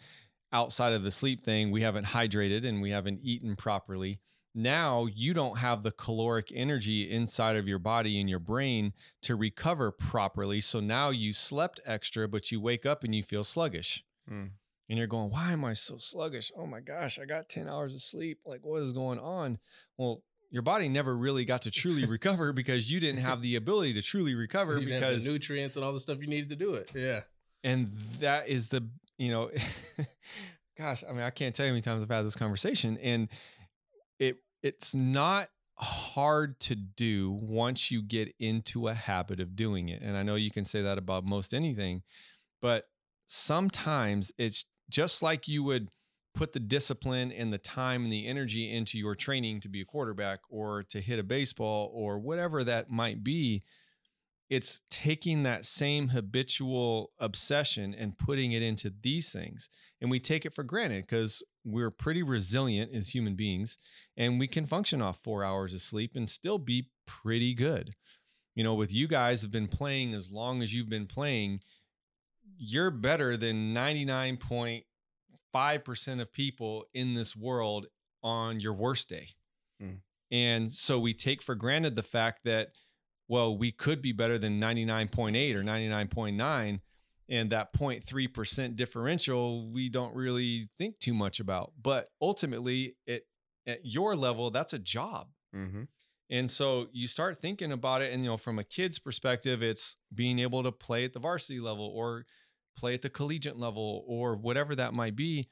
outside 0.51 0.93
of 0.93 1.03
the 1.03 1.11
sleep 1.11 1.43
thing, 1.43 1.71
we 1.71 1.81
haven't 1.81 2.07
hydrated 2.07 2.65
and 2.65 2.81
we 2.81 2.91
haven't 2.91 3.21
eaten 3.23 3.55
properly, 3.55 4.19
now 4.53 5.07
you 5.07 5.33
don't 5.33 5.57
have 5.57 5.81
the 5.81 5.91
caloric 5.91 6.51
energy 6.53 7.09
inside 7.09 7.55
of 7.55 7.67
your 7.67 7.79
body 7.79 8.19
and 8.19 8.29
your 8.29 8.37
brain 8.39 8.93
to 9.23 9.35
recover 9.35 9.91
properly. 9.91 10.61
So 10.61 10.79
now 10.79 11.09
you 11.09 11.33
slept 11.33 11.79
extra, 11.85 12.27
but 12.27 12.51
you 12.51 12.61
wake 12.61 12.85
up 12.85 13.03
and 13.03 13.15
you 13.15 13.23
feel 13.23 13.43
sluggish 13.43 14.03
Mm. 14.29 14.51
and 14.89 14.97
you're 14.97 15.07
going, 15.07 15.31
why 15.31 15.51
am 15.53 15.65
I 15.65 15.73
so 15.73 15.97
sluggish? 15.97 16.51
Oh 16.55 16.67
my 16.67 16.81
gosh, 16.81 17.17
I 17.17 17.25
got 17.25 17.49
10 17.49 17.67
hours 17.67 17.95
of 17.95 18.01
sleep. 18.01 18.39
Like, 18.45 18.63
what 18.63 18.83
is 18.83 18.91
going 18.91 19.19
on? 19.19 19.57
Well, 19.97 20.21
your 20.53 20.61
body 20.61 20.87
never 20.87 21.17
really 21.17 21.43
got 21.43 21.63
to 21.63 21.71
truly 21.71 22.05
recover 22.07 22.53
because 22.53 22.89
you 22.89 23.01
didn't 23.01 23.19
have 23.19 23.41
the 23.41 23.57
ability 23.57 23.93
to 23.95 24.01
truly 24.01 24.35
recover 24.35 24.79
You 24.79 24.87
because, 24.87 25.25
the 25.25 25.31
nutrients 25.31 25.75
and 25.75 25.83
all 25.83 25.91
the 25.91 25.99
stuff 25.99 26.19
you 26.21 26.27
needed 26.27 26.47
to 26.49 26.55
do 26.55 26.75
it 26.75 26.89
yeah 26.95 27.21
and 27.63 27.91
that 28.19 28.49
is 28.49 28.67
the, 28.67 28.87
you 29.17 29.31
know, 29.31 29.49
gosh, 30.77 31.03
I 31.07 31.13
mean, 31.13 31.21
I 31.21 31.29
can't 31.29 31.55
tell 31.55 31.65
you 31.65 31.71
how 31.71 31.73
many 31.73 31.81
times 31.81 32.03
I've 32.03 32.09
had 32.09 32.25
this 32.25 32.35
conversation 32.35 32.97
and 32.97 33.29
it, 34.19 34.37
it's 34.61 34.93
not 34.93 35.49
hard 35.75 36.59
to 36.61 36.75
do 36.75 37.31
once 37.41 37.89
you 37.89 38.01
get 38.01 38.33
into 38.39 38.87
a 38.87 38.93
habit 38.93 39.39
of 39.39 39.55
doing 39.55 39.89
it. 39.89 40.01
And 40.01 40.17
I 40.17 40.23
know 40.23 40.35
you 40.35 40.51
can 40.51 40.65
say 40.65 40.81
that 40.81 40.97
about 40.97 41.25
most 41.25 41.53
anything, 41.53 42.03
but 42.61 42.85
sometimes 43.27 44.31
it's 44.37 44.65
just 44.89 45.23
like 45.23 45.47
you 45.47 45.63
would 45.63 45.89
put 46.33 46.53
the 46.53 46.59
discipline 46.59 47.31
and 47.31 47.53
the 47.53 47.57
time 47.57 48.03
and 48.03 48.13
the 48.13 48.27
energy 48.27 48.71
into 48.71 48.97
your 48.97 49.15
training 49.15 49.61
to 49.61 49.69
be 49.69 49.81
a 49.81 49.85
quarterback 49.85 50.39
or 50.49 50.83
to 50.83 50.99
hit 50.99 51.19
a 51.19 51.23
baseball 51.23 51.91
or 51.93 52.19
whatever 52.19 52.63
that 52.63 52.89
might 52.89 53.23
be. 53.23 53.63
It's 54.49 54.81
taking 54.89 55.43
that 55.43 55.65
same 55.65 56.09
habitual 56.09 57.11
obsession 57.19 57.95
and 57.95 58.17
putting 58.17 58.51
it 58.51 58.61
into 58.61 58.93
these 59.01 59.31
things. 59.31 59.69
And 60.01 60.11
we 60.11 60.19
take 60.19 60.45
it 60.45 60.53
for 60.53 60.63
granted 60.63 61.05
because 61.07 61.41
we're 61.63 61.91
pretty 61.91 62.23
resilient 62.23 62.91
as 62.93 63.09
human 63.09 63.35
beings 63.35 63.77
and 64.17 64.39
we 64.39 64.47
can 64.47 64.65
function 64.65 65.01
off 65.01 65.23
four 65.23 65.43
hours 65.43 65.73
of 65.73 65.81
sleep 65.81 66.11
and 66.15 66.29
still 66.29 66.57
be 66.57 66.89
pretty 67.07 67.53
good. 67.53 67.95
You 68.55 68.63
know, 68.63 68.75
with 68.75 68.91
you 68.93 69.07
guys 69.07 69.41
have 69.41 69.51
been 69.51 69.67
playing 69.67 70.13
as 70.13 70.29
long 70.29 70.61
as 70.61 70.73
you've 70.73 70.89
been 70.89 71.07
playing, 71.07 71.61
you're 72.57 72.91
better 72.91 73.37
than 73.37 73.73
99.5% 75.53 76.21
of 76.21 76.31
people 76.33 76.85
in 76.93 77.13
this 77.13 77.35
world 77.35 77.87
on 78.23 78.59
your 78.59 78.73
worst 78.73 79.09
day. 79.09 79.29
Mm. 79.81 79.99
And 80.31 80.71
so 80.71 80.99
we 80.99 81.13
take 81.13 81.41
for 81.41 81.55
granted 81.55 81.95
the 81.95 82.03
fact 82.03 82.41
that, 82.45 82.69
well, 83.27 83.57
we 83.57 83.71
could 83.71 84.01
be 84.01 84.11
better 84.11 84.37
than 84.37 84.59
99.8 84.59 85.55
or 85.55 85.63
99.9. 85.63 86.79
And 87.29 87.49
that 87.51 87.73
0.3% 87.73 88.75
differential, 88.75 89.71
we 89.71 89.89
don't 89.89 90.13
really 90.13 90.69
think 90.77 90.99
too 90.99 91.13
much 91.13 91.39
about. 91.39 91.71
But 91.81 92.09
ultimately, 92.21 92.95
it, 93.07 93.25
at 93.65 93.85
your 93.85 94.15
level, 94.15 94.51
that's 94.51 94.73
a 94.73 94.79
job. 94.79 95.29
Mhm. 95.55 95.87
And 96.29 96.51
so 96.51 96.87
you 96.91 97.07
start 97.07 97.39
thinking 97.39 97.71
about 97.71 98.01
it, 98.01 98.11
and 98.11 98.23
you 98.23 98.29
know, 98.29 98.37
from 98.37 98.59
a 98.59 98.63
kid's 98.63 98.99
perspective, 98.99 99.63
it's 99.63 99.95
being 100.13 100.39
able 100.39 100.63
to 100.63 100.71
play 100.71 101.05
at 101.05 101.13
the 101.13 101.19
varsity 101.19 101.59
level 101.59 101.85
or 101.85 102.25
play 102.75 102.93
at 102.93 103.01
the 103.01 103.09
collegiate 103.09 103.57
level 103.57 104.03
or 104.07 104.35
whatever 104.35 104.75
that 104.75 104.93
might 104.93 105.15
be. 105.15 105.49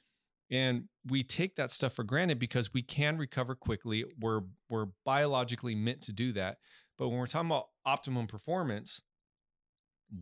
And 0.52 0.86
we 1.08 1.24
take 1.24 1.56
that 1.56 1.72
stuff 1.72 1.94
for 1.94 2.04
granted 2.04 2.38
because 2.40 2.74
we 2.74 2.82
can 2.82 3.18
recover 3.18 3.56
quickly. 3.56 4.04
We're 4.20 4.42
we're 4.70 4.88
biologically 5.06 5.76
meant 5.76 6.02
to 6.04 6.14
do 6.14 6.34
that. 6.34 6.58
But 6.98 7.10
when 7.10 7.20
we're 7.20 7.28
talking 7.28 7.50
about 7.50 7.68
optimum 7.86 8.28
performance, 8.28 9.02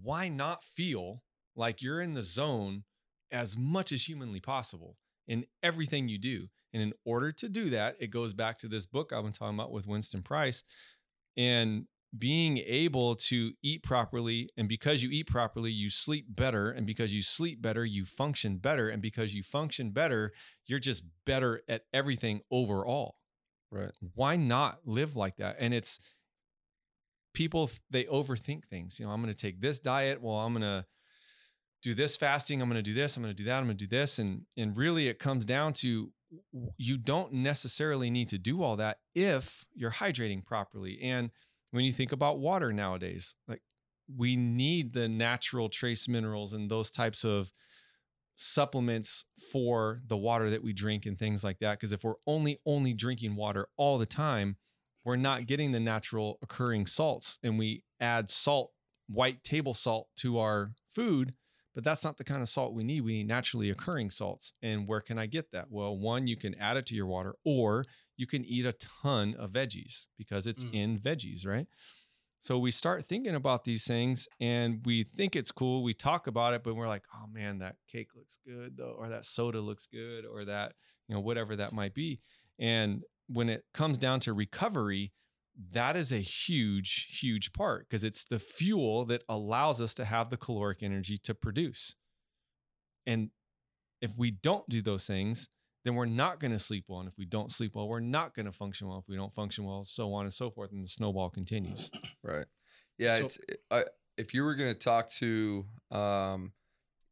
why 0.01 0.29
not 0.29 0.63
feel 0.63 1.23
like 1.55 1.81
you're 1.81 2.01
in 2.01 2.13
the 2.13 2.23
zone 2.23 2.83
as 3.31 3.57
much 3.57 3.91
as 3.91 4.07
humanly 4.07 4.39
possible 4.39 4.97
in 5.27 5.45
everything 5.63 6.07
you 6.07 6.19
do? 6.19 6.47
And 6.73 6.83
in 6.83 6.93
order 7.05 7.31
to 7.31 7.49
do 7.49 7.71
that, 7.71 7.95
it 7.99 8.07
goes 8.07 8.33
back 8.33 8.59
to 8.59 8.67
this 8.67 8.85
book 8.85 9.11
I've 9.11 9.23
been 9.23 9.33
talking 9.33 9.57
about 9.57 9.71
with 9.71 9.87
Winston 9.87 10.21
Price. 10.21 10.63
and 11.37 11.85
being 12.17 12.57
able 12.57 13.15
to 13.15 13.51
eat 13.61 13.83
properly 13.83 14.49
and 14.57 14.67
because 14.67 15.03
you 15.03 15.09
eat 15.11 15.27
properly 15.27 15.71
you 15.71 15.89
sleep 15.89 16.25
better 16.29 16.71
and 16.71 16.87
because 16.87 17.13
you 17.13 17.21
sleep 17.21 17.61
better 17.61 17.85
you 17.85 18.03
function 18.03 18.57
better 18.57 18.89
and 18.89 19.01
because 19.01 19.33
you 19.33 19.43
function 19.43 19.91
better 19.91 20.31
you're 20.65 20.79
just 20.79 21.03
better 21.25 21.61
at 21.69 21.83
everything 21.93 22.41
overall 22.51 23.15
Right. 23.71 23.91
why 24.15 24.35
not 24.35 24.79
live 24.85 25.15
like 25.15 25.37
that 25.37 25.57
and 25.59 25.75
it's 25.75 25.99
people 27.35 27.69
they 27.91 28.05
overthink 28.05 28.65
things 28.65 28.99
you 28.99 29.05
know 29.05 29.11
i'm 29.11 29.21
going 29.21 29.31
to 29.31 29.39
take 29.39 29.61
this 29.61 29.77
diet 29.79 30.19
well 30.19 30.37
i'm 30.37 30.53
going 30.53 30.63
to 30.63 30.83
do 31.83 31.93
this 31.93 32.17
fasting 32.17 32.61
i'm 32.63 32.67
going 32.67 32.83
to 32.83 32.89
do 32.89 32.95
this 32.95 33.15
i'm 33.15 33.21
going 33.21 33.35
to 33.35 33.37
do 33.37 33.47
that 33.47 33.59
i'm 33.59 33.65
going 33.65 33.77
to 33.77 33.85
do 33.85 33.95
this 33.95 34.17
and 34.17 34.41
and 34.57 34.75
really 34.75 35.07
it 35.07 35.19
comes 35.19 35.45
down 35.45 35.73
to 35.73 36.11
you 36.77 36.97
don't 36.97 37.31
necessarily 37.31 38.09
need 38.09 38.29
to 38.29 38.39
do 38.39 38.63
all 38.63 38.75
that 38.77 38.97
if 39.13 39.63
you're 39.75 39.91
hydrating 39.91 40.43
properly 40.43 40.99
and 41.03 41.29
when 41.71 41.83
you 41.83 41.93
think 41.93 42.11
about 42.11 42.39
water 42.39 42.71
nowadays 42.73 43.35
like 43.47 43.61
we 44.17 44.35
need 44.35 44.93
the 44.93 45.07
natural 45.07 45.69
trace 45.69 46.07
minerals 46.07 46.53
and 46.53 46.69
those 46.69 46.89
types 46.89 47.23
of 47.23 47.51
supplements 48.35 49.25
for 49.51 50.01
the 50.07 50.17
water 50.17 50.49
that 50.49 50.63
we 50.63 50.71
drink 50.71 51.05
and 51.05 51.19
things 51.19 51.43
like 51.43 51.59
that 51.59 51.73
because 51.73 51.91
if 51.91 52.03
we're 52.03 52.13
only 52.25 52.59
only 52.65 52.93
drinking 52.93 53.35
water 53.35 53.67
all 53.77 53.97
the 53.97 54.05
time 54.05 54.55
we're 55.03 55.15
not 55.15 55.45
getting 55.45 55.71
the 55.71 55.79
natural 55.79 56.39
occurring 56.41 56.85
salts 56.87 57.37
and 57.43 57.59
we 57.59 57.83
add 57.99 58.29
salt 58.29 58.71
white 59.07 59.43
table 59.43 59.73
salt 59.73 60.07
to 60.15 60.39
our 60.39 60.71
food 60.95 61.33
but 61.75 61.83
that's 61.83 62.03
not 62.03 62.17
the 62.17 62.23
kind 62.23 62.41
of 62.41 62.49
salt 62.49 62.73
we 62.73 62.83
need. 62.83 63.01
We 63.01 63.13
need 63.13 63.27
naturally 63.27 63.69
occurring 63.69 64.09
salts 64.09 64.53
and 64.61 64.87
where 64.87 65.01
can 65.01 65.17
i 65.17 65.25
get 65.25 65.51
that? 65.51 65.67
Well 65.69 65.97
one 65.97 66.27
you 66.27 66.37
can 66.37 66.55
add 66.55 66.77
it 66.77 66.85
to 66.87 66.95
your 66.95 67.07
water 67.07 67.35
or 67.45 67.85
you 68.19 68.27
can 68.27 68.43
eat 68.45 68.65
a 68.65 68.73
ton 68.73 69.33
of 69.35 69.51
veggies 69.51 70.07
because 70.17 70.45
it's 70.45 70.65
Mm. 70.65 70.73
in 70.73 70.99
veggies 70.99 71.45
right 71.45 71.67
so 72.41 72.57
we 72.57 72.71
start 72.71 73.05
thinking 73.05 73.35
about 73.35 73.63
these 73.65 73.85
things 73.85 74.27
and 74.39 74.81
we 74.85 75.03
think 75.03 75.35
it's 75.35 75.51
cool. 75.51 75.83
We 75.83 75.93
talk 75.93 76.25
about 76.25 76.53
it, 76.53 76.63
but 76.63 76.73
we're 76.73 76.87
like, 76.87 77.03
oh 77.13 77.27
man, 77.27 77.59
that 77.59 77.75
cake 77.91 78.15
looks 78.15 78.39
good 78.45 78.77
though, 78.77 78.95
or 78.97 79.09
that 79.09 79.25
soda 79.25 79.59
looks 79.59 79.87
good, 79.87 80.25
or 80.25 80.45
that, 80.45 80.71
you 81.09 81.15
know, 81.15 81.19
whatever 81.19 81.57
that 81.57 81.73
might 81.73 81.93
be. 81.93 82.21
And 82.57 83.03
when 83.27 83.49
it 83.49 83.65
comes 83.73 83.97
down 83.97 84.21
to 84.21 84.31
recovery, 84.31 85.11
that 85.71 85.97
is 85.97 86.13
a 86.13 86.19
huge, 86.21 87.19
huge 87.19 87.51
part 87.51 87.89
because 87.89 88.05
it's 88.05 88.23
the 88.23 88.39
fuel 88.39 89.03
that 89.07 89.23
allows 89.27 89.81
us 89.81 89.93
to 89.95 90.05
have 90.05 90.29
the 90.29 90.37
caloric 90.37 90.81
energy 90.81 91.17
to 91.17 91.33
produce. 91.35 91.93
And 93.05 93.31
if 94.01 94.15
we 94.15 94.31
don't 94.31 94.67
do 94.69 94.81
those 94.81 95.05
things, 95.05 95.49
then 95.89 95.95
we're 95.95 96.05
not 96.05 96.39
going 96.39 96.51
to 96.51 96.59
sleep 96.59 96.85
well. 96.87 96.99
And 96.99 97.09
if 97.09 97.17
we 97.17 97.25
don't 97.25 97.51
sleep 97.51 97.73
well, 97.73 97.87
we're 97.87 97.99
not 97.99 98.35
going 98.35 98.45
to 98.45 98.51
function 98.51 98.87
well. 98.87 98.99
If 98.99 99.09
we 99.09 99.15
don't 99.15 99.33
function 99.33 99.65
well, 99.65 99.83
so 99.83 100.13
on 100.13 100.25
and 100.25 100.33
so 100.33 100.51
forth. 100.51 100.71
And 100.71 100.83
the 100.83 100.87
snowball 100.87 101.31
continues. 101.31 101.89
Right. 102.23 102.45
Yeah. 102.99 103.17
So- 103.17 103.25
it's 103.25 103.39
I, 103.71 103.85
if 104.17 104.33
you 104.35 104.43
were 104.43 104.53
going 104.53 104.71
to 104.71 104.77
talk 104.79 105.09
to, 105.13 105.65
um, 105.89 106.51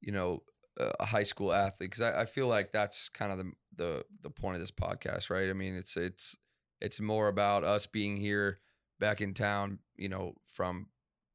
you 0.01 0.11
know, 0.11 0.43
a 0.77 0.93
a 0.99 1.05
high 1.05 1.23
school 1.23 1.51
athlete, 1.51 1.89
because 1.89 2.01
I, 2.01 2.21
I 2.21 2.25
feel 2.25 2.47
like 2.47 2.71
that's 2.71 3.09
kind 3.09 3.31
of 3.31 3.39
the 3.39 3.51
the 3.77 4.05
the 4.21 4.29
point 4.29 4.57
of 4.57 4.61
this 4.61 4.69
podcast, 4.69 5.31
right? 5.31 5.49
I 5.49 5.53
mean, 5.53 5.75
it's 5.75 5.97
it's 5.97 6.35
it's 6.81 6.99
more 6.99 7.29
about 7.29 7.63
us 7.63 7.87
being 7.87 8.17
here 8.17 8.59
back 8.99 9.21
in 9.21 9.33
town, 9.33 9.79
you 9.95 10.09
know, 10.09 10.33
from 10.45 10.87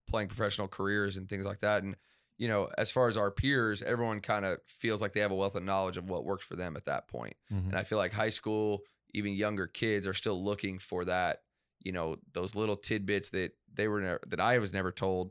playing 0.06 0.28
professional 0.28 0.68
careers 0.68 1.16
and 1.16 1.28
things 1.28 1.44
like 1.44 1.60
that, 1.60 1.82
and 1.82 1.96
you 2.38 2.48
know, 2.48 2.68
as 2.78 2.90
far 2.90 3.08
as 3.08 3.16
our 3.16 3.30
peers, 3.30 3.82
everyone 3.82 4.20
kind 4.20 4.44
of 4.44 4.58
feels 4.66 5.00
like 5.00 5.12
they 5.12 5.20
have 5.20 5.30
a 5.30 5.36
wealth 5.36 5.54
of 5.54 5.62
knowledge 5.62 5.96
of 5.96 6.10
what 6.10 6.24
works 6.24 6.44
for 6.44 6.56
them 6.56 6.76
at 6.76 6.86
that 6.86 7.08
point. 7.08 7.34
And 7.50 7.64
mm-hmm. 7.64 7.76
I 7.76 7.84
feel 7.84 7.98
like 7.98 8.12
high 8.12 8.30
school, 8.30 8.80
even 9.14 9.34
younger 9.34 9.66
kids 9.66 10.06
are 10.06 10.14
still 10.14 10.42
looking 10.42 10.78
for 10.78 11.04
that, 11.04 11.38
you 11.80 11.92
know, 11.92 12.16
those 12.32 12.54
little 12.54 12.76
tidbits 12.76 13.30
that 13.30 13.52
they 13.72 13.88
were 13.88 14.00
never, 14.00 14.20
that 14.28 14.40
I 14.40 14.58
was 14.58 14.72
never 14.72 14.90
told. 14.90 15.30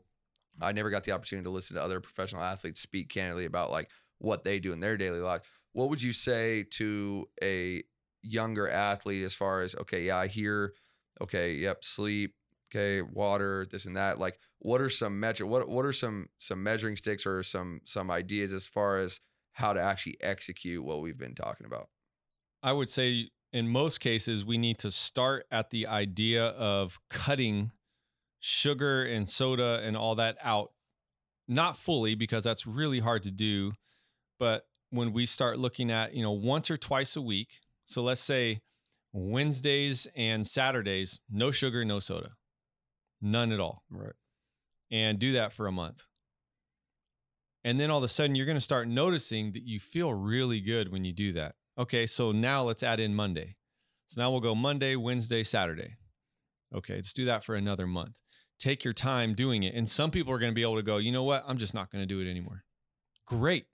I 0.60 0.72
never 0.72 0.90
got 0.90 1.04
the 1.04 1.12
opportunity 1.12 1.44
to 1.44 1.50
listen 1.50 1.76
to 1.76 1.82
other 1.82 2.00
professional 2.00 2.42
athletes 2.42 2.80
speak 2.80 3.08
candidly 3.08 3.46
about 3.46 3.70
like 3.70 3.88
what 4.18 4.44
they 4.44 4.60
do 4.60 4.72
in 4.72 4.80
their 4.80 4.96
daily 4.96 5.20
life. 5.20 5.42
What 5.72 5.88
would 5.88 6.02
you 6.02 6.12
say 6.12 6.64
to 6.72 7.28
a 7.42 7.82
younger 8.22 8.68
athlete 8.68 9.24
as 9.24 9.34
far 9.34 9.62
as 9.62 9.74
okay, 9.74 10.04
yeah, 10.04 10.18
I 10.18 10.28
hear, 10.28 10.74
okay, 11.20 11.54
yep, 11.54 11.84
sleep, 11.84 12.34
okay, 12.74 13.02
water, 13.02 13.66
this 13.70 13.86
and 13.86 13.96
that. 13.96 14.18
Like, 14.18 14.38
what 14.60 14.80
are 14.80 14.88
some 14.88 15.20
metric? 15.20 15.48
What 15.48 15.68
what 15.68 15.84
are 15.84 15.92
some 15.92 16.28
some 16.38 16.62
measuring 16.62 16.96
sticks 16.96 17.26
or 17.26 17.42
some 17.42 17.80
some 17.84 18.10
ideas 18.10 18.52
as 18.52 18.66
far 18.66 18.98
as 18.98 19.20
how 19.52 19.72
to 19.72 19.80
actually 19.80 20.16
execute 20.20 20.82
what 20.82 21.02
we've 21.02 21.18
been 21.18 21.34
talking 21.34 21.66
about? 21.66 21.88
I 22.62 22.72
would 22.72 22.88
say 22.88 23.30
in 23.52 23.68
most 23.68 24.00
cases, 24.00 24.44
we 24.44 24.56
need 24.56 24.78
to 24.78 24.90
start 24.90 25.46
at 25.50 25.70
the 25.70 25.86
idea 25.86 26.46
of 26.46 26.98
cutting 27.10 27.70
sugar 28.40 29.04
and 29.04 29.28
soda 29.28 29.80
and 29.84 29.96
all 29.96 30.14
that 30.16 30.38
out. 30.42 30.72
Not 31.48 31.76
fully, 31.76 32.14
because 32.14 32.44
that's 32.44 32.66
really 32.66 33.00
hard 33.00 33.24
to 33.24 33.30
do. 33.30 33.72
But 34.38 34.64
when 34.90 35.12
we 35.12 35.26
start 35.26 35.58
looking 35.58 35.90
at, 35.90 36.14
you 36.14 36.22
know, 36.22 36.32
once 36.32 36.70
or 36.70 36.76
twice 36.76 37.14
a 37.16 37.20
week, 37.20 37.48
so 37.84 38.02
let's 38.02 38.22
say 38.22 38.62
Wednesdays 39.12 40.06
and 40.16 40.46
Saturdays, 40.46 41.20
no 41.30 41.50
sugar, 41.50 41.84
no 41.84 42.00
soda, 42.00 42.30
none 43.22 43.52
at 43.52 43.60
all 43.60 43.84
Right. 43.90 44.12
and 44.90 45.18
do 45.18 45.32
that 45.32 45.52
for 45.52 45.66
a 45.66 45.72
month. 45.72 46.04
And 47.64 47.78
then 47.78 47.90
all 47.90 47.98
of 47.98 48.04
a 48.04 48.08
sudden, 48.08 48.34
you're 48.34 48.46
going 48.46 48.56
to 48.56 48.60
start 48.60 48.88
noticing 48.88 49.52
that 49.52 49.62
you 49.62 49.78
feel 49.78 50.12
really 50.12 50.60
good 50.60 50.90
when 50.90 51.04
you 51.04 51.12
do 51.12 51.32
that. 51.34 51.54
Okay, 51.78 52.06
so 52.06 52.32
now 52.32 52.62
let's 52.62 52.82
add 52.82 52.98
in 53.00 53.14
Monday. 53.14 53.56
So 54.08 54.20
now 54.20 54.30
we'll 54.30 54.40
go 54.40 54.54
Monday, 54.54 54.96
Wednesday, 54.96 55.42
Saturday. 55.44 55.94
Okay, 56.74 56.96
let's 56.96 57.12
do 57.12 57.24
that 57.26 57.44
for 57.44 57.54
another 57.54 57.86
month. 57.86 58.14
Take 58.58 58.84
your 58.84 58.92
time 58.94 59.34
doing 59.34 59.62
it. 59.62 59.74
And 59.74 59.88
some 59.88 60.10
people 60.10 60.32
are 60.32 60.38
going 60.38 60.50
to 60.50 60.54
be 60.54 60.62
able 60.62 60.76
to 60.76 60.82
go, 60.82 60.96
you 60.98 61.12
know 61.12 61.22
what? 61.22 61.44
I'm 61.46 61.58
just 61.58 61.74
not 61.74 61.90
going 61.90 62.02
to 62.02 62.06
do 62.06 62.20
it 62.20 62.28
anymore. 62.30 62.64
Great. 63.26 63.66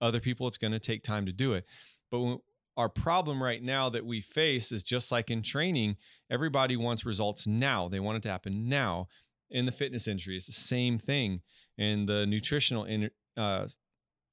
Other 0.00 0.20
people, 0.20 0.48
it's 0.48 0.58
going 0.58 0.72
to 0.72 0.78
take 0.78 1.02
time 1.02 1.26
to 1.26 1.32
do 1.32 1.52
it. 1.52 1.64
But 2.10 2.20
when, 2.20 2.38
our 2.76 2.88
problem 2.88 3.42
right 3.42 3.62
now 3.62 3.88
that 3.90 4.06
we 4.06 4.20
face 4.20 4.72
is 4.72 4.82
just 4.82 5.12
like 5.12 5.30
in 5.30 5.42
training, 5.42 5.96
everybody 6.30 6.76
wants 6.76 7.04
results 7.04 7.46
now. 7.46 7.88
They 7.88 8.00
want 8.00 8.18
it 8.18 8.22
to 8.24 8.30
happen 8.30 8.68
now. 8.68 9.08
In 9.50 9.66
the 9.66 9.72
fitness 9.72 10.06
industry, 10.06 10.36
it's 10.36 10.46
the 10.46 10.52
same 10.52 10.98
thing. 10.98 11.40
In 11.76 12.06
the 12.06 12.24
nutritional 12.26 12.84
in, 12.84 13.10
uh, 13.36 13.66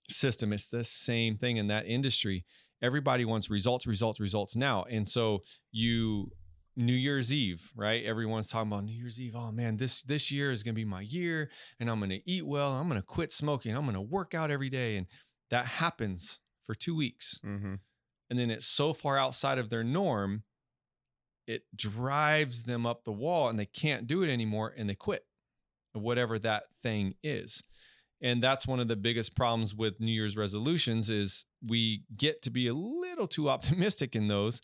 system, 0.09 0.53
it's 0.53 0.67
the 0.67 0.83
same 0.83 1.37
thing 1.37 1.57
in 1.57 1.67
that 1.67 1.87
industry. 1.87 2.45
Everybody 2.81 3.25
wants 3.25 3.49
results, 3.49 3.87
results, 3.87 4.19
results 4.19 4.55
now. 4.55 4.83
And 4.83 5.07
so 5.07 5.43
you 5.71 6.31
New 6.75 6.93
Year's 6.93 7.33
Eve, 7.33 7.71
right? 7.75 8.05
Everyone's 8.05 8.47
talking 8.47 8.71
about 8.71 8.83
New 8.83 8.95
Year's 8.95 9.19
Eve. 9.19 9.35
Oh 9.35 9.51
man, 9.51 9.77
this 9.77 10.03
this 10.03 10.31
year 10.31 10.51
is 10.51 10.61
gonna 10.61 10.75
be 10.75 10.85
my 10.85 11.01
year, 11.01 11.49
and 11.79 11.89
I'm 11.89 11.99
gonna 11.99 12.19
eat 12.25 12.45
well. 12.45 12.73
I'm 12.73 12.87
gonna 12.87 13.01
quit 13.01 13.33
smoking. 13.33 13.75
I'm 13.75 13.85
gonna 13.85 14.01
work 14.01 14.35
out 14.35 14.51
every 14.51 14.69
day, 14.69 14.97
and 14.97 15.07
that 15.49 15.65
happens 15.65 16.39
for 16.67 16.75
two 16.75 16.95
weeks 16.95 17.39
Mm-hmm. 17.43 17.75
And 18.29 18.37
then 18.37 18.49
it's 18.49 18.65
so 18.67 18.93
far 18.93 19.17
outside 19.17 19.57
of 19.57 19.69
their 19.69 19.83
norm 19.83 20.43
it 21.47 21.63
drives 21.75 22.63
them 22.63 22.85
up 22.85 23.03
the 23.05 23.11
wall 23.11 23.47
and 23.49 23.57
they 23.57 23.65
can't 23.65 24.05
do 24.07 24.21
it 24.23 24.29
anymore 24.29 24.73
and 24.77 24.89
they 24.89 24.95
quit 24.95 25.25
whatever 25.93 26.37
that 26.37 26.63
thing 26.83 27.13
is 27.23 27.63
and 28.21 28.41
that's 28.43 28.67
one 28.67 28.79
of 28.79 28.87
the 28.87 28.95
biggest 28.95 29.35
problems 29.35 29.73
with 29.75 29.99
new 29.99 30.11
year's 30.11 30.35
resolutions 30.37 31.09
is 31.09 31.45
we 31.65 32.03
get 32.15 32.41
to 32.41 32.49
be 32.49 32.67
a 32.67 32.73
little 32.73 33.27
too 33.27 33.49
optimistic 33.49 34.15
in 34.15 34.27
those 34.27 34.61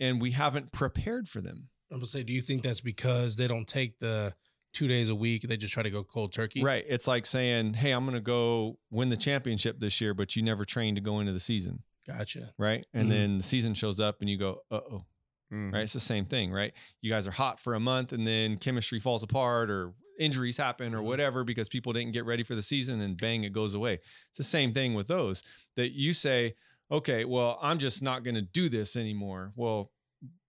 and 0.00 0.20
we 0.20 0.32
haven't 0.32 0.72
prepared 0.72 1.28
for 1.28 1.40
them 1.40 1.68
I'm 1.90 1.98
gonna 1.98 2.06
say, 2.06 2.24
do 2.24 2.32
you 2.32 2.42
think 2.42 2.62
that's 2.62 2.80
because 2.80 3.36
they 3.36 3.46
don't 3.46 3.68
take 3.68 4.00
the 4.00 4.34
two 4.74 4.88
days 4.88 5.08
a 5.08 5.14
week? 5.14 5.42
They 5.42 5.56
just 5.56 5.72
try 5.72 5.84
to 5.84 5.90
go 5.90 6.02
cold 6.02 6.32
turkey. 6.32 6.62
right 6.62 6.84
it's 6.88 7.06
like 7.06 7.24
saying 7.26 7.74
hey 7.74 7.92
i'm 7.92 8.04
going 8.04 8.14
to 8.16 8.20
go 8.20 8.78
win 8.90 9.08
the 9.08 9.16
championship 9.16 9.78
this 9.78 10.00
year 10.00 10.12
but 10.12 10.34
you 10.36 10.42
never 10.42 10.64
trained 10.64 10.96
to 10.96 11.00
go 11.00 11.20
into 11.20 11.32
the 11.32 11.40
season 11.40 11.82
Gotcha. 12.06 12.52
right 12.58 12.86
and 12.94 13.06
Mhm. 13.06 13.10
then 13.10 13.36
the 13.38 13.42
season 13.44 13.74
shows 13.74 13.98
up 14.00 14.20
and 14.20 14.30
you 14.30 14.38
go 14.38 14.60
uh-oh 14.70 15.04
Mm-hmm. 15.52 15.74
right? 15.74 15.82
It's 15.84 15.92
the 15.92 16.00
same 16.00 16.24
thing, 16.26 16.50
right? 16.50 16.72
You 17.02 17.10
guys 17.12 17.28
are 17.28 17.30
hot 17.30 17.60
for 17.60 17.74
a 17.74 17.78
month 17.80 18.12
and 18.12 18.26
then 18.26 18.56
chemistry 18.58 18.98
falls 18.98 19.22
apart 19.22 19.70
or 19.70 19.92
injuries 20.18 20.56
happen 20.56 20.92
or 20.92 20.98
Mhm. 21.02 21.04
whatever 21.04 21.44
because 21.44 21.68
people 21.68 21.92
didn't 21.92 22.10
get 22.14 22.24
ready 22.24 22.42
for 22.42 22.56
the 22.56 22.62
season 22.64 23.00
and 23.00 23.16
bang, 23.16 23.44
it 23.44 23.52
goes 23.52 23.74
away. 23.74 23.94
It's 23.94 24.38
the 24.38 24.42
same 24.42 24.74
thing 24.74 24.94
with 24.94 25.06
those 25.06 25.44
that 25.76 25.92
you 25.92 26.12
say, 26.14 26.56
okay, 26.90 27.24
well, 27.24 27.60
I'm 27.62 27.78
just 27.78 28.02
not 28.02 28.24
going 28.24 28.34
to 28.34 28.42
do 28.42 28.68
this 28.68 28.96
anymore. 28.96 29.52
Well, 29.54 29.92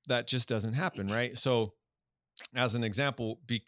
that 0.08 0.26
just 0.28 0.50
doesn't 0.50 0.74
happen, 0.74 1.10
right? 1.10 1.38
So, 1.38 1.76
as 2.56 2.74
an 2.74 2.84
example, 2.84 3.40
be, 3.46 3.66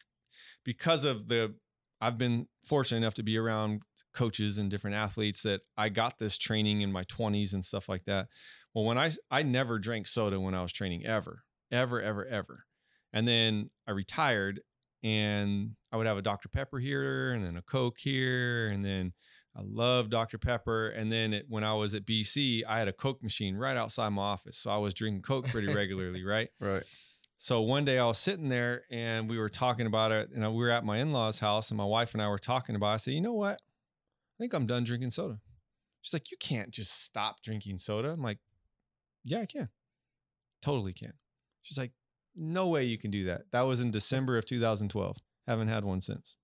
because 0.64 1.04
of 1.04 1.28
the, 1.28 1.54
I've 2.02 2.18
been 2.18 2.48
fortunate 2.64 2.98
enough 2.98 3.14
to 3.16 3.24
be 3.24 3.38
around 3.38 3.84
coaches 4.14 4.58
and 4.58 4.70
different 4.70 4.96
athletes 4.96 5.44
that 5.44 5.62
I 5.78 5.90
got 5.90 6.20
this 6.20 6.38
training 6.38 6.82
in 6.82 6.92
my 6.92 7.04
20s 7.06 7.54
and 7.54 7.64
stuff 7.64 7.90
like 7.90 8.06
that. 8.06 8.28
Well, 8.74 8.86
when 8.86 8.98
I 8.98 9.12
I 9.32 9.44
never 9.44 9.80
drank 9.80 10.08
soda 10.08 10.40
when 10.40 10.54
I 10.54 10.62
was 10.62 10.72
training 10.72 11.06
ever, 11.06 11.44
ever, 11.72 12.02
ever, 12.02 12.26
ever. 12.26 12.66
And 13.14 13.28
then 13.28 13.70
I 13.88 13.92
retired 13.92 14.62
and 15.04 15.72
I 15.92 15.98
would 15.98 16.06
have 16.06 16.18
a 16.18 16.22
Dr. 16.22 16.50
Pepper 16.50 16.80
here 16.80 17.32
and 17.32 17.44
then 17.44 17.58
a 17.58 17.62
Coke 17.62 17.98
here 17.98 18.68
and 18.70 18.86
then 18.86 19.14
I 19.56 19.62
love 19.64 20.10
Dr. 20.10 20.38
Pepper. 20.38 20.90
And 20.90 21.12
then 21.12 21.34
it, 21.34 21.46
when 21.50 21.64
I 21.64 21.74
was 21.74 21.96
at 21.96 22.06
BC, 22.06 22.64
I 22.68 22.80
had 22.80 22.88
a 22.88 22.94
Coke 22.94 23.24
machine 23.24 23.56
right 23.56 23.76
outside 23.76 24.10
my 24.10 24.22
office. 24.22 24.58
So 24.58 24.70
I 24.70 24.78
was 24.78 24.94
drinking 24.94 25.24
Coke 25.24 25.48
pretty 25.48 25.68
regularly, 25.74 26.24
right? 26.24 26.50
Right. 26.60 26.84
So 27.42 27.62
one 27.62 27.86
day 27.86 27.98
I 27.98 28.06
was 28.06 28.18
sitting 28.18 28.50
there 28.50 28.84
and 28.92 29.30
we 29.30 29.38
were 29.38 29.50
talking 29.50 29.88
about 29.88 30.12
it, 30.12 30.30
and 30.36 30.44
we 30.54 30.62
were 30.62 30.72
at 30.72 30.84
my 30.84 30.98
in-laws' 30.98 31.40
house, 31.40 31.72
and 31.72 31.78
my 31.78 31.86
wife 31.86 32.14
and 32.14 32.22
I 32.22 32.28
were 32.28 32.38
talking 32.38 32.76
about. 32.76 32.92
It. 32.92 32.94
I 32.94 32.98
said, 32.98 33.14
"You 33.14 33.22
know 33.22 33.34
what? 33.34 33.62
I 34.40 34.44
think 34.44 34.54
I'm 34.54 34.68
done 34.68 34.84
drinking 34.84 35.12
soda." 35.12 35.40
She's 36.02 36.14
like, 36.14 36.32
"You 36.32 36.38
can't 36.38 36.72
just 36.72 37.04
stop 37.04 37.44
drinking 37.44 37.78
soda." 37.78 38.12
I'm 38.12 38.22
like, 38.22 38.40
"Yeah, 39.24 39.42
I 39.42 39.46
can. 39.46 39.70
Totally 40.62 40.94
can." 40.94 41.14
She's 41.62 41.78
like, 41.78 41.92
"No 42.36 42.68
way 42.68 42.86
you 42.86 42.98
can 42.98 43.12
do 43.12 43.26
that." 43.26 43.52
That 43.52 43.62
was 43.62 43.80
in 43.80 43.92
December 43.92 44.38
of 44.38 44.46
2012. 44.46 45.18
Haven't 45.48 45.68
had 45.68 45.84
one 45.84 46.02
since. 46.02 46.38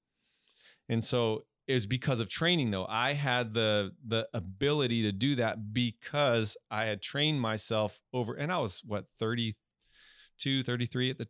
And 0.90 1.04
so 1.04 1.46
it 1.68 1.74
was 1.74 1.86
because 1.86 2.20
of 2.20 2.30
training 2.30 2.72
though. 2.72 2.86
I 2.88 3.14
had 3.14 3.54
the 3.54 3.92
the 4.06 4.28
ability 4.34 5.04
to 5.04 5.12
do 5.12 5.36
that 5.36 5.74
because 5.74 6.58
I 6.70 6.86
had 6.86 7.02
trained 7.02 7.42
myself 7.42 8.00
over 8.14 8.36
and 8.36 8.52
I 8.52 8.60
was 8.60 8.82
what 8.86 9.06
32, 9.20 10.64
33 10.64 11.10
at 11.12 11.18
the 11.18 11.28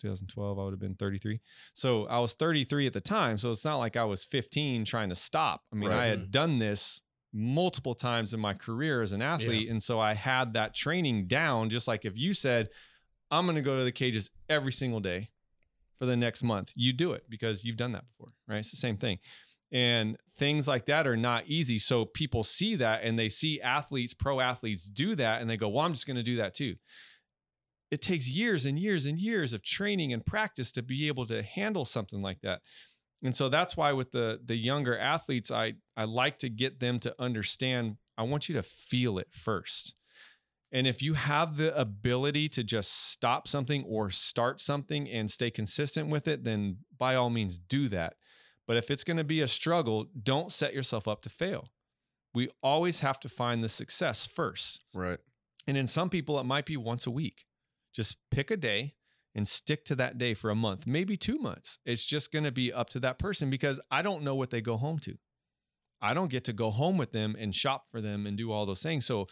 2012, 0.00 0.58
I 0.58 0.64
would 0.64 0.72
have 0.72 0.80
been 0.80 0.94
33. 0.94 1.40
So 1.74 2.06
I 2.06 2.18
was 2.18 2.34
33 2.34 2.86
at 2.86 2.92
the 2.92 3.00
time. 3.00 3.36
So 3.36 3.50
it's 3.50 3.64
not 3.64 3.76
like 3.76 3.96
I 3.96 4.04
was 4.04 4.24
15 4.24 4.84
trying 4.84 5.10
to 5.10 5.14
stop. 5.14 5.62
I 5.72 5.76
mean, 5.76 5.90
right. 5.90 6.00
I 6.00 6.06
had 6.06 6.20
mm. 6.26 6.30
done 6.30 6.58
this 6.58 7.00
multiple 7.32 7.94
times 7.94 8.34
in 8.34 8.40
my 8.40 8.54
career 8.54 9.02
as 9.02 9.12
an 9.12 9.22
athlete. 9.22 9.66
Yeah. 9.66 9.72
And 9.72 9.82
so 9.82 10.00
I 10.00 10.14
had 10.14 10.54
that 10.54 10.74
training 10.74 11.26
down, 11.26 11.70
just 11.70 11.86
like 11.86 12.04
if 12.04 12.16
you 12.16 12.34
said, 12.34 12.70
I'm 13.30 13.46
going 13.46 13.56
to 13.56 13.62
go 13.62 13.78
to 13.78 13.84
the 13.84 13.92
cages 13.92 14.30
every 14.48 14.72
single 14.72 15.00
day 15.00 15.30
for 15.98 16.06
the 16.06 16.16
next 16.16 16.42
month, 16.42 16.72
you 16.74 16.92
do 16.92 17.12
it 17.12 17.24
because 17.28 17.64
you've 17.64 17.76
done 17.76 17.92
that 17.92 18.04
before, 18.08 18.32
right? 18.48 18.58
It's 18.58 18.70
the 18.70 18.76
same 18.76 18.96
thing. 18.96 19.18
And 19.72 20.16
things 20.36 20.66
like 20.66 20.86
that 20.86 21.06
are 21.06 21.16
not 21.16 21.44
easy. 21.46 21.78
So 21.78 22.04
people 22.04 22.42
see 22.42 22.74
that 22.76 23.04
and 23.04 23.16
they 23.16 23.28
see 23.28 23.60
athletes, 23.60 24.14
pro 24.14 24.40
athletes 24.40 24.82
do 24.82 25.14
that 25.14 25.40
and 25.40 25.48
they 25.48 25.56
go, 25.56 25.68
well, 25.68 25.84
I'm 25.84 25.92
just 25.92 26.06
going 26.06 26.16
to 26.16 26.24
do 26.24 26.38
that 26.38 26.54
too 26.54 26.74
it 27.90 28.00
takes 28.00 28.28
years 28.28 28.64
and 28.64 28.78
years 28.78 29.06
and 29.06 29.18
years 29.18 29.52
of 29.52 29.62
training 29.62 30.12
and 30.12 30.24
practice 30.24 30.70
to 30.72 30.82
be 30.82 31.08
able 31.08 31.26
to 31.26 31.42
handle 31.42 31.84
something 31.84 32.22
like 32.22 32.40
that. 32.42 32.60
And 33.22 33.34
so 33.36 33.48
that's 33.48 33.76
why 33.76 33.92
with 33.92 34.12
the 34.12 34.40
the 34.44 34.56
younger 34.56 34.98
athletes 34.98 35.50
I 35.50 35.74
I 35.96 36.04
like 36.04 36.38
to 36.38 36.48
get 36.48 36.80
them 36.80 36.98
to 37.00 37.14
understand 37.18 37.96
I 38.16 38.22
want 38.22 38.48
you 38.48 38.54
to 38.54 38.62
feel 38.62 39.18
it 39.18 39.28
first. 39.30 39.94
And 40.72 40.86
if 40.86 41.02
you 41.02 41.14
have 41.14 41.56
the 41.56 41.76
ability 41.76 42.48
to 42.50 42.62
just 42.62 43.10
stop 43.10 43.48
something 43.48 43.84
or 43.88 44.10
start 44.10 44.60
something 44.60 45.08
and 45.08 45.30
stay 45.30 45.50
consistent 45.50 46.08
with 46.08 46.28
it, 46.28 46.44
then 46.44 46.76
by 46.96 47.16
all 47.16 47.28
means 47.28 47.58
do 47.58 47.88
that. 47.88 48.14
But 48.68 48.76
if 48.76 48.88
it's 48.88 49.02
going 49.02 49.16
to 49.16 49.24
be 49.24 49.40
a 49.40 49.48
struggle, 49.48 50.06
don't 50.22 50.52
set 50.52 50.72
yourself 50.72 51.08
up 51.08 51.22
to 51.22 51.28
fail. 51.28 51.68
We 52.32 52.50
always 52.62 53.00
have 53.00 53.18
to 53.20 53.28
find 53.28 53.64
the 53.64 53.68
success 53.68 54.26
first. 54.26 54.84
Right. 54.94 55.18
And 55.66 55.76
in 55.76 55.88
some 55.88 56.08
people, 56.08 56.38
it 56.38 56.44
might 56.44 56.66
be 56.66 56.76
once 56.76 57.04
a 57.04 57.10
week. 57.10 57.46
Just 57.94 58.16
pick 58.30 58.50
a 58.50 58.56
day 58.56 58.94
and 59.34 59.46
stick 59.46 59.84
to 59.84 59.94
that 59.96 60.18
day 60.18 60.34
for 60.34 60.50
a 60.50 60.54
month, 60.54 60.86
maybe 60.86 61.16
two 61.16 61.38
months. 61.38 61.78
It's 61.84 62.04
just 62.04 62.32
going 62.32 62.44
to 62.44 62.52
be 62.52 62.72
up 62.72 62.90
to 62.90 63.00
that 63.00 63.18
person 63.18 63.50
because 63.50 63.80
I 63.90 64.02
don't 64.02 64.22
know 64.22 64.34
what 64.34 64.50
they 64.50 64.60
go 64.60 64.76
home 64.76 64.98
to. 65.00 65.16
I 66.02 66.14
don't 66.14 66.30
get 66.30 66.44
to 66.44 66.52
go 66.52 66.70
home 66.70 66.96
with 66.96 67.12
them 67.12 67.36
and 67.38 67.54
shop 67.54 67.84
for 67.90 68.00
them 68.00 68.26
and 68.26 68.36
do 68.36 68.50
all 68.50 68.66
those 68.66 68.82
things. 68.82 69.06
So 69.06 69.26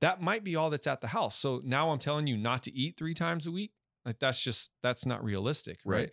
that 0.00 0.20
might 0.20 0.44
be 0.44 0.56
all 0.56 0.70
that's 0.70 0.86
at 0.86 1.00
the 1.00 1.08
house. 1.08 1.36
So 1.36 1.62
now 1.64 1.90
I'm 1.90 1.98
telling 1.98 2.26
you 2.26 2.36
not 2.36 2.64
to 2.64 2.74
eat 2.74 2.96
three 2.98 3.14
times 3.14 3.46
a 3.46 3.52
week. 3.52 3.72
Like 4.04 4.18
that's 4.18 4.42
just, 4.42 4.70
that's 4.82 5.06
not 5.06 5.22
realistic. 5.22 5.80
Right. 5.84 5.96
right. 5.96 6.10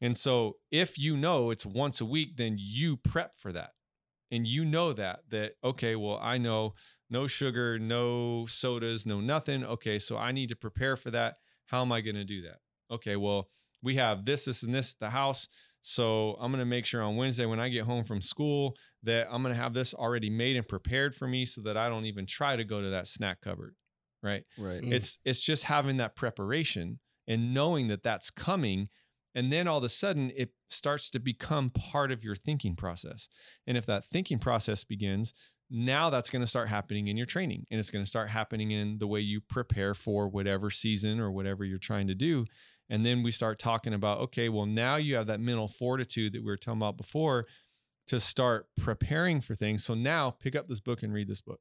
And 0.00 0.16
so 0.16 0.56
if 0.70 0.98
you 0.98 1.16
know 1.16 1.50
it's 1.50 1.66
once 1.66 2.00
a 2.00 2.06
week, 2.06 2.36
then 2.36 2.56
you 2.58 2.96
prep 2.96 3.38
for 3.38 3.52
that. 3.52 3.72
And 4.30 4.46
you 4.46 4.64
know 4.64 4.92
that, 4.94 5.20
that, 5.30 5.52
okay, 5.62 5.94
well, 5.94 6.18
I 6.20 6.38
know 6.38 6.74
no 7.12 7.26
sugar, 7.26 7.78
no 7.78 8.46
sodas, 8.46 9.04
no 9.04 9.20
nothing. 9.20 9.62
Okay, 9.64 9.98
so 9.98 10.16
I 10.16 10.32
need 10.32 10.48
to 10.48 10.56
prepare 10.56 10.96
for 10.96 11.10
that. 11.10 11.36
How 11.66 11.82
am 11.82 11.92
I 11.92 12.00
going 12.00 12.16
to 12.16 12.24
do 12.24 12.42
that? 12.42 12.58
Okay, 12.90 13.16
well, 13.16 13.48
we 13.82 13.96
have 13.96 14.24
this, 14.24 14.46
this, 14.46 14.62
and 14.62 14.74
this 14.74 14.92
at 14.92 14.98
the 14.98 15.10
house. 15.10 15.46
So 15.82 16.36
I'm 16.40 16.50
going 16.50 16.60
to 16.60 16.64
make 16.64 16.86
sure 16.86 17.02
on 17.02 17.16
Wednesday 17.16 17.44
when 17.44 17.60
I 17.60 17.68
get 17.68 17.84
home 17.84 18.04
from 18.04 18.22
school 18.22 18.76
that 19.02 19.28
I'm 19.30 19.42
going 19.42 19.54
to 19.54 19.60
have 19.60 19.74
this 19.74 19.92
already 19.92 20.30
made 20.30 20.56
and 20.56 20.66
prepared 20.66 21.14
for 21.14 21.28
me 21.28 21.44
so 21.44 21.60
that 21.62 21.76
I 21.76 21.88
don't 21.88 22.06
even 22.06 22.24
try 22.24 22.56
to 22.56 22.64
go 22.64 22.80
to 22.80 22.90
that 22.90 23.08
snack 23.08 23.40
cupboard. 23.42 23.74
Right. 24.22 24.44
Right. 24.56 24.80
Mm. 24.80 24.92
It's 24.92 25.18
it's 25.24 25.40
just 25.40 25.64
having 25.64 25.96
that 25.96 26.14
preparation 26.14 27.00
and 27.26 27.52
knowing 27.52 27.88
that 27.88 28.04
that's 28.04 28.30
coming 28.30 28.88
and 29.34 29.52
then 29.52 29.66
all 29.66 29.78
of 29.78 29.84
a 29.84 29.88
sudden 29.88 30.30
it 30.36 30.50
starts 30.68 31.10
to 31.10 31.18
become 31.18 31.70
part 31.70 32.12
of 32.12 32.22
your 32.22 32.36
thinking 32.36 32.76
process. 32.76 33.28
And 33.66 33.76
if 33.76 33.86
that 33.86 34.06
thinking 34.06 34.38
process 34.38 34.84
begins, 34.84 35.32
now 35.72 36.10
that's 36.10 36.30
going 36.30 36.42
to 36.42 36.46
start 36.46 36.68
happening 36.68 37.08
in 37.08 37.16
your 37.16 37.26
training 37.26 37.66
and 37.70 37.80
it's 37.80 37.90
going 37.90 38.04
to 38.04 38.08
start 38.08 38.28
happening 38.28 38.70
in 38.70 38.98
the 38.98 39.06
way 39.06 39.20
you 39.20 39.40
prepare 39.40 39.94
for 39.94 40.28
whatever 40.28 40.70
season 40.70 41.18
or 41.18 41.30
whatever 41.30 41.64
you're 41.64 41.78
trying 41.78 42.06
to 42.06 42.14
do 42.14 42.44
and 42.90 43.06
then 43.06 43.22
we 43.22 43.30
start 43.30 43.58
talking 43.58 43.94
about 43.94 44.18
okay 44.18 44.48
well 44.48 44.66
now 44.66 44.96
you 44.96 45.14
have 45.14 45.26
that 45.26 45.40
mental 45.40 45.68
fortitude 45.68 46.32
that 46.32 46.40
we 46.40 46.46
were 46.46 46.56
talking 46.56 46.80
about 46.80 46.96
before 46.96 47.46
to 48.06 48.20
start 48.20 48.66
preparing 48.76 49.40
for 49.40 49.54
things. 49.54 49.84
So 49.84 49.94
now 49.94 50.30
pick 50.30 50.56
up 50.56 50.68
this 50.68 50.80
book 50.80 51.02
and 51.02 51.12
read 51.12 51.28
this 51.28 51.40
book. 51.40 51.60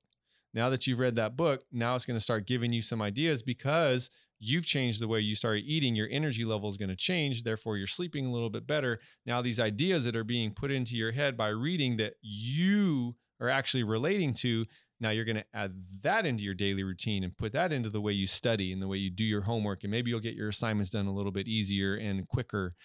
Now 0.53 0.69
that 0.69 0.85
you've 0.85 0.99
read 0.99 1.15
that 1.15 1.37
book 1.37 1.63
now 1.71 1.95
it's 1.95 2.05
going 2.05 2.17
to 2.17 2.23
start 2.23 2.45
giving 2.45 2.73
you 2.73 2.81
some 2.81 3.01
ideas 3.01 3.41
because 3.41 4.09
you've 4.37 4.65
changed 4.65 5.01
the 5.01 5.07
way 5.07 5.21
you 5.21 5.33
started 5.33 5.63
eating. 5.65 5.95
Your 5.95 6.09
energy 6.11 6.43
level 6.43 6.69
is 6.69 6.77
going 6.77 6.89
to 6.89 6.95
change 6.95 7.43
therefore 7.43 7.77
you're 7.77 7.87
sleeping 7.87 8.25
a 8.25 8.31
little 8.31 8.49
bit 8.49 8.67
better. 8.67 8.99
Now 9.25 9.41
these 9.41 9.61
ideas 9.61 10.03
that 10.05 10.15
are 10.15 10.25
being 10.25 10.51
put 10.51 10.71
into 10.71 10.97
your 10.97 11.13
head 11.13 11.37
by 11.37 11.49
reading 11.49 11.97
that 11.97 12.15
you 12.21 13.15
are 13.41 13.49
actually 13.49 13.83
relating 13.83 14.33
to 14.33 14.65
now 14.99 15.09
you're 15.09 15.25
going 15.25 15.37
to 15.37 15.45
add 15.53 15.73
that 16.03 16.27
into 16.27 16.43
your 16.43 16.53
daily 16.53 16.83
routine 16.83 17.23
and 17.23 17.35
put 17.35 17.53
that 17.53 17.73
into 17.73 17.89
the 17.89 17.99
way 17.99 18.13
you 18.13 18.27
study 18.27 18.71
and 18.71 18.81
the 18.81 18.87
way 18.87 18.97
you 18.97 19.09
do 19.09 19.23
your 19.23 19.41
homework 19.41 19.83
and 19.83 19.91
maybe 19.91 20.09
you'll 20.09 20.19
get 20.19 20.35
your 20.35 20.49
assignments 20.49 20.91
done 20.91 21.07
a 21.07 21.13
little 21.13 21.31
bit 21.31 21.47
easier 21.47 21.95
and 21.95 22.27
quicker 22.27 22.75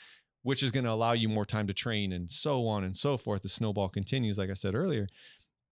which 0.43 0.63
is 0.63 0.71
going 0.71 0.85
to 0.85 0.91
allow 0.91 1.13
you 1.13 1.29
more 1.29 1.45
time 1.45 1.67
to 1.67 1.75
train 1.75 2.13
and 2.13 2.31
so 2.31 2.69
on 2.69 2.85
and 2.85 2.97
so 2.97 3.17
forth. 3.17 3.43
The 3.43 3.49
snowball 3.49 3.89
continues 3.89 4.39
like 4.39 4.49
i 4.49 4.55
said 4.55 4.77
earlier. 4.77 5.09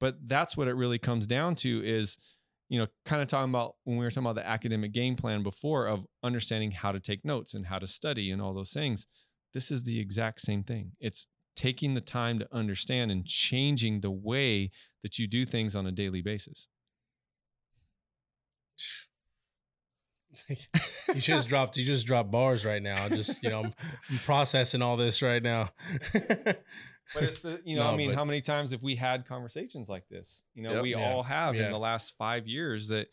But 0.00 0.16
that's 0.26 0.56
what 0.56 0.66
it 0.66 0.74
really 0.74 0.98
comes 0.98 1.26
down 1.26 1.54
to 1.56 1.82
is 1.84 2.18
you 2.68 2.78
know 2.78 2.88
kind 3.06 3.22
of 3.22 3.28
talking 3.28 3.50
about 3.50 3.76
when 3.84 3.98
we 3.98 4.04
were 4.04 4.10
talking 4.10 4.26
about 4.26 4.34
the 4.34 4.46
academic 4.46 4.92
game 4.92 5.16
plan 5.16 5.42
before 5.42 5.86
of 5.86 6.04
understanding 6.22 6.72
how 6.72 6.92
to 6.92 7.00
take 7.00 7.24
notes 7.24 7.54
and 7.54 7.66
how 7.66 7.78
to 7.78 7.86
study 7.86 8.30
and 8.30 8.42
all 8.42 8.52
those 8.52 8.72
things 8.72 9.06
this 9.54 9.70
is 9.70 9.84
the 9.84 10.00
exact 10.00 10.40
same 10.40 10.64
thing. 10.64 10.92
It's 11.00 11.28
taking 11.54 11.94
the 11.94 12.00
time 12.00 12.38
to 12.38 12.48
understand 12.52 13.10
and 13.10 13.26
changing 13.26 14.00
the 14.00 14.10
way 14.10 14.70
that 15.02 15.18
you 15.18 15.26
do 15.26 15.44
things 15.44 15.74
on 15.74 15.86
a 15.86 15.92
daily 15.92 16.22
basis. 16.22 16.68
you 20.48 21.20
just 21.20 21.48
dropped 21.48 21.76
you 21.76 21.84
just 21.84 22.06
dropped 22.06 22.30
bars 22.30 22.64
right 22.64 22.82
now. 22.82 23.08
Just 23.08 23.42
you 23.42 23.50
know, 23.50 23.60
I'm, 23.64 23.74
I'm 24.10 24.18
processing 24.18 24.82
all 24.82 24.96
this 24.96 25.22
right 25.22 25.42
now. 25.42 25.70
but 26.12 27.22
it's 27.22 27.42
the 27.42 27.60
you 27.64 27.76
know, 27.76 27.84
no, 27.84 27.92
I 27.92 27.96
mean, 27.96 28.10
but, 28.10 28.16
how 28.16 28.24
many 28.24 28.40
times 28.40 28.72
have 28.72 28.82
we 28.82 28.96
had 28.96 29.26
conversations 29.26 29.88
like 29.88 30.08
this? 30.08 30.42
You 30.54 30.64
know, 30.64 30.72
yep, 30.74 30.82
we 30.82 30.90
yeah, 30.90 31.12
all 31.12 31.22
have 31.22 31.54
yeah. 31.54 31.66
in 31.66 31.72
the 31.72 31.78
last 31.78 32.14
five 32.16 32.46
years 32.46 32.88
that 32.88 33.08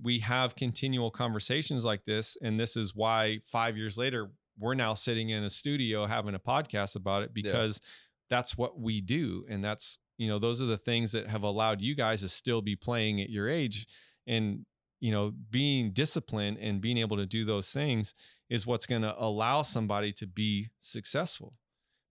we 0.00 0.20
have 0.20 0.54
continual 0.54 1.10
conversations 1.10 1.84
like 1.84 2.04
this, 2.04 2.36
and 2.40 2.58
this 2.58 2.76
is 2.76 2.94
why 2.94 3.40
five 3.50 3.76
years 3.76 3.98
later 3.98 4.30
we're 4.60 4.74
now 4.74 4.94
sitting 4.94 5.30
in 5.30 5.42
a 5.42 5.50
studio 5.50 6.06
having 6.06 6.34
a 6.34 6.38
podcast 6.38 6.94
about 6.94 7.22
it 7.22 7.34
because 7.34 7.80
yeah. 7.82 7.88
that's 8.36 8.56
what 8.56 8.78
we 8.78 9.00
do 9.00 9.44
and 9.48 9.64
that's 9.64 9.98
you 10.20 10.28
know 10.28 10.38
those 10.38 10.60
are 10.60 10.66
the 10.66 10.78
things 10.78 11.12
that 11.12 11.26
have 11.28 11.42
allowed 11.42 11.80
you 11.80 11.94
guys 11.94 12.20
to 12.20 12.28
still 12.28 12.60
be 12.60 12.76
playing 12.76 13.20
at 13.20 13.30
your 13.30 13.48
age 13.48 13.86
and 14.26 14.66
you 15.00 15.10
know 15.10 15.32
being 15.50 15.92
disciplined 15.92 16.58
and 16.58 16.80
being 16.80 16.98
able 16.98 17.16
to 17.16 17.26
do 17.26 17.44
those 17.44 17.70
things 17.70 18.14
is 18.50 18.66
what's 18.66 18.86
going 18.86 19.02
to 19.02 19.14
allow 19.18 19.62
somebody 19.62 20.12
to 20.12 20.26
be 20.26 20.68
successful. 20.80 21.54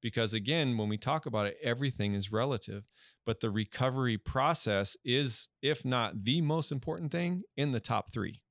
Because 0.01 0.33
again 0.33 0.77
when 0.77 0.89
we 0.89 0.97
talk 0.97 1.25
about 1.25 1.45
it 1.45 1.57
everything 1.61 2.13
is 2.13 2.31
relative 2.31 2.85
but 3.25 3.41
the 3.41 3.49
recovery 3.49 4.17
process 4.17 4.97
is 5.03 5.49
if 5.61 5.85
not 5.85 6.23
the 6.23 6.41
most 6.41 6.71
important 6.71 7.11
thing 7.11 7.43
in 7.57 7.73
the 7.73 7.81
top 7.81 8.13
3 8.13 8.41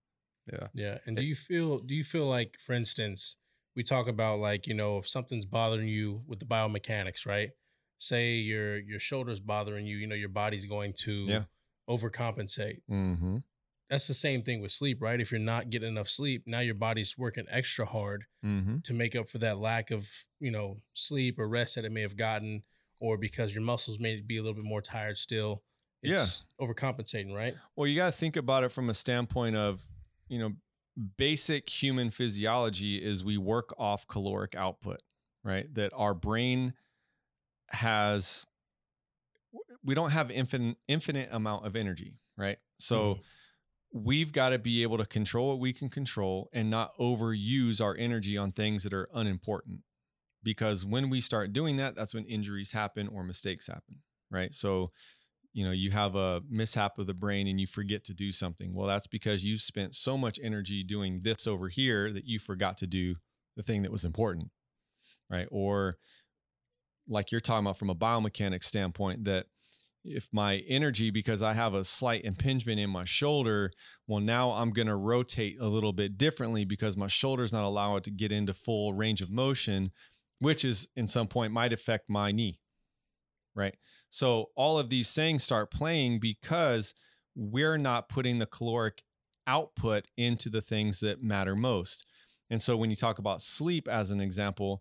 yeah. 0.52 0.66
Yeah 0.74 0.98
and 1.06 1.18
eh 1.18 1.22
do 1.22 1.26
you 1.26 1.34
feel 1.34 1.78
do 1.78 1.94
you 1.94 2.04
feel 2.04 2.26
like 2.26 2.58
for 2.64 2.74
instance 2.74 3.36
we 3.76 3.82
talk 3.82 4.08
about 4.08 4.40
like 4.40 4.66
you 4.66 4.74
know 4.74 4.98
if 4.98 5.08
something's 5.08 5.46
bothering 5.46 5.88
you 5.88 6.22
with 6.26 6.38
the 6.40 6.44
biomechanics 6.44 7.26
right 7.26 7.50
say 7.98 8.34
your 8.34 8.78
your 8.78 8.98
shoulders 8.98 9.40
bothering 9.40 9.86
you 9.86 9.96
you 9.96 10.06
know 10.06 10.14
your 10.14 10.28
body's 10.28 10.64
going 10.64 10.92
to 10.92 11.12
yeah. 11.26 11.42
overcompensate 11.88 12.80
mm-hmm. 12.90 13.36
that's 13.90 14.06
the 14.06 14.14
same 14.14 14.42
thing 14.42 14.60
with 14.60 14.72
sleep 14.72 15.02
right 15.02 15.20
if 15.20 15.30
you're 15.30 15.40
not 15.40 15.70
getting 15.70 15.88
enough 15.88 16.08
sleep 16.08 16.42
now 16.46 16.60
your 16.60 16.74
body's 16.74 17.18
working 17.18 17.44
extra 17.50 17.84
hard 17.84 18.24
mm-hmm. 18.44 18.78
to 18.84 18.94
make 18.94 19.16
up 19.16 19.28
for 19.28 19.38
that 19.38 19.58
lack 19.58 19.90
of 19.90 20.08
you 20.40 20.50
know 20.50 20.76
sleep 20.94 21.38
or 21.38 21.48
rest 21.48 21.74
that 21.74 21.84
it 21.84 21.92
may 21.92 22.02
have 22.02 22.16
gotten 22.16 22.62
or 23.00 23.16
because 23.16 23.54
your 23.54 23.62
muscles 23.62 23.98
may 23.98 24.20
be 24.20 24.38
a 24.38 24.42
little 24.42 24.54
bit 24.54 24.64
more 24.64 24.82
tired 24.82 25.18
still 25.18 25.62
it's 26.02 26.44
yeah. 26.60 26.66
overcompensating 26.66 27.34
right 27.34 27.54
well 27.74 27.86
you 27.86 27.96
got 27.96 28.06
to 28.12 28.18
think 28.18 28.36
about 28.36 28.62
it 28.62 28.70
from 28.70 28.88
a 28.88 28.94
standpoint 28.94 29.56
of 29.56 29.82
you 30.28 30.38
know 30.38 30.52
basic 31.16 31.68
human 31.68 32.10
physiology 32.10 32.96
is 32.96 33.24
we 33.24 33.38
work 33.38 33.74
off 33.78 34.06
caloric 34.06 34.54
output, 34.54 35.00
right? 35.44 35.72
That 35.74 35.92
our 35.94 36.14
brain 36.14 36.74
has 37.70 38.46
we 39.84 39.94
don't 39.94 40.10
have 40.10 40.30
infinite 40.30 40.76
infinite 40.88 41.28
amount 41.32 41.66
of 41.66 41.76
energy, 41.76 42.18
right? 42.36 42.58
So 42.78 43.14
mm. 43.14 43.20
we've 43.92 44.32
got 44.32 44.50
to 44.50 44.58
be 44.58 44.82
able 44.82 44.98
to 44.98 45.06
control 45.06 45.48
what 45.48 45.60
we 45.60 45.72
can 45.72 45.88
control 45.88 46.48
and 46.52 46.70
not 46.70 46.96
overuse 46.98 47.80
our 47.80 47.96
energy 47.96 48.36
on 48.36 48.52
things 48.52 48.82
that 48.82 48.92
are 48.92 49.08
unimportant. 49.14 49.80
Because 50.42 50.84
when 50.84 51.10
we 51.10 51.20
start 51.20 51.52
doing 51.52 51.76
that, 51.78 51.94
that's 51.96 52.14
when 52.14 52.24
injuries 52.24 52.72
happen 52.72 53.08
or 53.08 53.24
mistakes 53.24 53.66
happen, 53.66 53.96
right? 54.30 54.54
So, 54.54 54.92
you 55.58 55.64
know, 55.64 55.72
you 55.72 55.90
have 55.90 56.14
a 56.14 56.40
mishap 56.48 57.00
of 57.00 57.08
the 57.08 57.14
brain 57.14 57.48
and 57.48 57.60
you 57.60 57.66
forget 57.66 58.04
to 58.04 58.14
do 58.14 58.30
something. 58.30 58.72
Well, 58.72 58.86
that's 58.86 59.08
because 59.08 59.44
you 59.44 59.58
spent 59.58 59.96
so 59.96 60.16
much 60.16 60.38
energy 60.40 60.84
doing 60.84 61.22
this 61.24 61.48
over 61.48 61.68
here 61.68 62.12
that 62.12 62.26
you 62.26 62.38
forgot 62.38 62.78
to 62.78 62.86
do 62.86 63.16
the 63.56 63.64
thing 63.64 63.82
that 63.82 63.90
was 63.90 64.04
important, 64.04 64.52
right? 65.28 65.48
Or 65.50 65.96
like 67.08 67.32
you're 67.32 67.40
talking 67.40 67.66
about 67.66 67.76
from 67.76 67.90
a 67.90 67.94
biomechanics 67.96 68.66
standpoint, 68.66 69.24
that 69.24 69.46
if 70.04 70.28
my 70.30 70.58
energy 70.68 71.10
because 71.10 71.42
I 71.42 71.54
have 71.54 71.74
a 71.74 71.82
slight 71.82 72.24
impingement 72.24 72.78
in 72.78 72.88
my 72.88 73.04
shoulder, 73.04 73.72
well, 74.06 74.20
now 74.20 74.52
I'm 74.52 74.70
going 74.70 74.86
to 74.86 74.94
rotate 74.94 75.56
a 75.60 75.66
little 75.66 75.92
bit 75.92 76.16
differently 76.16 76.66
because 76.66 76.96
my 76.96 77.08
shoulder's 77.08 77.52
not 77.52 77.64
allowed 77.64 78.04
to 78.04 78.12
get 78.12 78.30
into 78.30 78.54
full 78.54 78.94
range 78.94 79.22
of 79.22 79.30
motion, 79.32 79.90
which 80.38 80.64
is 80.64 80.86
in 80.94 81.08
some 81.08 81.26
point 81.26 81.52
might 81.52 81.72
affect 81.72 82.08
my 82.08 82.30
knee. 82.30 82.60
Right. 83.56 83.74
So 84.10 84.46
all 84.56 84.78
of 84.78 84.90
these 84.90 85.12
things 85.12 85.44
start 85.44 85.70
playing 85.70 86.20
because 86.20 86.94
we're 87.34 87.78
not 87.78 88.08
putting 88.08 88.38
the 88.38 88.46
caloric 88.46 89.02
output 89.46 90.06
into 90.16 90.50
the 90.50 90.62
things 90.62 91.00
that 91.00 91.22
matter 91.22 91.56
most. 91.56 92.06
And 92.50 92.60
so 92.60 92.76
when 92.76 92.90
you 92.90 92.96
talk 92.96 93.18
about 93.18 93.42
sleep 93.42 93.88
as 93.88 94.10
an 94.10 94.20
example, 94.20 94.80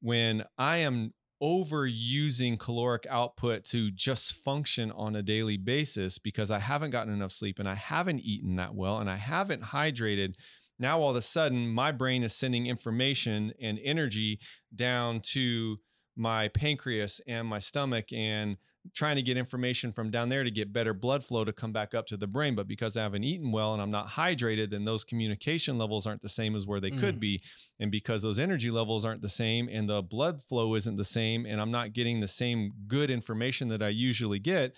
when 0.00 0.44
I 0.58 0.78
am 0.78 1.12
overusing 1.42 2.58
caloric 2.58 3.06
output 3.10 3.64
to 3.64 3.90
just 3.90 4.34
function 4.34 4.90
on 4.92 5.16
a 5.16 5.22
daily 5.22 5.56
basis 5.56 6.18
because 6.18 6.50
I 6.50 6.58
haven't 6.58 6.90
gotten 6.90 7.12
enough 7.12 7.32
sleep 7.32 7.58
and 7.58 7.68
I 7.68 7.74
haven't 7.74 8.20
eaten 8.20 8.56
that 8.56 8.74
well 8.74 8.98
and 8.98 9.10
I 9.10 9.16
haven't 9.16 9.62
hydrated. 9.62 10.36
Now, 10.78 11.00
all 11.00 11.10
of 11.10 11.16
a 11.16 11.22
sudden, 11.22 11.68
my 11.68 11.92
brain 11.92 12.22
is 12.22 12.34
sending 12.34 12.66
information 12.66 13.52
and 13.60 13.78
energy 13.82 14.40
down 14.74 15.20
to 15.32 15.78
my 16.16 16.48
pancreas 16.48 17.20
and 17.26 17.46
my 17.46 17.58
stomach 17.58 18.12
and 18.12 18.56
trying 18.92 19.16
to 19.16 19.22
get 19.22 19.36
information 19.36 19.92
from 19.92 20.10
down 20.10 20.28
there 20.28 20.44
to 20.44 20.50
get 20.50 20.72
better 20.72 20.92
blood 20.92 21.24
flow 21.24 21.44
to 21.44 21.52
come 21.52 21.72
back 21.72 21.94
up 21.94 22.06
to 22.06 22.16
the 22.16 22.26
brain. 22.26 22.54
But 22.54 22.68
because 22.68 22.96
I 22.96 23.02
haven't 23.02 23.24
eaten 23.24 23.50
well 23.50 23.72
and 23.72 23.80
I'm 23.80 23.90
not 23.90 24.08
hydrated, 24.08 24.70
then 24.70 24.84
those 24.84 25.04
communication 25.04 25.78
levels 25.78 26.06
aren't 26.06 26.22
the 26.22 26.28
same 26.28 26.54
as 26.54 26.66
where 26.66 26.80
they 26.80 26.90
mm. 26.90 27.00
could 27.00 27.18
be. 27.18 27.40
And 27.80 27.90
because 27.90 28.20
those 28.20 28.38
energy 28.38 28.70
levels 28.70 29.04
aren't 29.04 29.22
the 29.22 29.28
same 29.28 29.68
and 29.68 29.88
the 29.88 30.02
blood 30.02 30.42
flow 30.42 30.74
isn't 30.74 30.96
the 30.96 31.04
same, 31.04 31.46
and 31.46 31.60
I'm 31.60 31.70
not 31.70 31.94
getting 31.94 32.20
the 32.20 32.28
same 32.28 32.72
good 32.86 33.10
information 33.10 33.68
that 33.68 33.82
I 33.82 33.88
usually 33.88 34.38
get, 34.38 34.74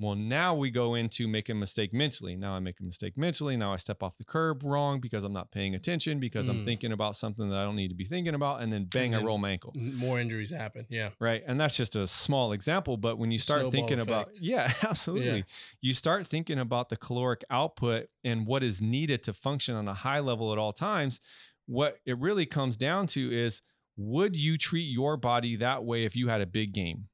well, 0.00 0.14
now 0.14 0.54
we 0.54 0.70
go 0.70 0.94
into 0.94 1.26
making 1.26 1.56
a 1.56 1.58
mistake 1.58 1.92
mentally. 1.92 2.36
Now 2.36 2.52
I 2.52 2.60
make 2.60 2.78
a 2.78 2.84
mistake 2.84 3.18
mentally. 3.18 3.56
Now 3.56 3.72
I 3.72 3.78
step 3.78 4.00
off 4.00 4.16
the 4.16 4.24
curb 4.24 4.62
wrong 4.62 5.00
because 5.00 5.24
I'm 5.24 5.32
not 5.32 5.50
paying 5.50 5.74
attention 5.74 6.20
because 6.20 6.46
mm. 6.46 6.50
I'm 6.50 6.64
thinking 6.64 6.92
about 6.92 7.16
something 7.16 7.50
that 7.50 7.58
I 7.58 7.64
don't 7.64 7.74
need 7.74 7.88
to 7.88 7.96
be 7.96 8.04
thinking 8.04 8.34
about. 8.34 8.62
And 8.62 8.72
then 8.72 8.84
bang, 8.84 9.14
and 9.14 9.24
I 9.24 9.26
roll 9.26 9.38
my 9.38 9.50
ankle. 9.50 9.72
More 9.74 10.20
injuries 10.20 10.50
happen. 10.50 10.86
Yeah. 10.88 11.10
Right. 11.18 11.42
And 11.44 11.60
that's 11.60 11.76
just 11.76 11.96
a 11.96 12.06
small 12.06 12.52
example. 12.52 12.96
But 12.96 13.18
when 13.18 13.32
you 13.32 13.38
start 13.38 13.60
Snowball 13.60 13.72
thinking 13.72 13.98
effect. 13.98 14.08
about, 14.08 14.28
yeah, 14.40 14.72
absolutely. 14.82 15.38
Yeah. 15.38 15.42
You 15.80 15.94
start 15.94 16.28
thinking 16.28 16.60
about 16.60 16.90
the 16.90 16.96
caloric 16.96 17.44
output 17.50 18.08
and 18.22 18.46
what 18.46 18.62
is 18.62 18.80
needed 18.80 19.24
to 19.24 19.34
function 19.34 19.74
on 19.74 19.88
a 19.88 19.94
high 19.94 20.20
level 20.20 20.52
at 20.52 20.58
all 20.58 20.72
times. 20.72 21.20
What 21.66 21.98
it 22.06 22.18
really 22.18 22.46
comes 22.46 22.76
down 22.76 23.08
to 23.08 23.36
is 23.36 23.62
would 23.96 24.36
you 24.36 24.58
treat 24.58 24.84
your 24.84 25.16
body 25.16 25.56
that 25.56 25.84
way 25.84 26.04
if 26.04 26.14
you 26.14 26.28
had 26.28 26.40
a 26.40 26.46
big 26.46 26.72
game? 26.72 27.08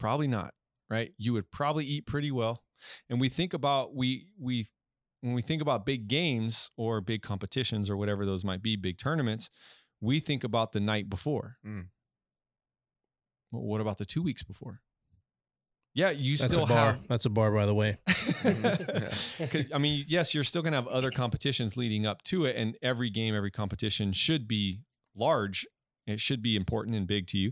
Probably 0.00 0.26
not, 0.26 0.54
right? 0.88 1.12
You 1.18 1.34
would 1.34 1.50
probably 1.50 1.84
eat 1.84 2.06
pretty 2.06 2.32
well. 2.32 2.62
And 3.08 3.20
we 3.20 3.28
think 3.28 3.54
about 3.54 3.94
we 3.94 4.26
we 4.40 4.66
when 5.20 5.34
we 5.34 5.42
think 5.42 5.60
about 5.60 5.84
big 5.84 6.08
games 6.08 6.70
or 6.76 7.00
big 7.00 7.22
competitions 7.22 7.90
or 7.90 7.96
whatever 7.96 8.24
those 8.24 8.44
might 8.44 8.62
be, 8.62 8.74
big 8.76 8.98
tournaments, 8.98 9.50
we 10.00 10.18
think 10.18 10.42
about 10.42 10.72
the 10.72 10.80
night 10.80 11.10
before. 11.10 11.58
Mm. 11.66 11.88
Well, 13.52 13.62
what 13.62 13.80
about 13.80 13.98
the 13.98 14.06
two 14.06 14.22
weeks 14.22 14.42
before? 14.42 14.80
Yeah, 15.92 16.10
you 16.10 16.36
That's 16.36 16.52
still 16.52 16.64
a 16.64 16.68
bar. 16.68 16.92
have. 16.92 17.08
That's 17.08 17.26
a 17.26 17.30
bar, 17.30 17.50
by 17.50 17.66
the 17.66 17.74
way. 17.74 17.96
I 19.74 19.78
mean, 19.78 20.04
yes, 20.06 20.34
you're 20.34 20.44
still 20.44 20.62
going 20.62 20.72
to 20.72 20.78
have 20.78 20.86
other 20.86 21.10
competitions 21.10 21.76
leading 21.76 22.06
up 22.06 22.22
to 22.24 22.44
it, 22.44 22.54
and 22.56 22.76
every 22.80 23.10
game, 23.10 23.34
every 23.34 23.50
competition 23.50 24.12
should 24.12 24.46
be 24.46 24.82
large. 25.16 25.66
It 26.06 26.20
should 26.20 26.42
be 26.42 26.54
important 26.54 26.94
and 26.96 27.08
big 27.08 27.26
to 27.28 27.38
you. 27.38 27.50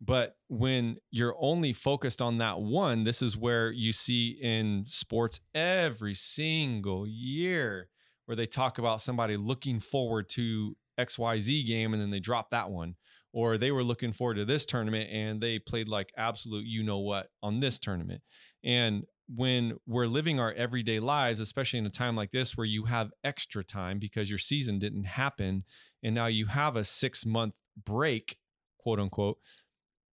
But 0.00 0.36
when 0.48 0.98
you're 1.10 1.36
only 1.40 1.72
focused 1.72 2.22
on 2.22 2.38
that 2.38 2.60
one, 2.60 3.04
this 3.04 3.20
is 3.20 3.36
where 3.36 3.70
you 3.72 3.92
see 3.92 4.38
in 4.40 4.84
sports 4.86 5.40
every 5.54 6.14
single 6.14 7.06
year 7.06 7.88
where 8.26 8.36
they 8.36 8.46
talk 8.46 8.78
about 8.78 9.00
somebody 9.00 9.36
looking 9.36 9.80
forward 9.80 10.28
to 10.28 10.76
XYZ 11.00 11.66
game 11.66 11.92
and 11.94 12.02
then 12.02 12.10
they 12.10 12.20
drop 12.20 12.50
that 12.50 12.70
one. 12.70 12.94
Or 13.32 13.58
they 13.58 13.70
were 13.70 13.82
looking 13.82 14.12
forward 14.12 14.34
to 14.34 14.44
this 14.44 14.64
tournament 14.64 15.10
and 15.12 15.40
they 15.40 15.58
played 15.58 15.88
like 15.88 16.12
absolute 16.16 16.64
you 16.64 16.82
know 16.82 16.98
what 16.98 17.28
on 17.42 17.60
this 17.60 17.78
tournament. 17.78 18.22
And 18.64 19.04
when 19.34 19.74
we're 19.86 20.06
living 20.06 20.40
our 20.40 20.52
everyday 20.52 21.00
lives, 21.00 21.40
especially 21.40 21.78
in 21.78 21.86
a 21.86 21.90
time 21.90 22.16
like 22.16 22.30
this 22.30 22.56
where 22.56 22.64
you 22.64 22.86
have 22.86 23.12
extra 23.24 23.62
time 23.62 23.98
because 23.98 24.30
your 24.30 24.38
season 24.38 24.78
didn't 24.78 25.04
happen 25.04 25.64
and 26.02 26.14
now 26.14 26.26
you 26.26 26.46
have 26.46 26.76
a 26.76 26.84
six 26.84 27.26
month 27.26 27.54
break, 27.84 28.38
quote 28.78 28.98
unquote, 28.98 29.38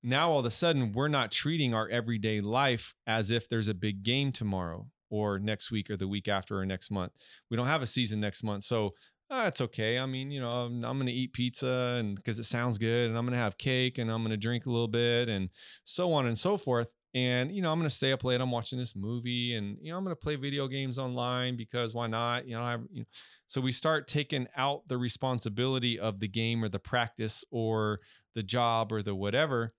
now 0.04 0.30
all 0.30 0.40
of 0.40 0.46
a 0.46 0.50
sudden 0.50 0.92
we're 0.92 1.08
not 1.08 1.32
treating 1.32 1.74
our 1.74 1.88
everyday 1.88 2.40
life 2.40 2.94
as 3.06 3.30
if 3.30 3.48
there's 3.48 3.68
a 3.68 3.74
big 3.74 4.02
game 4.02 4.30
tomorrow 4.30 4.86
or 5.10 5.38
next 5.38 5.70
week 5.70 5.90
or 5.90 5.96
the 5.96 6.06
week 6.06 6.28
after 6.28 6.58
or 6.58 6.66
next 6.66 6.90
month. 6.90 7.12
We 7.50 7.56
don't 7.56 7.66
have 7.66 7.82
a 7.82 7.86
season 7.86 8.20
next 8.20 8.42
month. 8.42 8.64
So 8.64 8.92
uh, 9.30 9.44
it's 9.46 9.62
okay. 9.62 9.98
I 9.98 10.04
mean, 10.04 10.30
you 10.30 10.40
know, 10.40 10.50
I'm, 10.50 10.84
I'm 10.84 10.98
going 10.98 11.06
to 11.06 11.12
eat 11.12 11.32
pizza 11.32 11.96
and 11.98 12.16
because 12.16 12.38
it 12.38 12.44
sounds 12.44 12.76
good 12.76 13.08
and 13.08 13.16
I'm 13.16 13.24
going 13.24 13.36
to 13.36 13.42
have 13.42 13.56
cake 13.56 13.96
and 13.96 14.10
I'm 14.10 14.22
going 14.22 14.30
to 14.30 14.36
drink 14.36 14.66
a 14.66 14.70
little 14.70 14.88
bit 14.88 15.28
and 15.28 15.48
so 15.84 16.12
on 16.12 16.26
and 16.26 16.38
so 16.38 16.58
forth. 16.58 16.88
And, 17.14 17.50
you 17.50 17.62
know, 17.62 17.72
I'm 17.72 17.78
going 17.78 17.88
to 17.88 17.94
stay 17.94 18.12
up 18.12 18.24
late. 18.24 18.40
I'm 18.40 18.50
watching 18.50 18.78
this 18.78 18.94
movie 18.94 19.54
and, 19.54 19.78
you 19.80 19.90
know, 19.90 19.96
I'm 19.96 20.04
going 20.04 20.14
to 20.14 20.20
play 20.20 20.36
video 20.36 20.68
games 20.68 20.98
online 20.98 21.56
because 21.56 21.94
why 21.94 22.08
not? 22.08 22.46
You 22.46 22.56
know, 22.56 22.62
I, 22.62 22.74
you 22.90 23.00
know, 23.00 23.06
so 23.46 23.60
we 23.60 23.72
start 23.72 24.06
taking 24.08 24.48
out 24.56 24.82
the 24.88 24.98
responsibility 24.98 25.98
of 25.98 26.20
the 26.20 26.28
game 26.28 26.62
or 26.62 26.68
the 26.68 26.78
practice 26.80 27.44
or 27.50 28.00
the 28.34 28.42
job 28.42 28.92
or 28.92 29.00
the 29.02 29.14
whatever 29.14 29.72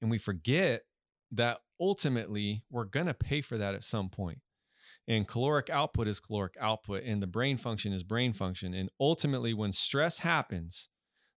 and 0.00 0.10
we 0.10 0.18
forget 0.18 0.82
that 1.32 1.58
ultimately 1.80 2.64
we're 2.70 2.84
going 2.84 3.06
to 3.06 3.14
pay 3.14 3.40
for 3.40 3.58
that 3.58 3.74
at 3.74 3.84
some 3.84 4.08
point. 4.08 4.38
And 5.06 5.26
caloric 5.26 5.70
output 5.70 6.06
is 6.06 6.20
caloric 6.20 6.54
output, 6.60 7.02
and 7.04 7.22
the 7.22 7.26
brain 7.26 7.56
function 7.56 7.92
is 7.92 8.02
brain 8.02 8.34
function. 8.34 8.74
And 8.74 8.90
ultimately, 9.00 9.54
when 9.54 9.72
stress 9.72 10.18
happens, 10.18 10.88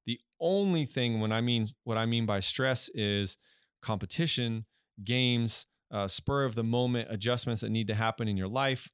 the 0.05 0.20
only 0.41 0.86
thing 0.86 1.22
when 1.22 1.32
I 1.32 1.39
mean 1.39 1.68
what 1.86 1.97
I 1.97 2.05
mean 2.05 2.26
by 2.26 2.41
stress 2.41 2.89
is 2.93 3.38
competition, 3.82 4.66
games, 5.03 5.66
uh, 5.89 6.07
spur 6.07 6.43
of 6.43 6.55
the 6.55 6.64
moment 6.64 7.07
adjustments 7.12 7.62
that 7.62 7.70
need 7.70 7.88
to 7.88 7.95
happen 7.95 8.28
in 8.28 8.36
your 8.36 8.47
life. 8.47 8.89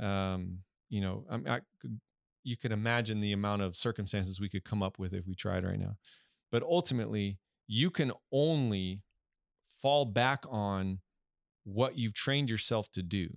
Um, 0.00 0.58
you 0.88 1.00
know, 1.00 1.24
I, 1.30 1.56
I 1.56 1.60
you 2.42 2.56
could 2.56 2.72
imagine 2.72 3.20
the 3.20 3.32
amount 3.32 3.62
of 3.62 3.76
circumstances 3.76 4.40
we 4.40 4.48
could 4.48 4.64
come 4.64 4.82
up 4.82 4.98
with 4.98 5.12
if 5.12 5.26
we 5.26 5.34
tried 5.34 5.64
right 5.64 5.78
now. 5.78 5.96
But 6.50 6.62
ultimately, 6.62 7.38
you 7.66 7.90
can 7.90 8.12
only 8.32 9.02
fall 9.82 10.04
back 10.04 10.44
on 10.48 11.00
what 11.64 11.98
you've 11.98 12.14
trained 12.14 12.48
yourself 12.48 12.90
to 12.92 13.02
do. 13.02 13.28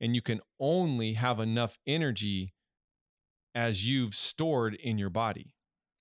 And 0.00 0.14
you 0.14 0.22
can 0.22 0.40
only 0.60 1.14
have 1.14 1.40
enough 1.40 1.76
energy 1.86 2.54
as 3.54 3.86
you've 3.86 4.14
stored 4.14 4.74
in 4.74 4.98
your 4.98 5.10
body, 5.10 5.54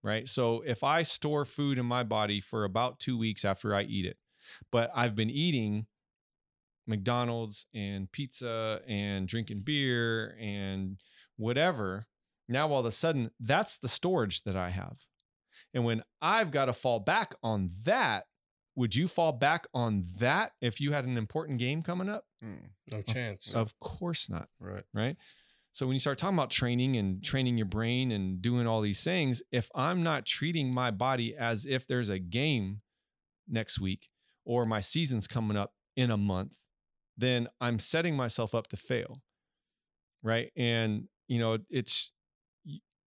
right? 0.04 0.30
So 0.30 0.62
if 0.66 0.84
I 0.84 1.02
store 1.02 1.46
food 1.46 1.80
in 1.80 1.86
my 1.86 2.04
body 2.04 2.40
for 2.40 2.64
about 2.64 3.00
two 3.00 3.18
weeks 3.18 3.44
after 3.44 3.74
I 3.74 3.84
eat 3.84 4.06
it, 4.06 4.18
but 4.72 4.92
I've 4.96 5.16
been 5.16 5.32
eating 5.32 5.88
McDonald's 6.86 7.66
and 7.74 8.12
pizza 8.12 8.82
and 8.88 9.28
drinking 9.28 9.62
beer 9.66 10.38
and 10.40 10.98
whatever, 11.38 12.06
now 12.48 12.70
all 12.72 12.80
of 12.82 12.86
a 12.86 12.92
sudden 12.92 13.32
that's 13.40 13.78
the 13.78 13.90
storage 13.90 14.44
that 14.44 14.56
I 14.56 14.70
have. 14.70 14.98
And 15.74 15.84
when 15.84 16.04
I've 16.22 16.52
got 16.52 16.66
to 16.66 16.74
fall 16.74 17.00
back 17.00 17.36
on 17.44 17.72
that, 17.84 18.26
would 18.78 18.96
you 18.96 19.08
fall 19.08 19.32
back 19.32 19.66
on 19.74 20.06
that 20.20 20.52
if 20.62 20.80
you 20.80 20.94
had 20.94 21.04
an 21.04 21.18
important 21.18 21.58
game 21.58 21.82
coming 21.82 22.08
up? 22.08 22.26
Mm, 22.46 22.70
no 22.92 23.02
chance. 23.02 23.50
Of, 23.50 23.56
of 23.56 23.80
course 23.80 24.30
not. 24.30 24.48
Right. 24.60 24.84
Right. 24.94 25.18
So 25.74 25.88
when 25.88 25.96
you 25.96 26.00
start 26.00 26.20
talking 26.20 26.38
about 26.38 26.52
training 26.52 26.96
and 26.96 27.24
training 27.24 27.58
your 27.58 27.66
brain 27.66 28.12
and 28.12 28.40
doing 28.40 28.68
all 28.68 28.82
these 28.82 29.04
things, 29.04 29.42
if 29.52 29.70
I'm 29.74 30.04
not 30.04 30.28
treating 30.28 30.72
my 30.72 30.92
body 30.92 31.36
as 31.38 31.66
if 31.66 31.88
there's 31.88 32.10
a 32.10 32.20
game 32.20 32.82
next 33.50 33.80
week 33.80 34.10
or 34.46 34.66
my 34.66 34.80
season's 34.80 35.26
coming 35.26 35.58
up 35.58 35.74
in 35.96 36.12
a 36.12 36.18
month, 36.18 36.54
then 37.18 37.48
I'm 37.60 37.80
setting 37.80 38.16
myself 38.16 38.54
up 38.54 38.68
to 38.68 38.78
fail. 38.78 39.22
Right. 40.22 40.52
And, 40.56 41.08
you 41.28 41.40
know, 41.40 41.58
it's, 41.70 42.12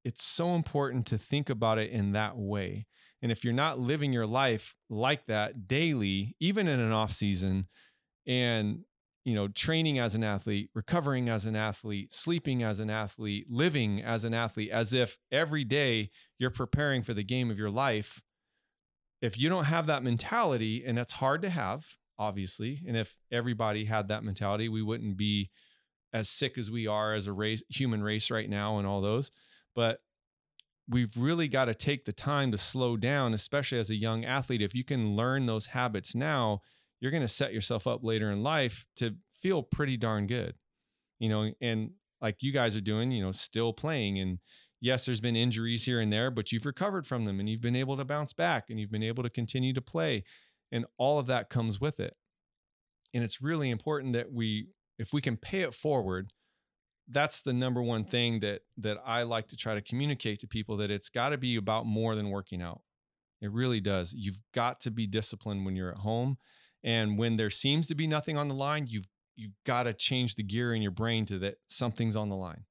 it's 0.05 0.25
so 0.25 0.57
important 0.57 1.07
to 1.07 1.19
think 1.19 1.49
about 1.49 1.79
it 1.79 1.91
in 1.91 2.13
that 2.13 2.37
way. 2.37 2.87
And 3.23 3.31
if 3.31 3.45
you're 3.45 3.53
not 3.53 3.79
living 3.79 4.13
your 4.13 4.27
life 4.27 4.75
like 4.89 5.27
that 5.27 5.69
daily, 5.69 6.37
even 6.41 6.69
in 6.69 6.81
an 6.81 6.93
off 6.93 7.13
season, 7.13 7.69
and 8.27 8.85
you 9.25 9.35
know, 9.35 9.49
training 9.49 9.99
as 9.99 10.15
an 10.15 10.25
athlete, 10.25 10.71
recovering 10.75 11.29
as 11.29 11.45
an 11.45 11.55
athlete, 11.55 12.15
sleeping 12.15 12.63
as 12.63 12.81
an 12.81 12.89
athlete, 12.89 13.47
living 13.51 14.03
as 14.03 14.25
an 14.25 14.33
athlete, 14.33 14.71
as 14.71 14.95
if 14.95 15.19
every 15.31 15.63
day 15.63 16.11
you're 16.39 16.51
preparing 16.51 17.03
for 17.03 17.13
the 17.13 17.23
game 17.23 17.51
of 17.51 17.59
your 17.59 17.71
life. 17.71 18.23
If 19.21 19.39
you 19.39 19.51
don't 19.51 19.65
have 19.65 19.87
that 19.87 20.03
mentality, 20.03 20.83
and 20.87 20.97
that's 20.97 21.13
hard 21.13 21.43
to 21.43 21.51
have, 21.51 21.85
obviously, 22.19 22.81
and 22.87 22.97
if 22.97 23.15
everybody 23.31 23.85
had 23.85 24.09
that 24.09 24.25
mentality, 24.25 24.71
we 24.71 24.83
wouldn't 24.83 25.19
be 25.19 25.51
as 26.15 26.31
sick 26.31 26.57
as 26.57 26.71
we 26.71 26.87
are 26.87 27.15
as 27.15 27.27
a 27.27 27.33
race, 27.33 27.63
human 27.69 28.03
race 28.03 28.31
right 28.31 28.49
now, 28.49 28.79
and 28.79 28.87
all 28.87 29.03
those. 29.03 29.31
But 29.77 30.01
we've 30.91 31.17
really 31.17 31.49
got 31.49 31.67
to 31.67 31.75
take 31.75 32.05
the 32.05 32.13
time 32.13 32.51
to 32.53 32.59
slow 32.59 32.97
down, 32.97 33.33
especially 33.33 33.79
as 33.79 33.91
a 33.91 33.95
young 33.95 34.25
athlete. 34.25 34.61
If 34.61 34.75
you 34.75 34.85
can 34.85 35.15
learn 35.15 35.47
those 35.47 35.67
habits 35.67 36.15
now, 36.15 36.61
you're 37.01 37.13
going 37.13 37.23
to 37.23 37.29
set 37.29 37.55
yourself 37.55 37.87
up 37.87 38.03
later 38.03 38.31
in 38.31 38.43
life 38.43 38.85
to 38.97 39.15
feel 39.33 39.63
pretty 39.63 39.97
darn 39.97 40.27
good. 40.27 40.55
You 41.19 41.29
know, 41.29 41.53
and 41.61 41.91
like 42.21 42.37
you 42.41 42.53
guys 42.53 42.77
are 42.77 42.81
doing, 42.81 43.13
you 43.13 43.23
know, 43.23 43.33
still 43.33 43.73
playing 43.73 44.19
and 44.19 44.39
yes, 44.81 45.05
there's 45.05 45.21
been 45.21 45.37
injuries 45.37 45.85
here 45.85 46.01
and 46.01 46.13
there, 46.13 46.31
but 46.31 46.51
you've 46.51 46.67
recovered 46.67 47.07
from 47.07 47.25
them 47.25 47.39
and 47.39 47.49
you've 47.49 47.61
been 47.61 47.77
able 47.77 47.97
to 47.97 48.05
bounce 48.05 48.33
back 48.33 48.65
and 48.69 48.81
you've 48.81 48.91
been 48.91 49.03
able 49.03 49.23
to 49.23 49.31
continue 49.31 49.73
to 49.75 49.83
play 49.83 50.25
and 50.73 50.87
all 50.99 51.19
of 51.19 51.27
that 51.27 51.51
comes 51.51 51.81
with 51.81 52.01
it. 52.01 52.15
And 53.15 53.23
it's 53.23 53.43
really 53.43 53.71
important 53.71 54.15
that 54.15 54.33
we 54.33 54.69
if 54.99 55.13
we 55.13 55.23
can 55.23 55.37
pay 55.37 55.63
it 55.63 55.75
forward, 55.75 56.33
that's 57.11 57.41
the 57.41 57.53
number 57.53 57.83
one 57.83 58.05
thing 58.05 58.41
that 58.41 58.63
that 58.79 58.99
I 59.05 59.25
like 59.25 59.49
to 59.49 59.57
try 59.57 59.75
to 59.75 59.83
communicate 59.83 60.39
to 60.41 60.47
people 60.47 60.77
that 60.79 60.91
it's 60.91 61.09
got 61.09 61.31
to 61.31 61.39
be 61.39 61.57
about 61.57 61.87
more 61.87 62.15
than 62.15 62.31
working 62.31 62.63
out. 62.63 62.83
It 63.41 63.51
really 63.53 63.81
does. 63.81 64.13
You've 64.13 64.39
got 64.55 64.81
to 64.83 64.91
be 64.91 65.07
disciplined 65.07 65.65
when 65.65 65.75
you're 65.75 65.91
at 65.91 65.99
home 65.99 66.37
and 66.83 67.19
when 67.19 67.37
there 67.37 67.51
seems 67.51 67.87
to 67.89 67.95
be 67.95 68.07
nothing 68.07 68.37
on 68.37 68.49
the 68.49 68.55
line, 68.55 68.87
you've 68.89 69.07
you've 69.37 69.55
got 69.65 69.85
to 69.85 69.95
change 69.95 70.35
the 70.35 70.43
gear 70.43 70.75
in 70.75 70.83
your 70.83 70.91
brain 70.91 71.25
to 71.27 71.39
that 71.39 71.57
something's 71.69 72.17
on 72.17 72.29
the 72.29 72.37
line. 72.37 72.65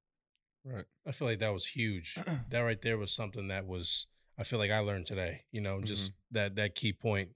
Right. 0.65 0.85
I 1.07 1.11
feel 1.11 1.27
like 1.27 1.39
that 1.39 1.53
was 1.53 1.65
huge. 1.65 2.17
that 2.49 2.59
right 2.59 2.81
there 2.81 2.97
was 2.97 3.11
something 3.11 3.47
that 3.47 3.65
was 3.65 4.07
I 4.37 4.43
feel 4.43 4.59
like 4.59 4.71
I 4.71 4.79
learned 4.79 5.05
today, 5.05 5.41
you 5.51 5.61
know, 5.61 5.81
just 5.81 6.11
mm-hmm. 6.11 6.35
that 6.35 6.55
that 6.55 6.75
key 6.75 6.93
point 6.93 7.29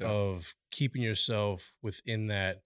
yeah. 0.00 0.08
of 0.08 0.54
keeping 0.70 1.02
yourself 1.02 1.72
within 1.82 2.28
that 2.28 2.62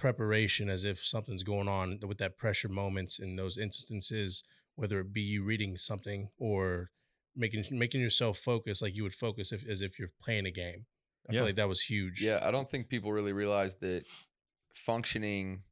preparation 0.00 0.68
as 0.68 0.84
if 0.84 1.04
something's 1.04 1.42
going 1.42 1.68
on 1.68 2.00
with 2.06 2.18
that 2.18 2.38
pressure 2.38 2.68
moments 2.68 3.18
in 3.18 3.36
those 3.36 3.56
instances 3.58 4.42
whether 4.74 5.00
it 5.00 5.12
be 5.12 5.20
you 5.20 5.44
reading 5.44 5.76
something 5.76 6.30
or 6.38 6.90
making 7.36 7.64
making 7.70 8.00
yourself 8.00 8.38
focus 8.38 8.80
like 8.82 8.96
you 8.96 9.02
would 9.02 9.14
focus 9.14 9.52
if 9.52 9.68
as 9.68 9.82
if 9.82 9.98
you're 9.98 10.10
playing 10.22 10.46
a 10.46 10.50
game 10.50 10.86
I 11.28 11.32
yeah. 11.32 11.40
feel 11.40 11.46
like 11.46 11.56
that 11.56 11.68
was 11.68 11.80
huge. 11.80 12.22
Yeah, 12.22 12.40
I 12.42 12.50
don't 12.50 12.68
think 12.68 12.88
people 12.88 13.12
really 13.12 13.32
realize 13.32 13.76
that 13.76 14.04
functioning 14.74 15.62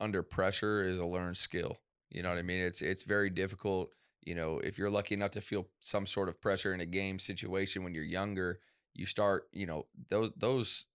under 0.00 0.22
pressure 0.22 0.82
is 0.82 0.98
a 0.98 1.06
learned 1.06 1.36
skill. 1.36 1.76
You 2.10 2.22
know 2.22 2.30
what 2.30 2.38
I 2.38 2.42
mean? 2.42 2.60
It's 2.60 2.80
it's 2.80 3.02
very 3.02 3.30
difficult. 3.30 3.90
You 4.22 4.34
know, 4.34 4.58
if 4.58 4.78
you're 4.78 4.90
lucky 4.90 5.14
enough 5.14 5.32
to 5.32 5.40
feel 5.40 5.68
some 5.80 6.06
sort 6.06 6.28
of 6.28 6.40
pressure 6.40 6.72
in 6.72 6.80
a 6.80 6.86
game 6.86 7.18
situation 7.18 7.84
when 7.84 7.94
you're 7.94 8.04
younger, 8.04 8.60
you 8.94 9.04
start, 9.04 9.48
you 9.52 9.66
know, 9.66 9.86
those 10.08 10.30
those 10.36 10.86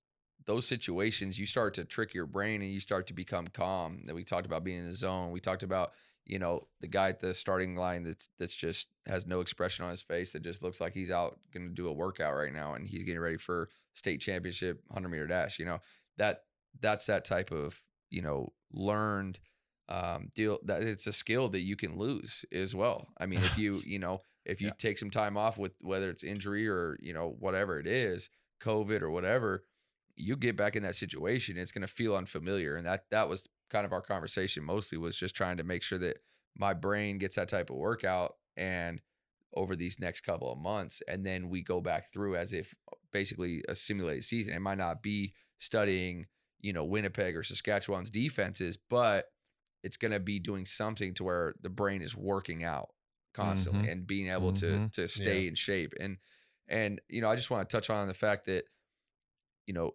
those 0.45 0.67
situations, 0.67 1.37
you 1.37 1.45
start 1.45 1.73
to 1.75 1.85
trick 1.85 2.13
your 2.13 2.25
brain 2.25 2.61
and 2.61 2.71
you 2.71 2.79
start 2.79 3.07
to 3.07 3.13
become 3.13 3.47
calm. 3.47 4.03
That 4.05 4.15
we 4.15 4.23
talked 4.23 4.45
about 4.45 4.63
being 4.63 4.79
in 4.79 4.85
the 4.85 4.95
zone. 4.95 5.31
We 5.31 5.39
talked 5.39 5.63
about, 5.63 5.91
you 6.25 6.39
know, 6.39 6.67
the 6.81 6.87
guy 6.87 7.09
at 7.09 7.19
the 7.19 7.33
starting 7.33 7.75
line 7.75 8.03
that's 8.03 8.29
that's 8.39 8.55
just 8.55 8.87
has 9.07 9.27
no 9.27 9.41
expression 9.41 9.85
on 9.85 9.91
his 9.91 10.01
face 10.01 10.31
that 10.33 10.41
just 10.41 10.63
looks 10.63 10.81
like 10.81 10.93
he's 10.93 11.11
out 11.11 11.39
going 11.53 11.67
to 11.67 11.73
do 11.73 11.87
a 11.87 11.93
workout 11.93 12.35
right 12.35 12.53
now 12.53 12.73
and 12.73 12.87
he's 12.87 13.03
getting 13.03 13.21
ready 13.21 13.37
for 13.37 13.69
state 13.93 14.21
championship 14.21 14.81
100 14.87 15.09
meter 15.09 15.27
dash. 15.27 15.59
You 15.59 15.65
know 15.65 15.79
that 16.17 16.43
that's 16.79 17.05
that 17.07 17.25
type 17.25 17.51
of 17.51 17.79
you 18.09 18.21
know 18.21 18.53
learned 18.71 19.39
um, 19.89 20.29
deal 20.35 20.59
that 20.65 20.83
it's 20.83 21.07
a 21.07 21.13
skill 21.13 21.49
that 21.49 21.61
you 21.61 21.75
can 21.75 21.97
lose 21.97 22.45
as 22.51 22.75
well. 22.75 23.07
I 23.19 23.25
mean, 23.25 23.39
if 23.39 23.57
you 23.57 23.81
you 23.85 23.99
know 23.99 24.21
if 24.45 24.61
you 24.61 24.67
yeah. 24.67 24.73
take 24.77 24.97
some 24.97 25.09
time 25.09 25.37
off 25.37 25.57
with 25.57 25.77
whether 25.81 26.09
it's 26.09 26.23
injury 26.23 26.67
or 26.67 26.97
you 27.01 27.13
know 27.13 27.35
whatever 27.39 27.79
it 27.79 27.87
is, 27.87 28.29
COVID 28.61 29.01
or 29.01 29.09
whatever, 29.09 29.63
you 30.19 30.35
get 30.35 30.57
back 30.57 30.75
in 30.75 30.83
that 30.83 30.95
situation, 30.95 31.57
it's 31.57 31.71
going 31.71 31.81
to 31.81 31.87
feel 31.87 32.15
unfamiliar, 32.15 32.75
and 32.75 32.85
that 32.85 33.05
that 33.11 33.29
was 33.29 33.47
kind 33.69 33.85
of 33.85 33.93
our 33.93 34.01
conversation 34.01 34.63
mostly 34.63 34.97
was 34.97 35.15
just 35.15 35.35
trying 35.35 35.57
to 35.57 35.63
make 35.63 35.83
sure 35.83 35.97
that 35.99 36.17
my 36.57 36.73
brain 36.73 37.17
gets 37.17 37.35
that 37.35 37.47
type 37.47 37.69
of 37.69 37.75
workout 37.75 38.35
and 38.57 39.01
over 39.55 39.75
these 39.75 39.99
next 39.99 40.21
couple 40.21 40.51
of 40.51 40.59
months 40.59 41.01
and 41.07 41.25
then 41.25 41.49
we 41.49 41.63
go 41.63 41.81
back 41.81 42.11
through 42.11 42.35
as 42.35 42.53
if 42.53 42.73
basically 43.11 43.63
a 43.67 43.75
simulated 43.75 44.23
season 44.23 44.53
it 44.53 44.59
might 44.59 44.77
not 44.77 45.01
be 45.01 45.33
studying 45.57 46.25
you 46.61 46.71
know 46.71 46.83
winnipeg 46.83 47.35
or 47.35 47.41
saskatchewan's 47.41 48.11
defenses 48.11 48.77
but 48.89 49.25
it's 49.83 49.97
going 49.97 50.11
to 50.11 50.19
be 50.19 50.39
doing 50.39 50.65
something 50.65 51.13
to 51.13 51.23
where 51.23 51.55
the 51.61 51.69
brain 51.69 52.01
is 52.01 52.15
working 52.15 52.63
out 52.63 52.89
constantly 53.33 53.83
mm-hmm. 53.83 53.91
and 53.91 54.07
being 54.07 54.29
able 54.29 54.51
mm-hmm. 54.51 54.85
to 54.87 55.01
to 55.01 55.07
stay 55.07 55.41
yeah. 55.41 55.49
in 55.49 55.55
shape 55.55 55.93
and 55.99 56.17
and 56.67 57.01
you 57.07 57.21
know 57.21 57.29
i 57.29 57.35
just 57.35 57.49
want 57.49 57.67
to 57.67 57.75
touch 57.75 57.89
on 57.89 58.07
the 58.07 58.13
fact 58.13 58.45
that 58.45 58.65
you 59.65 59.73
know 59.73 59.91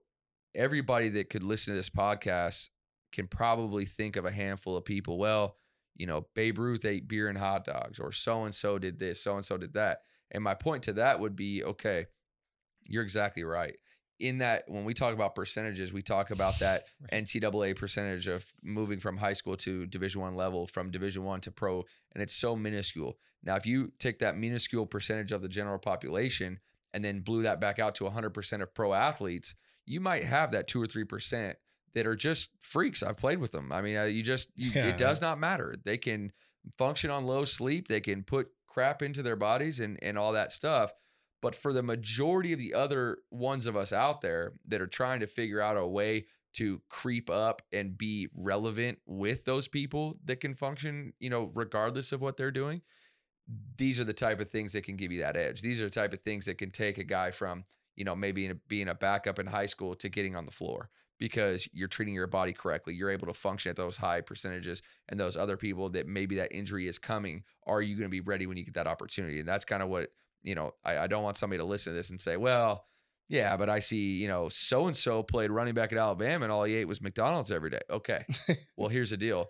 everybody 0.54 1.08
that 1.10 1.30
could 1.30 1.42
listen 1.42 1.72
to 1.72 1.76
this 1.76 1.90
podcast 1.90 2.68
can 3.12 3.26
probably 3.26 3.84
think 3.84 4.16
of 4.16 4.24
a 4.24 4.30
handful 4.30 4.76
of 4.76 4.84
people 4.84 5.18
well 5.18 5.56
you 5.96 6.06
know, 6.06 6.26
Babe 6.34 6.58
Ruth 6.58 6.84
ate 6.84 7.08
beer 7.08 7.28
and 7.28 7.38
hot 7.38 7.64
dogs, 7.64 7.98
or 8.00 8.12
so 8.12 8.44
and 8.44 8.54
so 8.54 8.78
did 8.78 8.98
this, 8.98 9.22
so 9.22 9.36
and 9.36 9.44
so 9.44 9.56
did 9.56 9.74
that. 9.74 9.98
And 10.30 10.42
my 10.42 10.54
point 10.54 10.82
to 10.84 10.94
that 10.94 11.20
would 11.20 11.36
be 11.36 11.62
okay, 11.62 12.06
you're 12.84 13.02
exactly 13.02 13.44
right. 13.44 13.76
In 14.20 14.38
that, 14.38 14.64
when 14.68 14.84
we 14.84 14.94
talk 14.94 15.12
about 15.12 15.34
percentages, 15.34 15.92
we 15.92 16.02
talk 16.02 16.30
about 16.30 16.58
that 16.60 16.84
NCAA 17.12 17.76
percentage 17.76 18.26
of 18.26 18.46
moving 18.62 18.98
from 18.98 19.16
high 19.16 19.32
school 19.32 19.56
to 19.58 19.86
Division 19.86 20.20
One 20.20 20.34
level, 20.34 20.66
from 20.66 20.90
Division 20.90 21.24
One 21.24 21.40
to 21.42 21.50
pro, 21.50 21.84
and 22.12 22.22
it's 22.22 22.34
so 22.34 22.56
minuscule. 22.56 23.18
Now, 23.42 23.56
if 23.56 23.66
you 23.66 23.92
take 23.98 24.20
that 24.20 24.36
minuscule 24.36 24.86
percentage 24.86 25.32
of 25.32 25.42
the 25.42 25.48
general 25.48 25.78
population 25.78 26.58
and 26.92 27.04
then 27.04 27.20
blew 27.20 27.42
that 27.42 27.60
back 27.60 27.78
out 27.78 27.94
to 27.96 28.04
100% 28.04 28.62
of 28.62 28.74
pro 28.74 28.94
athletes, 28.94 29.54
you 29.86 30.00
might 30.00 30.24
have 30.24 30.52
that 30.52 30.68
two 30.68 30.80
or 30.80 30.86
three 30.86 31.04
percent 31.04 31.56
that 31.94 32.06
are 32.06 32.16
just 32.16 32.50
freaks. 32.60 33.02
I've 33.02 33.16
played 33.16 33.38
with 33.38 33.52
them. 33.52 33.72
I 33.72 33.82
mean, 33.82 33.94
you 34.14 34.22
just 34.22 34.48
you, 34.54 34.70
yeah. 34.70 34.86
it 34.86 34.96
does 34.96 35.20
not 35.20 35.38
matter. 35.38 35.74
They 35.84 35.98
can 35.98 36.32
function 36.76 37.10
on 37.10 37.24
low 37.24 37.44
sleep. 37.44 37.88
They 37.88 38.00
can 38.00 38.22
put 38.22 38.48
crap 38.66 39.02
into 39.02 39.22
their 39.22 39.36
bodies 39.36 39.80
and 39.80 39.98
and 40.02 40.18
all 40.18 40.32
that 40.32 40.52
stuff. 40.52 40.92
But 41.40 41.54
for 41.54 41.72
the 41.72 41.82
majority 41.82 42.52
of 42.54 42.58
the 42.58 42.72
other 42.72 43.18
ones 43.30 43.66
of 43.66 43.76
us 43.76 43.92
out 43.92 44.22
there 44.22 44.54
that 44.68 44.80
are 44.80 44.86
trying 44.86 45.20
to 45.20 45.26
figure 45.26 45.60
out 45.60 45.76
a 45.76 45.86
way 45.86 46.26
to 46.54 46.80
creep 46.88 47.28
up 47.28 47.62
and 47.72 47.98
be 47.98 48.28
relevant 48.34 48.98
with 49.06 49.44
those 49.44 49.68
people 49.68 50.16
that 50.24 50.40
can 50.40 50.54
function, 50.54 51.12
you 51.18 51.28
know, 51.28 51.50
regardless 51.54 52.12
of 52.12 52.20
what 52.22 52.36
they're 52.36 52.50
doing, 52.50 52.80
these 53.76 54.00
are 54.00 54.04
the 54.04 54.12
type 54.12 54.40
of 54.40 54.48
things 54.48 54.72
that 54.72 54.84
can 54.84 54.96
give 54.96 55.12
you 55.12 55.20
that 55.20 55.36
edge. 55.36 55.60
These 55.60 55.80
are 55.80 55.84
the 55.84 55.90
type 55.90 56.12
of 56.12 56.22
things 56.22 56.46
that 56.46 56.56
can 56.56 56.70
take 56.70 56.96
a 56.96 57.04
guy 57.04 57.30
from, 57.30 57.64
you 57.96 58.04
know, 58.04 58.14
maybe 58.14 58.50
being 58.68 58.88
a 58.88 58.94
backup 58.94 59.38
in 59.38 59.46
high 59.46 59.66
school 59.66 59.94
to 59.96 60.08
getting 60.08 60.36
on 60.36 60.46
the 60.46 60.52
floor 60.52 60.90
because 61.18 61.68
you're 61.72 61.88
treating 61.88 62.14
your 62.14 62.26
body 62.26 62.52
correctly. 62.52 62.94
You're 62.94 63.10
able 63.10 63.26
to 63.28 63.34
function 63.34 63.70
at 63.70 63.76
those 63.76 63.96
high 63.96 64.20
percentages, 64.20 64.82
and 65.08 65.18
those 65.18 65.36
other 65.36 65.56
people 65.56 65.88
that 65.90 66.06
maybe 66.06 66.36
that 66.36 66.52
injury 66.52 66.88
is 66.88 66.98
coming, 66.98 67.44
are 67.66 67.82
you 67.82 67.96
going 67.96 68.06
to 68.06 68.10
be 68.10 68.20
ready 68.20 68.46
when 68.46 68.56
you 68.56 68.64
get 68.64 68.74
that 68.74 68.86
opportunity? 68.86 69.40
And 69.40 69.48
that's 69.48 69.64
kind 69.64 69.82
of 69.82 69.88
what 69.88 70.08
you 70.42 70.54
know. 70.54 70.72
I, 70.84 70.98
I 70.98 71.06
don't 71.06 71.22
want 71.22 71.36
somebody 71.36 71.58
to 71.58 71.64
listen 71.64 71.92
to 71.92 71.96
this 71.96 72.10
and 72.10 72.20
say, 72.20 72.36
well. 72.36 72.86
Yeah, 73.26 73.56
but 73.56 73.70
I 73.70 73.78
see, 73.78 74.16
you 74.16 74.28
know, 74.28 74.50
so 74.50 74.86
and 74.86 74.94
so 74.94 75.22
played 75.22 75.50
running 75.50 75.72
back 75.72 75.92
at 75.92 75.98
Alabama 75.98 76.44
and 76.44 76.52
all 76.52 76.64
he 76.64 76.74
ate 76.74 76.84
was 76.84 77.00
McDonald's 77.00 77.50
every 77.50 77.70
day. 77.70 77.80
Okay. 77.88 78.22
well, 78.76 78.90
here's 78.90 79.08
the 79.08 79.16
deal. 79.16 79.46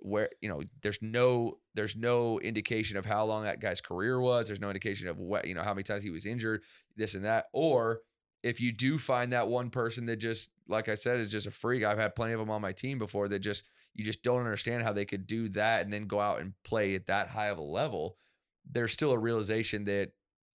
Where, 0.00 0.30
you 0.40 0.48
know, 0.48 0.62
there's 0.82 1.00
no 1.02 1.58
there's 1.74 1.96
no 1.96 2.40
indication 2.40 2.96
of 2.96 3.04
how 3.04 3.24
long 3.24 3.44
that 3.44 3.60
guy's 3.60 3.80
career 3.80 4.20
was. 4.20 4.46
There's 4.46 4.60
no 4.60 4.68
indication 4.68 5.08
of 5.08 5.18
what, 5.18 5.46
you 5.46 5.54
know, 5.54 5.62
how 5.62 5.74
many 5.74 5.82
times 5.82 6.02
he 6.02 6.10
was 6.10 6.26
injured, 6.26 6.62
this 6.96 7.14
and 7.14 7.24
that. 7.24 7.46
Or 7.52 8.00
if 8.42 8.60
you 8.60 8.72
do 8.72 8.98
find 8.98 9.32
that 9.32 9.48
one 9.48 9.70
person 9.70 10.06
that 10.06 10.16
just, 10.16 10.50
like 10.68 10.88
I 10.88 10.94
said, 10.94 11.18
is 11.18 11.30
just 11.30 11.46
a 11.46 11.50
freak, 11.50 11.84
I've 11.84 11.98
had 11.98 12.14
plenty 12.14 12.32
of 12.32 12.38
them 12.38 12.50
on 12.50 12.62
my 12.62 12.72
team 12.72 12.98
before 12.98 13.28
that 13.28 13.40
just, 13.40 13.64
you 13.94 14.04
just 14.04 14.22
don't 14.22 14.40
understand 14.40 14.84
how 14.84 14.92
they 14.92 15.04
could 15.04 15.26
do 15.26 15.48
that 15.50 15.82
and 15.82 15.92
then 15.92 16.06
go 16.06 16.20
out 16.20 16.40
and 16.40 16.52
play 16.62 16.94
at 16.94 17.06
that 17.06 17.28
high 17.28 17.48
of 17.48 17.58
a 17.58 17.62
level. 17.62 18.16
There's 18.70 18.92
still 18.92 19.10
a 19.10 19.18
realization 19.18 19.84
that 19.86 20.12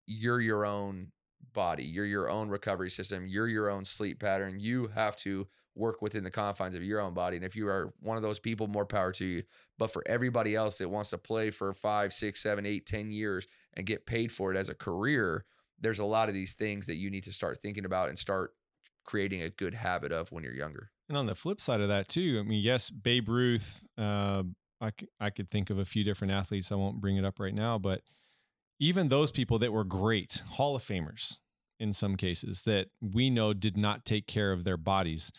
you're 0.06 0.40
your 0.40 0.66
own 0.66 1.12
body, 1.54 1.84
you're 1.84 2.04
your 2.04 2.28
own 2.28 2.50
recovery 2.50 2.90
system, 2.90 3.26
you're 3.26 3.48
your 3.48 3.70
own 3.70 3.84
sleep 3.84 4.20
pattern. 4.20 4.60
You 4.60 4.88
have 4.88 5.16
to 5.18 5.48
work 5.80 6.02
within 6.02 6.22
the 6.22 6.30
confines 6.30 6.76
of 6.76 6.84
your 6.84 7.00
own 7.00 7.14
body. 7.14 7.36
And 7.36 7.44
if 7.44 7.56
you 7.56 7.66
are 7.66 7.92
one 8.00 8.16
of 8.16 8.22
those 8.22 8.38
people, 8.38 8.68
more 8.68 8.86
power 8.86 9.10
to 9.12 9.24
you. 9.24 9.42
But 9.78 9.92
for 9.92 10.04
everybody 10.06 10.54
else 10.54 10.78
that 10.78 10.88
wants 10.88 11.10
to 11.10 11.18
play 11.18 11.50
for 11.50 11.72
five, 11.74 12.12
six, 12.12 12.42
seven, 12.42 12.66
eight, 12.66 12.86
ten 12.86 13.10
years 13.10 13.48
and 13.74 13.86
get 13.86 14.06
paid 14.06 14.30
for 14.30 14.52
it 14.52 14.56
as 14.56 14.68
a 14.68 14.74
career, 14.74 15.44
there's 15.80 15.98
a 15.98 16.04
lot 16.04 16.28
of 16.28 16.34
these 16.34 16.52
things 16.52 16.86
that 16.86 16.96
you 16.96 17.10
need 17.10 17.24
to 17.24 17.32
start 17.32 17.58
thinking 17.62 17.86
about 17.86 18.10
and 18.10 18.18
start 18.18 18.52
creating 19.04 19.42
a 19.42 19.50
good 19.50 19.74
habit 19.74 20.12
of 20.12 20.30
when 20.30 20.44
you're 20.44 20.54
younger. 20.54 20.90
And 21.08 21.16
on 21.16 21.26
the 21.26 21.34
flip 21.34 21.60
side 21.60 21.80
of 21.80 21.88
that 21.88 22.08
too, 22.08 22.38
I 22.38 22.46
mean, 22.46 22.62
yes, 22.62 22.90
Babe 22.90 23.28
Ruth. 23.28 23.82
Uh, 23.98 24.44
I 24.80 24.92
I 25.18 25.30
could 25.30 25.50
think 25.50 25.70
of 25.70 25.78
a 25.78 25.84
few 25.84 26.04
different 26.04 26.32
athletes. 26.32 26.70
I 26.70 26.76
won't 26.76 27.00
bring 27.00 27.16
it 27.16 27.24
up 27.24 27.40
right 27.40 27.54
now, 27.54 27.78
but 27.78 28.02
even 28.78 29.08
those 29.08 29.30
people 29.30 29.58
that 29.58 29.72
were 29.72 29.84
great 29.84 30.42
Hall 30.52 30.76
of 30.76 30.84
Famers 30.84 31.38
in 31.78 31.92
some 31.92 32.16
cases 32.16 32.62
that 32.62 32.88
we 33.00 33.30
know 33.30 33.52
did 33.52 33.76
not 33.76 34.04
take 34.04 34.26
care 34.26 34.52
of 34.52 34.64
their 34.64 34.76
bodies. 34.76 35.32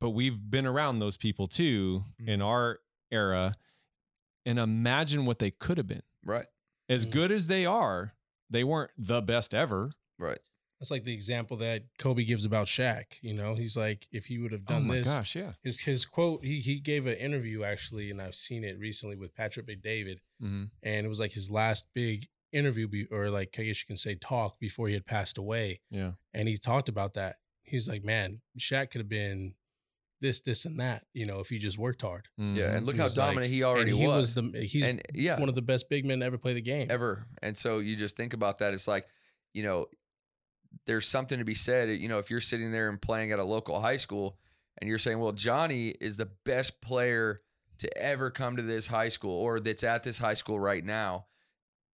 But 0.00 0.10
we've 0.10 0.50
been 0.50 0.66
around 0.66 0.98
those 0.98 1.16
people 1.16 1.48
too 1.48 2.04
in 2.18 2.40
Mhm. 2.40 2.44
our 2.44 2.80
era. 3.10 3.54
And 4.44 4.58
imagine 4.58 5.26
what 5.26 5.38
they 5.38 5.50
could 5.50 5.76
have 5.78 5.86
been. 5.88 6.02
Right. 6.24 6.46
As 6.88 7.06
Mhm. 7.06 7.10
good 7.10 7.32
as 7.32 7.46
they 7.48 7.66
are, 7.66 8.14
they 8.48 8.62
weren't 8.62 8.92
the 8.96 9.20
best 9.22 9.52
ever. 9.54 9.92
Right. 10.18 10.38
That's 10.78 10.90
like 10.90 11.04
the 11.04 11.14
example 11.14 11.56
that 11.58 11.84
Kobe 11.98 12.22
gives 12.24 12.44
about 12.44 12.66
Shaq. 12.68 13.14
You 13.22 13.32
know, 13.34 13.54
he's 13.54 13.76
like, 13.76 14.06
if 14.12 14.26
he 14.26 14.38
would 14.38 14.52
have 14.52 14.62
Oh 14.68 14.72
done 14.74 14.86
my 14.86 14.96
this, 14.96 15.06
gosh, 15.06 15.34
yeah. 15.34 15.54
his 15.62 15.80
his 15.80 16.04
quote, 16.04 16.44
he 16.44 16.60
he 16.60 16.78
gave 16.80 17.06
an 17.06 17.16
interview 17.16 17.64
actually, 17.64 18.10
and 18.10 18.20
I've 18.20 18.34
seen 18.34 18.62
it 18.62 18.78
recently 18.78 19.16
with 19.16 19.34
Patrick 19.34 19.66
Bet-David, 19.66 20.20
hmm 20.38 20.66
and 20.82 21.06
it 21.06 21.08
was 21.08 21.18
like 21.18 21.32
his 21.32 21.50
last 21.50 21.86
big 21.94 22.28
interview, 22.52 22.86
be, 22.88 23.06
or 23.06 23.30
like 23.30 23.58
I 23.58 23.64
guess 23.64 23.80
you 23.80 23.86
can 23.86 23.96
say 23.96 24.14
talk 24.16 24.60
before 24.60 24.86
he 24.88 24.94
had 24.94 25.06
passed 25.06 25.38
away, 25.38 25.80
Yeah. 25.90 26.12
and 26.34 26.46
he 26.46 26.58
talked 26.58 26.88
about 26.90 27.14
that. 27.14 27.40
He's 27.64 27.88
like, 27.88 28.04
man, 28.04 28.42
Shaq 28.58 28.90
could 28.90 29.00
have 29.00 29.08
been 29.08 29.54
this, 30.20 30.40
this, 30.40 30.64
and 30.64 30.80
that, 30.80 31.04
you 31.12 31.26
know, 31.26 31.40
if 31.40 31.48
he 31.48 31.58
just 31.58 31.76
worked 31.78 32.02
hard. 32.02 32.28
Yeah. 32.38 32.44
Mhm. 32.44 32.76
And 32.76 32.86
look 32.86 32.94
He 32.96 32.98
how 32.98 33.04
was 33.04 33.16
like- 33.18 33.28
dominant 33.30 33.52
he 33.52 33.62
already 33.62 33.90
and 33.90 34.00
he 34.00 34.06
was. 34.06 34.34
the 34.34 34.42
he's 34.66 34.84
and 34.84 35.02
yeah, 35.14 35.38
one 35.38 35.48
of 35.48 35.54
the 35.54 35.62
best 35.62 35.88
big 35.90 36.04
men 36.06 36.20
to 36.20 36.26
ever 36.26 36.38
play 36.38 36.54
the 36.54 36.62
game. 36.62 36.88
ever. 36.90 37.26
And 37.42 37.56
so 37.56 37.78
you 37.78 37.96
just 37.96 38.16
think 38.16 38.32
about 38.32 38.58
that. 38.58 38.72
It's 38.74 38.88
like, 38.88 39.06
you 39.52 39.62
know, 39.62 39.86
there's 40.86 41.06
something 41.06 41.38
to 41.38 41.44
be 41.44 41.54
said. 41.54 41.88
You 42.00 42.08
know, 42.08 42.18
if 42.18 42.30
you're 42.30 42.40
sitting 42.40 42.72
there 42.72 42.88
and 42.88 43.00
playing 43.00 43.32
at 43.32 43.38
a 43.38 43.44
local 43.44 43.80
high 43.80 43.96
school 43.96 44.38
and 44.78 44.88
you're 44.88 44.98
saying, 44.98 45.18
well, 45.18 45.32
Johnny 45.32 45.88
is 46.00 46.16
the 46.16 46.28
best 46.44 46.80
player 46.80 47.40
to 47.78 47.98
ever 47.98 48.30
come 48.30 48.56
to 48.56 48.62
this 48.62 48.86
high 48.88 49.08
school 49.10 49.38
or 49.38 49.60
that's 49.60 49.84
at 49.84 50.02
this 50.02 50.18
high 50.18 50.34
school 50.34 50.58
right 50.58 50.84
now. 50.84 51.26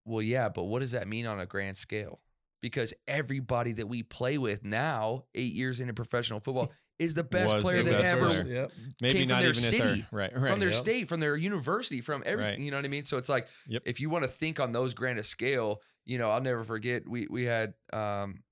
Well, 0.04 0.22
yeah, 0.22 0.48
but 0.48 0.64
what 0.64 0.80
does 0.80 0.92
that 0.92 1.06
mean 1.08 1.26
on 1.26 1.38
a 1.40 1.46
grand 1.46 1.76
scale? 1.76 2.20
Because 2.60 2.92
everybody 3.08 3.72
that 3.72 3.88
we 3.88 4.02
play 4.04 4.38
with 4.38 4.64
now, 4.64 5.24
eight 5.34 5.52
years 5.52 5.80
into 5.80 5.92
professional 5.94 6.38
football, 6.40 6.70
is 6.98 7.14
the 7.14 7.24
best 7.24 7.54
Was 7.54 7.62
player 7.62 7.82
the 7.82 7.90
that 7.90 8.02
best 8.02 8.12
ever 8.16 8.26
player. 8.26 8.44
Yep. 8.46 8.72
Maybe 9.00 9.18
came 9.20 9.28
from 9.28 9.40
their 9.40 9.50
even 9.50 9.54
city, 9.54 9.78
their 9.78 10.06
right, 10.12 10.32
right. 10.36 10.50
from 10.50 10.60
their 10.60 10.70
Yep. 10.70 10.78
state, 10.82 11.08
from 11.08 11.20
their 11.20 11.36
university, 11.36 12.00
from 12.00 12.22
everything. 12.26 12.52
Right. 12.52 12.60
You 12.60 12.70
know 12.70 12.76
what 12.78 12.84
I 12.84 12.88
mean? 12.88 13.04
So 13.04 13.16
it's 13.18 13.28
like 13.28 13.48
Yep. 13.68 13.82
if 13.86 14.00
you 14.00 14.10
want 14.10 14.24
to 14.24 14.30
think 14.30 14.60
on 14.60 14.72
those 14.72 14.94
grand 14.94 15.18
of 15.18 15.26
scale, 15.26 15.80
you 16.04 16.18
know, 16.18 16.30
I'll 16.30 16.40
never 16.40 16.62
forget 16.64 17.08
we 17.08 17.26
we 17.30 17.44
had 17.44 17.74
um 17.92 18.42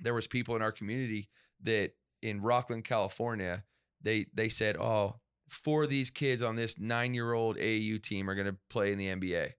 there 0.00 0.14
was 0.14 0.26
people 0.26 0.56
in 0.56 0.62
our 0.62 0.72
community 0.72 1.28
that 1.62 1.92
in 2.22 2.40
Rocklin, 2.40 2.82
California, 2.84 3.64
they 4.02 4.26
they 4.34 4.48
said, 4.48 4.76
"Oh, 4.76 5.20
four 5.48 5.82
of 5.84 5.90
these 5.90 6.10
kids 6.10 6.42
on 6.42 6.56
this 6.56 6.76
9-year-old 6.76 7.56
AAU 7.58 7.98
team 8.02 8.28
are 8.30 8.34
going 8.34 8.46
to 8.46 8.56
play 8.70 8.92
in 8.92 8.98
the 8.98 9.08
NBA." 9.08 9.52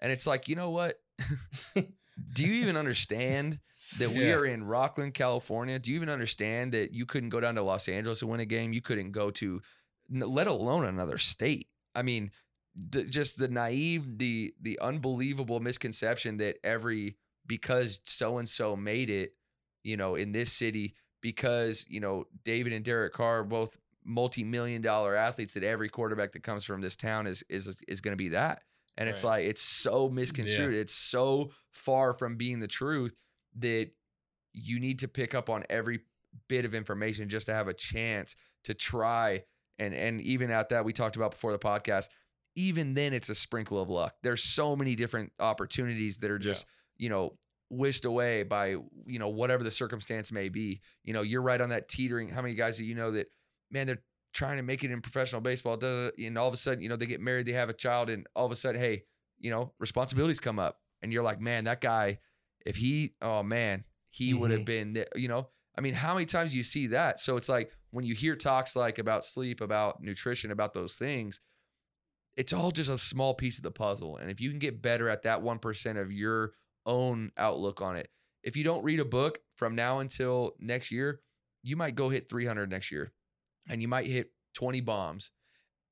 And 0.00 0.12
it's 0.12 0.26
like, 0.26 0.48
"You 0.48 0.56
know 0.56 0.70
what? 0.70 1.00
Do 1.74 2.44
you 2.44 2.54
even 2.62 2.76
understand 2.76 3.58
that 3.98 4.10
we 4.10 4.30
are 4.32 4.44
in 4.44 4.64
Rocklin, 4.64 5.14
California? 5.14 5.78
Do 5.78 5.90
you 5.90 5.96
even 5.96 6.08
understand 6.08 6.72
that 6.72 6.92
you 6.92 7.06
couldn't 7.06 7.30
go 7.30 7.40
down 7.40 7.54
to 7.54 7.62
Los 7.62 7.88
Angeles 7.88 8.22
and 8.22 8.30
win 8.30 8.40
a 8.40 8.46
game? 8.46 8.72
You 8.72 8.82
couldn't 8.82 9.12
go 9.12 9.30
to 9.32 9.62
let 10.10 10.46
alone 10.46 10.84
another 10.84 11.18
state. 11.18 11.68
I 11.94 12.02
mean, 12.02 12.30
the, 12.74 13.04
just 13.04 13.38
the 13.38 13.48
naive, 13.48 14.18
the 14.18 14.54
the 14.60 14.78
unbelievable 14.80 15.60
misconception 15.60 16.38
that 16.38 16.56
every 16.64 17.16
because 17.46 18.00
so 18.04 18.38
and 18.38 18.48
so 18.48 18.76
made 18.76 19.08
it, 19.08 19.34
you 19.82 19.96
know, 19.96 20.14
in 20.14 20.32
this 20.32 20.52
city 20.52 20.94
because 21.22 21.86
you 21.88 22.00
know 22.00 22.24
David 22.44 22.72
and 22.72 22.84
Derek 22.84 23.12
Carr 23.12 23.40
are 23.40 23.44
both 23.44 23.78
multi-million 24.04 24.82
dollar 24.82 25.16
athletes 25.16 25.54
that 25.54 25.64
every 25.64 25.88
quarterback 25.88 26.32
that 26.32 26.42
comes 26.42 26.64
from 26.64 26.80
this 26.80 26.96
town 26.96 27.26
is 27.26 27.42
is 27.48 27.76
is 27.88 28.00
going 28.00 28.12
to 28.12 28.16
be 28.16 28.28
that. 28.28 28.62
And 28.98 29.10
it's 29.10 29.24
like 29.24 29.44
it's 29.44 29.62
so 29.62 30.08
misconstrued. 30.08 30.72
It's 30.74 30.94
so 30.94 31.50
far 31.70 32.14
from 32.14 32.36
being 32.36 32.60
the 32.60 32.68
truth 32.68 33.14
that 33.58 33.90
you 34.52 34.80
need 34.80 35.00
to 35.00 35.08
pick 35.08 35.34
up 35.34 35.50
on 35.50 35.64
every 35.68 36.00
bit 36.48 36.64
of 36.64 36.74
information 36.74 37.28
just 37.28 37.46
to 37.46 37.54
have 37.54 37.68
a 37.68 37.74
chance 37.74 38.36
to 38.64 38.74
try 38.74 39.42
and 39.78 39.94
and 39.94 40.20
even 40.20 40.50
at 40.50 40.68
that 40.68 40.84
we 40.84 40.92
talked 40.92 41.16
about 41.16 41.30
before 41.30 41.52
the 41.52 41.58
podcast 41.58 42.08
even 42.56 42.94
then 42.94 43.12
it's 43.12 43.28
a 43.28 43.34
sprinkle 43.34 43.80
of 43.80 43.90
luck. 43.90 44.14
There's 44.22 44.42
so 44.42 44.74
many 44.74 44.96
different 44.96 45.30
opportunities 45.38 46.18
that 46.18 46.30
are 46.30 46.38
just 46.38 46.64
you 46.96 47.08
know 47.08 47.36
whisked 47.68 48.06
away 48.06 48.42
by 48.42 48.76
you 49.06 49.18
know 49.18 49.28
whatever 49.28 49.62
the 49.62 49.70
circumstance 49.70 50.32
may 50.32 50.48
be. 50.48 50.80
You 51.04 51.12
know 51.12 51.22
you're 51.22 51.42
right 51.42 51.60
on 51.60 51.68
that 51.68 51.88
teetering. 51.88 52.30
How 52.30 52.42
many 52.42 52.54
guys 52.54 52.78
do 52.78 52.84
you 52.84 52.94
know 52.94 53.12
that 53.12 53.28
man 53.70 53.86
they're 53.86 54.02
trying 54.32 54.56
to 54.56 54.62
make 54.62 54.82
it 54.84 54.90
in 54.90 55.00
professional 55.00 55.40
baseball 55.40 55.76
da, 55.76 56.10
and 56.18 56.36
all 56.36 56.48
of 56.48 56.54
a 56.54 56.56
sudden 56.56 56.82
you 56.82 56.88
know 56.88 56.96
they 56.96 57.06
get 57.06 57.20
married 57.20 57.46
they 57.46 57.52
have 57.52 57.68
a 57.68 57.74
child 57.74 58.10
and 58.10 58.26
all 58.34 58.46
of 58.46 58.52
a 58.52 58.56
sudden 58.56 58.80
hey 58.80 59.04
you 59.38 59.50
know 59.50 59.72
responsibilities 59.78 60.40
come 60.40 60.58
up. 60.58 60.80
And 61.02 61.12
you're 61.12 61.22
like 61.22 61.40
man 61.40 61.64
that 61.64 61.82
guy 61.82 62.18
if 62.66 62.76
he 62.76 63.14
oh 63.22 63.42
man 63.42 63.84
he 64.10 64.34
would 64.34 64.50
have 64.50 64.60
mm-hmm. 64.60 64.92
been 64.92 65.04
you 65.14 65.28
know? 65.28 65.48
I 65.76 65.80
mean 65.80 65.94
how 65.94 66.14
many 66.14 66.26
times 66.26 66.52
do 66.52 66.56
you 66.56 66.64
see 66.64 66.88
that? 66.88 67.20
So 67.20 67.36
it's 67.36 67.48
like 67.48 67.70
when 67.90 68.04
you 68.04 68.14
hear 68.14 68.36
talks 68.36 68.76
like 68.76 68.98
about 68.98 69.24
sleep 69.24 69.60
about 69.60 70.02
nutrition 70.02 70.50
about 70.50 70.74
those 70.74 70.94
things 70.94 71.40
it's 72.36 72.52
all 72.52 72.70
just 72.70 72.90
a 72.90 72.98
small 72.98 73.32
piece 73.32 73.56
of 73.56 73.62
the 73.62 73.70
puzzle. 73.70 74.18
And 74.18 74.30
if 74.30 74.42
you 74.42 74.50
can 74.50 74.58
get 74.58 74.82
better 74.82 75.08
at 75.08 75.22
that 75.22 75.40
1% 75.42 75.98
of 75.98 76.12
your 76.12 76.52
own 76.84 77.32
outlook 77.38 77.80
on 77.80 77.96
it 77.96 78.10
if 78.44 78.56
you 78.56 78.62
don't 78.62 78.84
read 78.84 79.00
a 79.00 79.04
book 79.04 79.40
from 79.56 79.74
now 79.74 79.98
until 79.98 80.52
next 80.60 80.90
year 80.92 81.20
you 81.62 81.76
might 81.76 81.96
go 81.96 82.08
hit 82.08 82.28
300 82.28 82.70
next 82.70 82.92
year 82.92 83.12
and 83.68 83.82
you 83.82 83.88
might 83.88 84.06
hit 84.06 84.30
20 84.54 84.80
bombs. 84.82 85.32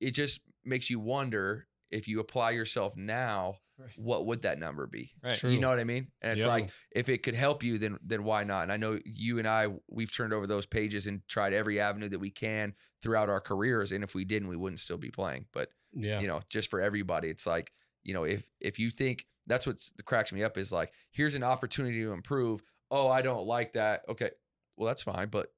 It 0.00 0.12
just 0.12 0.40
makes 0.64 0.88
you 0.88 1.00
wonder 1.00 1.66
if 1.94 2.08
you 2.08 2.20
apply 2.20 2.50
yourself 2.52 2.96
now 2.96 3.56
Right. 3.76 3.90
what 3.96 4.24
would 4.26 4.42
that 4.42 4.60
number 4.60 4.86
be 4.86 5.10
Right. 5.20 5.42
You 5.42 5.58
know 5.58 5.68
what 5.68 5.80
i 5.80 5.84
mean 5.84 6.06
and 6.22 6.32
it's 6.32 6.40
Yep. 6.42 6.48
like 6.48 6.70
if 6.92 7.08
it 7.08 7.24
could 7.24 7.34
help 7.34 7.64
you 7.64 7.76
then 7.76 7.98
then 8.04 8.22
why 8.22 8.44
not 8.44 8.62
and 8.62 8.70
i 8.72 8.76
know 8.76 9.00
you 9.04 9.40
and 9.40 9.48
i 9.48 9.66
we've 9.90 10.14
turned 10.14 10.32
over 10.32 10.46
those 10.46 10.64
pages 10.64 11.08
and 11.08 11.22
tried 11.28 11.52
every 11.52 11.80
avenue 11.80 12.08
that 12.10 12.20
we 12.20 12.30
can 12.30 12.72
throughout 13.02 13.28
our 13.28 13.40
careers 13.40 13.90
and 13.90 14.04
if 14.04 14.14
we 14.14 14.24
didn't 14.24 14.46
we 14.48 14.56
wouldn't 14.56 14.78
still 14.78 14.96
be 14.96 15.10
playing 15.10 15.46
but 15.52 15.70
Yeah. 15.92 16.20
you 16.20 16.28
know 16.28 16.40
just 16.48 16.70
for 16.70 16.80
everybody 16.80 17.28
it's 17.28 17.48
like 17.48 17.72
you 18.04 18.14
know 18.14 18.22
if 18.22 18.48
if 18.60 18.78
you 18.78 18.90
think 18.92 19.26
that's 19.48 19.66
what 19.66 19.76
cracks 20.04 20.32
me 20.32 20.44
up 20.44 20.56
is 20.56 20.70
like 20.72 20.92
here's 21.10 21.34
an 21.34 21.42
opportunity 21.42 22.00
to 22.02 22.12
improve 22.12 22.62
oh 22.92 23.08
i 23.08 23.22
don't 23.22 23.44
like 23.44 23.72
that 23.72 24.02
okay 24.08 24.30
well 24.76 24.86
that's 24.86 25.02
fine 25.02 25.28
but 25.30 25.48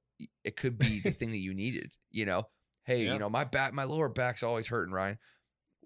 it 0.43 0.57
could 0.57 0.79
be 0.79 1.01
the 1.01 1.11
thing 1.19 1.33
that 1.33 1.37
you 1.39 1.53
needed 1.53 1.93
you 2.11 2.25
know 2.25 2.45
hey 2.85 3.05
Yeah. 3.05 3.13
you 3.13 3.19
know 3.19 3.29
my 3.29 3.45
back 3.45 3.75
my 3.75 3.85
lower 3.85 4.09
back's 4.09 4.43
always 4.43 4.69
hurting 4.69 4.95
ryan 4.95 5.19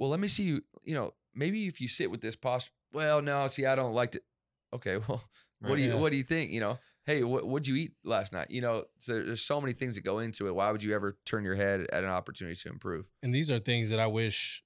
well 0.00 0.08
let 0.08 0.18
me 0.18 0.26
see 0.28 0.42
you 0.44 0.62
you 0.82 0.94
know 0.94 1.12
maybe 1.34 1.66
if 1.66 1.80
you 1.80 1.86
sit 1.88 2.10
with 2.10 2.20
this 2.22 2.34
posture 2.34 2.72
well 2.92 3.20
no 3.22 3.46
see 3.46 3.66
i 3.66 3.74
don't 3.74 3.92
like 3.94 4.14
it 4.16 4.24
okay 4.72 4.96
well 5.08 5.22
what 5.60 5.76
do 5.76 5.82
you 5.82 5.90
Yeah. 5.90 5.96
what 6.00 6.10
do 6.10 6.16
you 6.16 6.24
think 6.24 6.50
you 6.50 6.58
know 6.60 6.78
hey 7.04 7.22
what 7.22 7.46
what'd 7.46 7.68
you 7.68 7.76
eat 7.76 7.92
last 8.02 8.32
night 8.32 8.50
you 8.50 8.60
know 8.60 8.84
so 8.98 9.12
there's 9.22 9.42
so 9.42 9.60
many 9.60 9.74
things 9.74 9.94
that 9.94 10.00
go 10.00 10.18
into 10.18 10.46
it 10.48 10.54
why 10.54 10.70
would 10.72 10.82
you 10.82 10.94
ever 10.94 11.18
turn 11.26 11.44
your 11.44 11.54
head 11.54 11.86
at 11.92 12.02
an 12.02 12.10
opportunity 12.10 12.56
to 12.56 12.68
improve 12.68 13.04
And 13.22 13.34
these 13.34 13.50
are 13.50 13.58
things 13.58 13.90
that 13.90 14.00
I 14.00 14.06
wish 14.06 14.64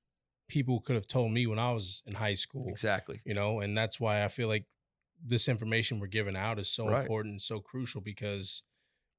people 0.48 0.80
could 0.80 0.94
have 0.94 1.08
told 1.08 1.32
me 1.32 1.46
when 1.46 1.58
I 1.58 1.72
was 1.72 2.02
in 2.06 2.14
high 2.14 2.34
school. 2.34 2.68
exactly 2.68 3.20
You 3.24 3.34
know, 3.34 3.60
and 3.60 3.76
that's 3.76 3.98
why 3.98 4.24
I 4.24 4.28
feel 4.28 4.46
like 4.48 4.66
this 5.26 5.48
information 5.48 6.00
we're 6.00 6.06
giving 6.06 6.36
out 6.36 6.58
is 6.58 6.68
so 6.68 6.88
Right. 6.88 7.00
important, 7.00 7.42
so 7.42 7.60
crucial 7.60 8.00
because 8.00 8.62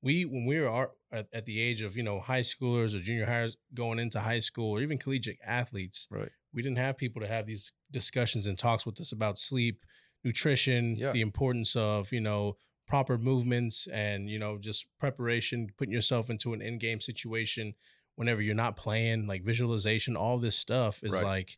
we 0.01 0.25
when 0.25 0.45
we 0.45 0.59
were 0.59 0.89
at, 1.11 1.27
at 1.33 1.45
the 1.45 1.59
age 1.59 1.81
of 1.81 1.95
you 1.97 2.03
know 2.03 2.19
high 2.19 2.41
schoolers 2.41 2.93
or 2.95 2.99
junior 3.01 3.25
hires 3.25 3.57
going 3.73 3.99
into 3.99 4.19
high 4.19 4.39
school 4.39 4.71
or 4.71 4.81
even 4.81 4.97
collegiate 4.97 5.39
athletes, 5.45 6.07
right 6.11 6.29
we 6.53 6.61
didn't 6.61 6.77
have 6.77 6.95
people 6.97 7.21
to 7.21 7.27
have 7.27 7.45
these 7.45 7.73
discussions 7.91 8.47
and 8.47 8.57
talks 8.57 8.85
with 8.85 8.99
us 9.01 9.11
about 9.11 9.37
sleep, 9.37 9.85
nutrition, 10.23 10.95
Yeah. 10.95 11.11
the 11.11 11.19
importance 11.19 11.75
of, 11.75 12.13
you 12.13 12.21
know, 12.21 12.55
proper 12.87 13.17
movements 13.17 13.87
and, 13.87 14.29
you 14.29 14.39
know, 14.39 14.57
just 14.57 14.85
preparation, 14.97 15.67
putting 15.77 15.93
yourself 15.93 16.29
into 16.29 16.53
an 16.53 16.61
in-game 16.61 17.01
situation 17.01 17.73
whenever 18.15 18.41
you're 18.41 18.55
not 18.55 18.77
playing, 18.77 19.27
like 19.27 19.43
visualization, 19.43 20.15
all 20.15 20.37
this 20.37 20.55
stuff 20.57 21.03
is 21.03 21.11
Right. 21.11 21.23
like 21.23 21.57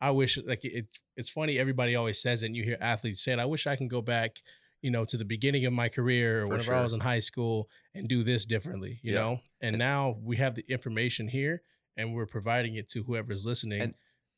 I 0.00 0.10
wish 0.10 0.36
like 0.38 0.64
it 0.64 0.88
it's 1.16 1.30
funny 1.30 1.58
everybody 1.58 1.94
always 1.94 2.20
says 2.20 2.42
it 2.42 2.46
and 2.46 2.56
you 2.56 2.64
hear 2.64 2.76
athletes 2.80 3.22
say 3.22 3.32
it. 3.32 3.38
I 3.38 3.44
wish 3.46 3.66
I 3.66 3.76
can 3.76 3.86
go 3.88 4.02
back, 4.02 4.42
you 4.86 4.92
know, 4.92 5.04
to 5.04 5.16
the 5.16 5.24
beginning 5.24 5.66
of 5.66 5.72
my 5.72 5.88
career 5.88 6.38
or 6.38 6.46
For 6.46 6.48
whenever 6.52 6.74
I 6.76 6.82
was 6.84 6.92
in 6.92 7.00
high 7.00 7.18
school 7.18 7.68
and 7.92 8.06
do 8.08 8.22
this 8.22 8.46
differently, 8.46 9.00
you 9.02 9.14
Yeah. 9.14 9.20
know? 9.20 9.32
And 9.60 9.74
And- 9.74 9.78
now 9.80 10.16
we 10.22 10.36
have 10.36 10.54
the 10.54 10.64
information 10.68 11.26
here 11.26 11.62
and 11.96 12.14
we're 12.14 12.26
providing 12.26 12.76
it 12.76 12.88
to 12.90 13.02
whoever's 13.02 13.44
listening 13.44 13.80
And- 13.80 13.94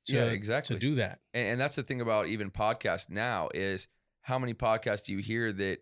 to, 0.07 0.14
yeah, 0.14 0.24
exactly. 0.30 0.76
to 0.76 0.80
do 0.80 0.94
that. 0.94 1.20
and, 1.34 1.46
and 1.49 1.61
that's 1.61 1.76
the 1.76 1.82
thing 1.82 2.01
about 2.01 2.28
even 2.28 2.51
podcasts 2.51 3.11
now 3.11 3.51
is 3.53 3.88
how 4.22 4.38
many 4.38 4.55
podcasts 4.55 5.03
do 5.05 5.12
you 5.12 5.18
hear 5.18 5.53
that 5.53 5.80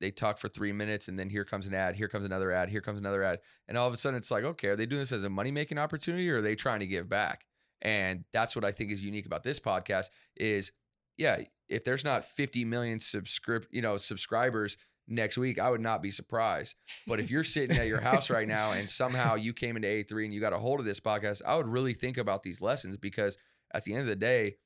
they 0.00 0.10
talk 0.10 0.38
for 0.38 0.48
three 0.48 0.72
minutes 0.72 1.06
and 1.06 1.16
then 1.16 1.30
here 1.30 1.44
comes 1.44 1.68
an 1.68 1.74
ad, 1.74 1.94
here 1.94 2.08
comes 2.08 2.24
another 2.24 2.50
ad, 2.50 2.70
here 2.70 2.80
comes 2.80 2.98
another 2.98 3.22
ad, 3.22 3.38
and 3.68 3.78
all 3.78 3.86
of 3.86 3.94
a 3.94 3.96
sudden 3.96 4.18
it's 4.18 4.32
like, 4.32 4.42
okay, 4.42 4.66
are 4.70 4.76
they 4.76 4.86
doing 4.86 5.00
this 5.02 5.12
as 5.12 5.22
a 5.22 5.30
money 5.30 5.52
making 5.52 5.78
opportunity 5.78 6.28
or 6.28 6.38
are 6.38 6.42
they 6.42 6.56
trying 6.56 6.80
to 6.80 6.88
give 6.88 7.08
back? 7.08 7.46
And 7.82 8.24
that's 8.32 8.56
what 8.56 8.64
I 8.64 8.72
think 8.72 8.90
is 8.90 9.00
unique 9.04 9.26
about 9.26 9.44
this 9.44 9.60
podcast 9.60 10.06
is, 10.36 10.72
yeah, 11.16 11.42
if 11.68 11.84
there's 11.84 12.04
not 12.04 12.24
50 12.24 12.64
million 12.64 12.98
subscript, 13.00 13.68
you 13.70 13.82
know, 13.82 13.96
subscribers 13.96 14.76
next 15.06 15.38
week, 15.38 15.58
I 15.58 15.70
would 15.70 15.80
not 15.80 16.02
be 16.02 16.10
surprised. 16.10 16.76
But 17.06 17.20
if 17.20 17.30
you're 17.30 17.44
sitting 17.44 17.76
at 17.78 17.86
your 17.88 18.00
house 18.00 18.30
right 18.30 18.46
now 18.48 18.72
and 18.72 18.88
somehow 18.90 19.34
you 19.36 19.52
came 19.52 19.76
into 19.76 19.88
A3 19.88 20.24
and 20.26 20.34
you 20.34 20.40
got 20.40 20.52
a 20.52 20.58
hold 20.58 20.80
of 20.80 20.86
this 20.86 21.00
podcast, 21.00 21.42
I 21.46 21.56
would 21.56 21.66
really 21.68 21.94
think 21.94 22.18
about 22.18 22.42
these 22.42 22.60
lessons 22.60 22.96
because 22.96 23.38
at 23.72 23.84
the 23.84 23.92
end 23.92 24.02
of 24.02 24.06
the 24.08 24.16
day, 24.16 24.56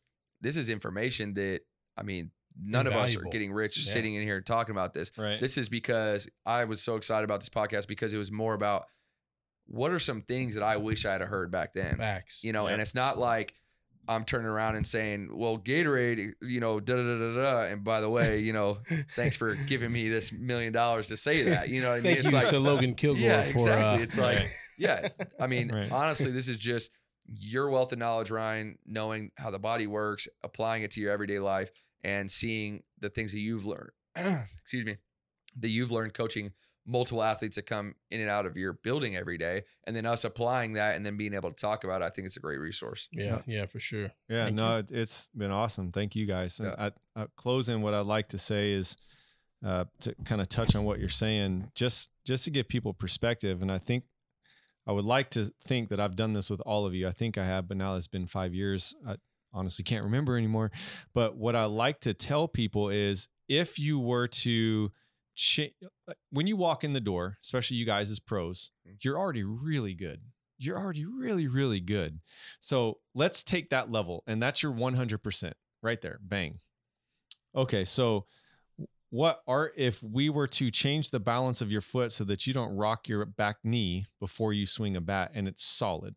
this 0.41 0.57
is 0.57 0.69
information 0.69 1.35
that 1.35 1.61
I 1.97 2.03
mean, 2.03 2.31
none 2.61 2.87
of 2.87 2.93
us 2.95 3.17
are 3.17 3.23
getting 3.31 3.53
rich 3.53 3.79
Yeah. 3.79 3.93
sitting 3.93 4.15
in 4.15 4.23
here 4.23 4.41
talking 4.41 4.73
about 4.75 4.93
this. 4.95 5.13
Right. 5.17 5.41
This 5.41 5.59
is 5.59 5.69
because 5.69 6.29
I 6.47 6.65
was 6.65 6.83
so 6.83 6.97
excited 6.97 7.25
about 7.25 7.41
this 7.41 7.49
podcast 7.49 7.87
because 7.87 8.13
it 8.15 8.19
was 8.19 8.33
more 8.33 8.55
about 8.55 8.87
what 9.67 9.91
are 9.93 9.99
some 9.99 10.23
things 10.23 10.55
that 10.55 10.63
I 10.63 10.77
wish 10.77 11.07
I'd 11.07 11.21
have 11.21 11.29
heard 11.31 11.51
back 11.51 11.73
then? 11.73 11.97
Facts. 11.99 12.43
You 12.43 12.53
know, 12.53 12.65
Yep. 12.65 12.73
and 12.73 12.83
it's 12.83 12.95
not 12.95 13.17
like 13.19 13.55
I'm 14.09 14.25
turning 14.25 14.47
around 14.49 14.77
and 14.77 14.87
saying, 14.87 15.31
"Well, 15.33 15.59
Gatorade, 15.59 16.33
you 16.43 16.61
know, 16.61 16.81
da 16.81 16.97
da 16.97 17.03
da 17.03 17.19
da 17.19 17.35
da." 17.35 17.61
And 17.73 17.85
by 17.85 18.01
the 18.01 18.11
way, 18.11 18.41
you 18.41 18.53
know, 18.53 18.79
thanks 19.15 19.37
for 19.37 19.55
giving 19.67 19.93
me 19.93 20.09
this 20.09 20.33
million 20.33 20.73
dollars 20.73 21.09
to 21.09 21.17
say 21.17 21.43
that. 21.45 21.69
You 21.69 21.83
know 21.83 21.89
what 21.91 21.95
I 21.95 22.01
mean? 22.01 22.05
Thank 22.15 22.19
it's 22.19 22.33
you 22.33 22.37
like, 22.37 22.49
to 22.49 22.59
Logan 22.59 22.95
Kilgore 22.95 23.23
yeah, 23.23 23.43
for 23.43 23.49
exactly. 23.51 24.01
uh, 24.01 24.05
it's 24.05 24.19
like, 24.19 24.39
Right. 24.39 24.49
yeah. 24.79 25.09
I 25.41 25.47
mean, 25.47 25.73
Right. 25.73 25.91
honestly, 25.93 26.31
this 26.39 26.49
is 26.49 26.59
just 26.59 26.91
your 27.39 27.71
wealth 27.71 27.93
of 27.93 27.99
knowledge, 27.99 28.31
Ryan, 28.31 28.79
knowing 28.85 29.31
how 29.37 29.51
the 29.51 29.59
body 29.59 29.87
works, 29.87 30.27
applying 30.43 30.83
it 30.83 30.91
to 30.93 31.01
your 31.01 31.13
everyday 31.13 31.39
life, 31.39 31.71
and 32.03 32.31
seeing 32.31 32.83
the 32.99 33.09
things 33.09 33.31
that 33.33 33.39
you've 33.39 33.65
learned. 33.65 33.91
excuse 34.63 34.85
me, 34.85 34.97
that 35.61 35.69
you've 35.69 35.93
learned 35.93 36.15
coaching 36.15 36.53
multiple 36.87 37.23
athletes 37.23 37.57
that 37.57 37.67
come 37.67 37.95
in 38.11 38.21
and 38.21 38.29
out 38.29 38.45
of 38.45 38.57
your 38.57 38.73
building 38.73 39.15
every 39.17 39.39
day, 39.39 39.63
and 39.87 39.95
then 39.95 40.05
us 40.07 40.25
applying 40.25 40.73
that 40.73 40.97
and 40.97 41.07
then 41.07 41.17
being 41.17 41.35
able 41.35 41.51
to 41.51 41.57
talk 41.57 41.85
about 41.85 42.03
it. 42.03 42.05
I 42.05 42.11
think 42.11 42.27
it's 42.27 42.37
a 42.37 42.41
great 42.41 42.59
resource. 42.59 43.09
yeah, 43.13 43.41
yeah, 43.47 43.67
for 43.67 43.79
sure. 43.81 44.11
Yeah, 44.29 44.45
Thank 44.45 44.57
no, 44.57 44.79
it, 44.79 44.91
it's 44.91 45.29
been 45.37 45.51
awesome. 45.53 45.93
Thank 45.93 46.17
you 46.17 46.27
guys. 46.27 46.59
And 46.59 46.69
Yeah. 46.77 46.87
at, 46.87 46.95
at 47.17 47.29
closing, 47.37 47.83
what 47.83 47.95
I'd 47.95 48.07
like 48.07 48.29
to 48.31 48.39
say 48.39 48.73
is 48.73 48.97
uh, 49.65 49.85
to 50.01 50.15
kind 50.25 50.41
of 50.41 50.49
touch 50.49 50.75
on 50.75 50.85
what 50.85 50.99
you're 50.99 51.09
saying, 51.09 51.71
just 51.75 52.09
just 52.25 52.45
to 52.45 52.51
give 52.51 52.69
people 52.69 52.93
perspective. 52.93 53.63
And 53.63 53.71
I 53.71 53.79
think 53.79 54.05
I 54.87 54.91
would 54.93 55.05
like 55.05 55.31
to 55.31 55.53
think 55.65 55.89
that 55.91 56.01
I've 56.01 56.17
done 56.17 56.33
this 56.33 56.51
with 56.51 56.61
all 56.63 56.85
of 56.85 56.95
you. 56.95 57.07
I 57.07 57.13
think 57.13 57.39
I 57.39 57.45
have, 57.47 57.69
but 57.69 57.77
now 57.77 57.95
it's 57.95 58.09
been 58.09 58.27
five 58.27 58.53
years. 58.55 58.93
I 59.07 59.17
honestly 59.53 59.85
can't 59.85 60.03
remember 60.03 60.37
anymore. 60.37 60.73
But 61.15 61.37
what 61.37 61.55
I 61.55 61.67
like 61.67 62.01
to 62.01 62.13
tell 62.15 62.49
people 62.49 62.89
is 62.89 63.29
if 63.49 63.79
you 63.79 64.01
were 64.01 64.27
to 64.27 64.91
cha- 65.35 65.73
when 66.31 66.47
you 66.47 66.57
walk 66.57 66.85
in 66.85 66.93
the 66.93 67.01
door, 67.01 67.39
especially 67.43 67.77
you 67.77 67.87
guys 67.87 68.11
as 68.11 68.19
pros, 68.21 68.71
Mm. 68.87 68.97
you're 69.03 69.19
already 69.19 69.43
really 69.45 69.95
good. 69.95 70.21
You're 70.59 70.79
already 70.79 71.05
really, 71.05 71.49
really 71.49 71.81
good. 71.81 72.21
So 72.61 73.01
let's 73.15 73.43
take 73.43 73.71
that 73.71 73.91
level, 73.91 74.23
and 74.27 74.41
that's 74.43 74.63
your 74.63 74.73
100% 74.73 75.55
right 75.83 76.01
there. 76.01 76.19
Bang. 76.23 76.61
Okay, 77.55 77.85
so 77.85 78.27
what 79.11 79.43
are 79.47 79.73
if 79.77 80.03
we 80.03 80.31
were 80.31 80.47
to 80.47 80.71
change 80.71 81.11
the 81.11 81.21
balance 81.21 81.61
of 81.61 81.71
your 81.71 81.83
foot 81.83 82.13
so 82.13 82.25
that 82.25 82.47
you 82.47 82.55
don't 82.55 82.75
rock 82.75 83.09
your 83.09 83.27
back 83.27 83.57
knee 83.65 84.07
before 84.21 84.53
you 84.55 84.65
swing 84.65 84.97
a 84.97 85.01
bat 85.03 85.33
and 85.35 85.47
it's 85.49 85.63
solid, 85.65 86.15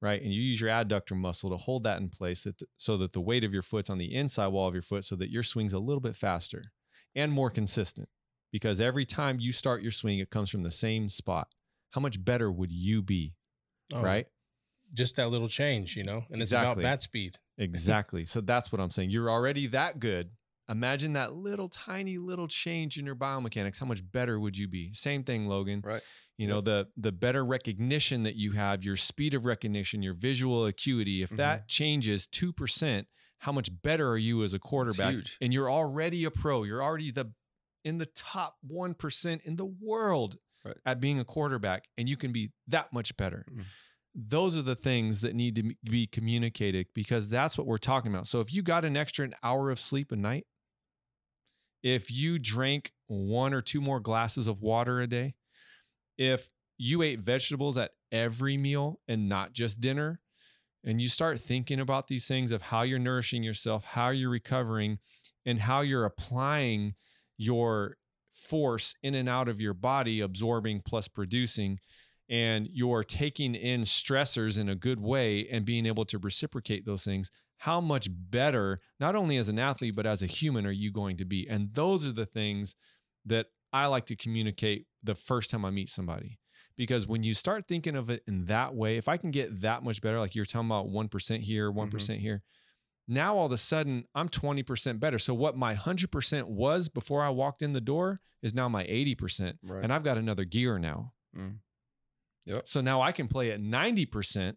right? 0.00 0.22
And 0.22 0.32
you 0.32 0.40
use 0.40 0.60
your 0.60 0.70
adductor 0.70 1.16
muscle 1.16 1.50
to 1.50 1.56
hold 1.56 1.82
that 1.84 2.00
in 2.00 2.08
place 2.08 2.44
that 2.44 2.58
the, 2.58 2.66
so 2.76 2.96
that 2.98 3.12
the 3.14 3.20
weight 3.20 3.42
of 3.42 3.52
your 3.52 3.62
foot's 3.62 3.90
on 3.90 3.98
the 3.98 4.14
inside 4.14 4.48
wall 4.48 4.68
of 4.68 4.74
your 4.74 4.82
foot 4.82 5.04
so 5.04 5.16
that 5.16 5.30
your 5.30 5.42
swing's 5.42 5.72
a 5.72 5.78
little 5.80 6.00
bit 6.00 6.14
faster 6.14 6.70
and 7.16 7.32
more 7.32 7.50
consistent. 7.50 8.08
Because 8.52 8.80
every 8.80 9.06
time 9.06 9.38
you 9.40 9.52
start 9.52 9.82
your 9.82 9.92
swing, 9.92 10.18
it 10.18 10.30
comes 10.30 10.50
from 10.50 10.62
the 10.62 10.70
same 10.72 11.08
spot. 11.08 11.48
How 11.90 12.00
much 12.00 12.22
better 12.24 12.50
would 12.50 12.72
you 12.72 13.02
be, 13.02 13.34
Oh, 13.92 14.02
right? 14.02 14.26
Just 14.92 15.16
that 15.16 15.28
little 15.30 15.48
change, 15.48 15.96
you 15.96 16.02
know, 16.04 16.24
and 16.30 16.42
it's 16.42 16.50
Exactly. 16.52 16.82
about 16.84 16.88
bat 16.90 17.02
speed. 17.02 17.38
Exactly. 17.58 18.24
so 18.24 18.40
that's 18.40 18.72
what 18.72 18.80
I'm 18.80 18.90
saying. 18.90 19.10
You're 19.10 19.30
already 19.30 19.66
that 19.68 20.00
good. 20.00 20.30
Imagine 20.68 21.12
that 21.12 21.34
little 21.34 21.68
tiny 21.68 22.16
little 22.16 22.48
change 22.48 22.96
in 22.96 23.04
your 23.04 23.14
biomechanics. 23.16 23.78
How 23.78 23.84
much 23.86 24.00
better 24.10 24.40
would 24.40 24.56
you 24.56 24.66
be? 24.66 24.94
Same 24.94 25.24
thing, 25.24 25.46
Logan. 25.46 25.82
Right. 25.84 26.00
You 26.38 26.46
know, 26.46 26.60
the 26.62 26.88
the 26.96 27.12
better 27.12 27.44
recognition 27.44 28.22
that 28.22 28.34
you 28.36 28.52
have, 28.52 28.82
your 28.82 28.96
speed 28.96 29.34
of 29.34 29.44
recognition, 29.44 30.02
your 30.02 30.14
visual 30.14 30.64
acuity, 30.64 31.22
if 31.22 31.30
Mhm. 31.30 31.36
that 31.36 31.68
changes 31.68 32.26
2%, 32.26 33.06
how 33.38 33.52
much 33.52 33.68
better 33.82 34.08
are 34.08 34.16
you 34.16 34.42
as 34.42 34.54
a 34.54 34.58
quarterback? 34.58 35.12
huge. 35.12 35.36
And 35.42 35.52
you're 35.52 35.70
already 35.70 36.24
a 36.24 36.30
pro. 36.30 36.62
You're 36.62 36.82
already 36.82 37.10
the 37.10 37.32
in 37.84 37.98
the 37.98 38.06
top 38.06 38.56
1% 38.66 39.42
in 39.44 39.56
the 39.56 39.64
world 39.64 40.38
Right. 40.64 40.76
at 40.84 41.00
being 41.00 41.18
a 41.18 41.24
quarterback 41.24 41.88
and 41.96 42.08
you 42.08 42.16
can 42.18 42.32
be 42.32 42.52
that 42.68 42.92
much 42.92 43.16
better 43.16 43.46
Mhm. 43.50 43.64
those 44.14 44.56
are 44.56 44.62
the 44.62 44.76
things 44.76 45.20
that 45.22 45.34
need 45.34 45.54
to 45.54 45.74
be 45.84 46.06
communicated 46.06 46.88
because 46.94 47.28
that's 47.28 47.56
what 47.56 47.66
we're 47.66 47.78
talking 47.78 48.12
about. 48.12 48.26
So 48.26 48.40
if 48.40 48.52
you 48.52 48.60
got 48.62 48.84
an 48.84 48.96
extra 48.96 49.24
an 49.24 49.34
hour 49.42 49.70
of 49.70 49.78
sleep 49.78 50.10
a 50.12 50.16
night, 50.16 50.46
if 51.82 52.10
you 52.10 52.38
drank 52.38 52.92
one 53.06 53.54
or 53.54 53.62
two 53.62 53.80
more 53.80 54.00
glasses 54.00 54.46
of 54.48 54.60
water 54.62 55.00
a 55.00 55.06
day, 55.06 55.34
if 56.18 56.50
you 56.76 57.02
ate 57.02 57.20
vegetables 57.20 57.76
at 57.78 57.92
every 58.12 58.56
meal 58.56 59.00
and 59.08 59.28
not 59.28 59.52
just 59.52 59.80
dinner, 59.80 60.20
and 60.84 61.00
you 61.00 61.08
start 61.08 61.40
thinking 61.40 61.78
about 61.80 62.08
these 62.08 62.26
things 62.26 62.52
of 62.52 62.62
how 62.62 62.82
you're 62.82 62.98
nourishing 62.98 63.42
yourself, 63.42 63.84
how 63.84 64.10
you're 64.10 64.30
recovering, 64.30 64.98
and 65.46 65.60
how 65.60 65.82
you're 65.82 66.04
applying 66.04 66.94
your 67.40 67.96
force 68.34 68.94
in 69.02 69.14
and 69.14 69.28
out 69.28 69.48
of 69.48 69.60
your 69.60 69.72
body, 69.72 70.20
absorbing 70.20 70.82
plus 70.84 71.08
producing, 71.08 71.78
and 72.28 72.68
you're 72.70 73.02
taking 73.02 73.54
in 73.54 73.80
stressors 73.80 74.58
in 74.58 74.68
a 74.68 74.74
good 74.74 75.00
way 75.00 75.48
and 75.50 75.64
being 75.64 75.86
able 75.86 76.04
to 76.04 76.18
reciprocate 76.18 76.84
those 76.84 77.02
things, 77.02 77.30
how 77.56 77.80
much 77.80 78.08
better, 78.10 78.80
not 79.00 79.16
only 79.16 79.38
as 79.38 79.48
an 79.48 79.58
athlete, 79.58 79.96
but 79.96 80.06
as 80.06 80.22
a 80.22 80.26
human, 80.26 80.66
are 80.66 80.70
you 80.70 80.92
going 80.92 81.16
to 81.16 81.24
be? 81.24 81.46
And 81.48 81.72
those 81.72 82.04
are 82.06 82.12
the 82.12 82.26
things 82.26 82.76
that 83.24 83.46
I 83.72 83.86
like 83.86 84.04
to 84.06 84.16
communicate 84.16 84.86
the 85.02 85.14
first 85.14 85.50
time 85.50 85.64
I 85.64 85.70
meet 85.70 85.88
somebody. 85.88 86.38
Because 86.76 87.06
when 87.06 87.22
you 87.22 87.32
start 87.32 87.66
thinking 87.66 87.96
of 87.96 88.10
it 88.10 88.22
in 88.28 88.44
that 88.46 88.74
way, 88.74 88.98
if 88.98 89.08
I 89.08 89.16
can 89.16 89.30
get 89.30 89.62
that 89.62 89.82
much 89.82 90.02
better, 90.02 90.20
like 90.20 90.34
you're 90.34 90.44
talking 90.44 90.68
about 90.68 90.88
1% 90.88 91.40
here, 91.40 91.70
one 91.70 91.90
mm-hmm. 91.90 92.12
here, 92.14 92.42
now 93.10 93.36
all 93.36 93.46
of 93.46 93.52
a 93.52 93.58
sudden 93.58 94.04
I'm 94.14 94.28
20% 94.28 95.00
better. 95.00 95.18
So 95.18 95.34
what 95.34 95.56
my 95.56 95.74
100% 95.74 96.44
was 96.46 96.88
before 96.88 97.22
I 97.22 97.28
walked 97.30 97.62
in 97.62 97.72
the 97.72 97.80
door 97.80 98.20
is 98.42 98.54
now 98.54 98.68
my 98.68 98.84
80%. 98.84 99.58
Right. 99.62 99.82
And 99.84 99.92
I've 99.92 100.02
got 100.04 100.16
another 100.16 100.44
gear 100.44 100.78
now. 100.78 101.12
Mm. 101.36 101.56
Yep. 102.46 102.68
So 102.68 102.80
now 102.80 103.02
I 103.02 103.12
can 103.12 103.28
play 103.28 103.50
at 103.50 103.60
90% 103.60 104.56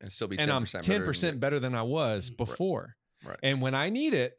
and 0.00 0.10
still 0.12 0.28
be 0.28 0.36
10% 0.36 0.42
and 0.42 0.50
I'm 0.52 0.62
better 0.64 0.78
10% 0.80 1.20
than- 1.20 1.38
better 1.38 1.60
than 1.60 1.74
I 1.74 1.82
was 1.82 2.30
before. 2.30 2.96
Right. 3.24 3.38
And 3.42 3.60
when 3.62 3.74
I 3.74 3.88
need 3.90 4.14
it, 4.14 4.38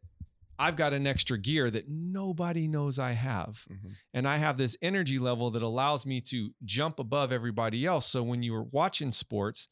I've 0.60 0.76
got 0.76 0.94
an 0.94 1.08
extra 1.08 1.38
gear 1.38 1.72
that 1.72 1.90
nobody 1.90 2.68
knows 2.68 3.00
I 3.00 3.14
have. 3.14 3.66
Mhm. 3.72 3.96
And 4.14 4.28
I 4.28 4.38
have 4.38 4.58
this 4.58 4.78
energy 4.82 5.18
level 5.18 5.50
that 5.52 5.64
allows 5.64 6.06
me 6.06 6.22
to 6.22 6.54
jump 6.64 7.00
above 7.00 7.32
everybody 7.32 7.86
else. 7.86 8.06
So 8.08 8.22
when 8.22 8.44
you 8.44 8.54
are 8.56 8.64
watching 8.64 9.12
sports 9.12 9.68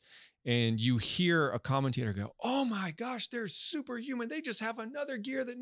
and 0.46 0.80
you 0.80 0.98
hear 0.98 1.50
a 1.52 1.60
commentator 1.60 2.14
go, 2.14 2.34
Oh 2.44 2.66
my 2.66 2.92
gosh, 2.92 3.28
they're 3.28 3.48
superhuman. 3.48 4.30
They 4.30 4.42
just 4.42 4.60
have 4.60 4.80
another 4.80 5.18
gear 5.18 5.44
that. 5.44 5.56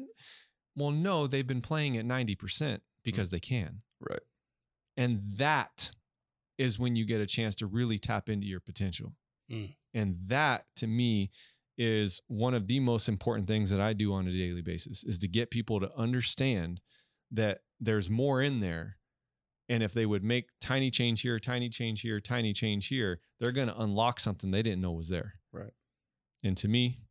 Well, 0.75 0.91
no, 0.91 1.27
they've 1.27 1.47
been 1.47 1.61
playing 1.61 1.97
at 1.97 2.05
90% 2.05 2.79
because 3.03 3.29
they 3.29 3.39
can. 3.39 3.81
Right. 3.99 4.21
And 4.95 5.19
that 5.37 5.91
is 6.57 6.77
when 6.77 6.95
you 6.95 7.05
get 7.05 7.21
a 7.21 7.25
chance 7.25 7.55
to 7.55 7.67
really 7.67 7.97
tap 7.97 8.29
into 8.29 8.45
your 8.45 8.59
potential. 8.59 9.13
Mm. 9.51 9.75
And 9.93 10.15
that 10.27 10.65
to 10.77 10.87
me 10.87 11.31
is 11.77 12.21
one 12.27 12.53
of 12.53 12.67
the 12.67 12.79
most 12.79 13.07
important 13.07 13.47
things 13.47 13.69
that 13.69 13.79
I 13.79 13.93
do 13.93 14.13
on 14.13 14.27
a 14.27 14.31
daily 14.31 14.61
basis 14.61 15.03
is 15.03 15.17
to 15.19 15.27
get 15.27 15.49
people 15.49 15.79
to 15.79 15.89
understand 15.97 16.81
that 17.31 17.59
there's 17.79 18.09
more 18.09 18.41
in 18.41 18.59
there. 18.59 18.97
And 19.69 19.83
if 19.83 19.93
they 19.93 20.05
would 20.05 20.23
make 20.23 20.49
tiny 20.59 20.89
change 20.89 21.21
here, 21.21 21.39
tiny 21.39 21.69
change 21.69 22.01
here, 22.01 22.19
tiny 22.19 22.53
change 22.53 22.87
here, 22.87 23.19
they're 23.39 23.51
going 23.51 23.67
to 23.67 23.79
unlock 23.79 24.19
something 24.19 24.49
they 24.49 24.63
didn't 24.63 24.81
know 24.81 24.91
was 24.91 25.09
there. 25.09 25.35
Right. 25.53 25.71
And 26.43 26.57
to 26.57 26.67
me, 26.67 27.01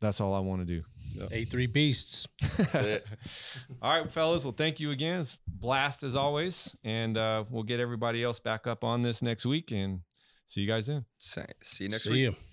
that's 0.00 0.20
all 0.20 0.34
I 0.34 0.40
want 0.40 0.60
to 0.60 0.66
do. 0.66 0.82
A3 1.28 1.72
beasts. 1.72 2.26
it. 2.58 3.06
all 3.82 3.90
right, 3.90 4.10
fellas. 4.12 4.44
Well, 4.44 4.54
thank 4.56 4.78
you 4.78 4.90
again. 4.90 5.20
It's 5.20 5.38
blast 5.46 6.02
as 6.02 6.14
always. 6.14 6.74
And 6.84 7.16
uh, 7.16 7.44
we'll 7.50 7.64
get 7.64 7.80
everybody 7.80 8.22
else 8.22 8.38
back 8.38 8.66
up 8.66 8.84
on 8.84 9.02
this 9.02 9.22
next 9.22 9.46
week 9.46 9.72
and 9.72 10.00
see 10.46 10.60
you 10.60 10.68
guys 10.68 10.86
then. 10.86 11.04
See 11.18 11.84
you 11.84 11.88
next 11.88 12.06
week. 12.06 12.14
See 12.14 12.28
week. 12.28 12.36
you. 12.36 12.49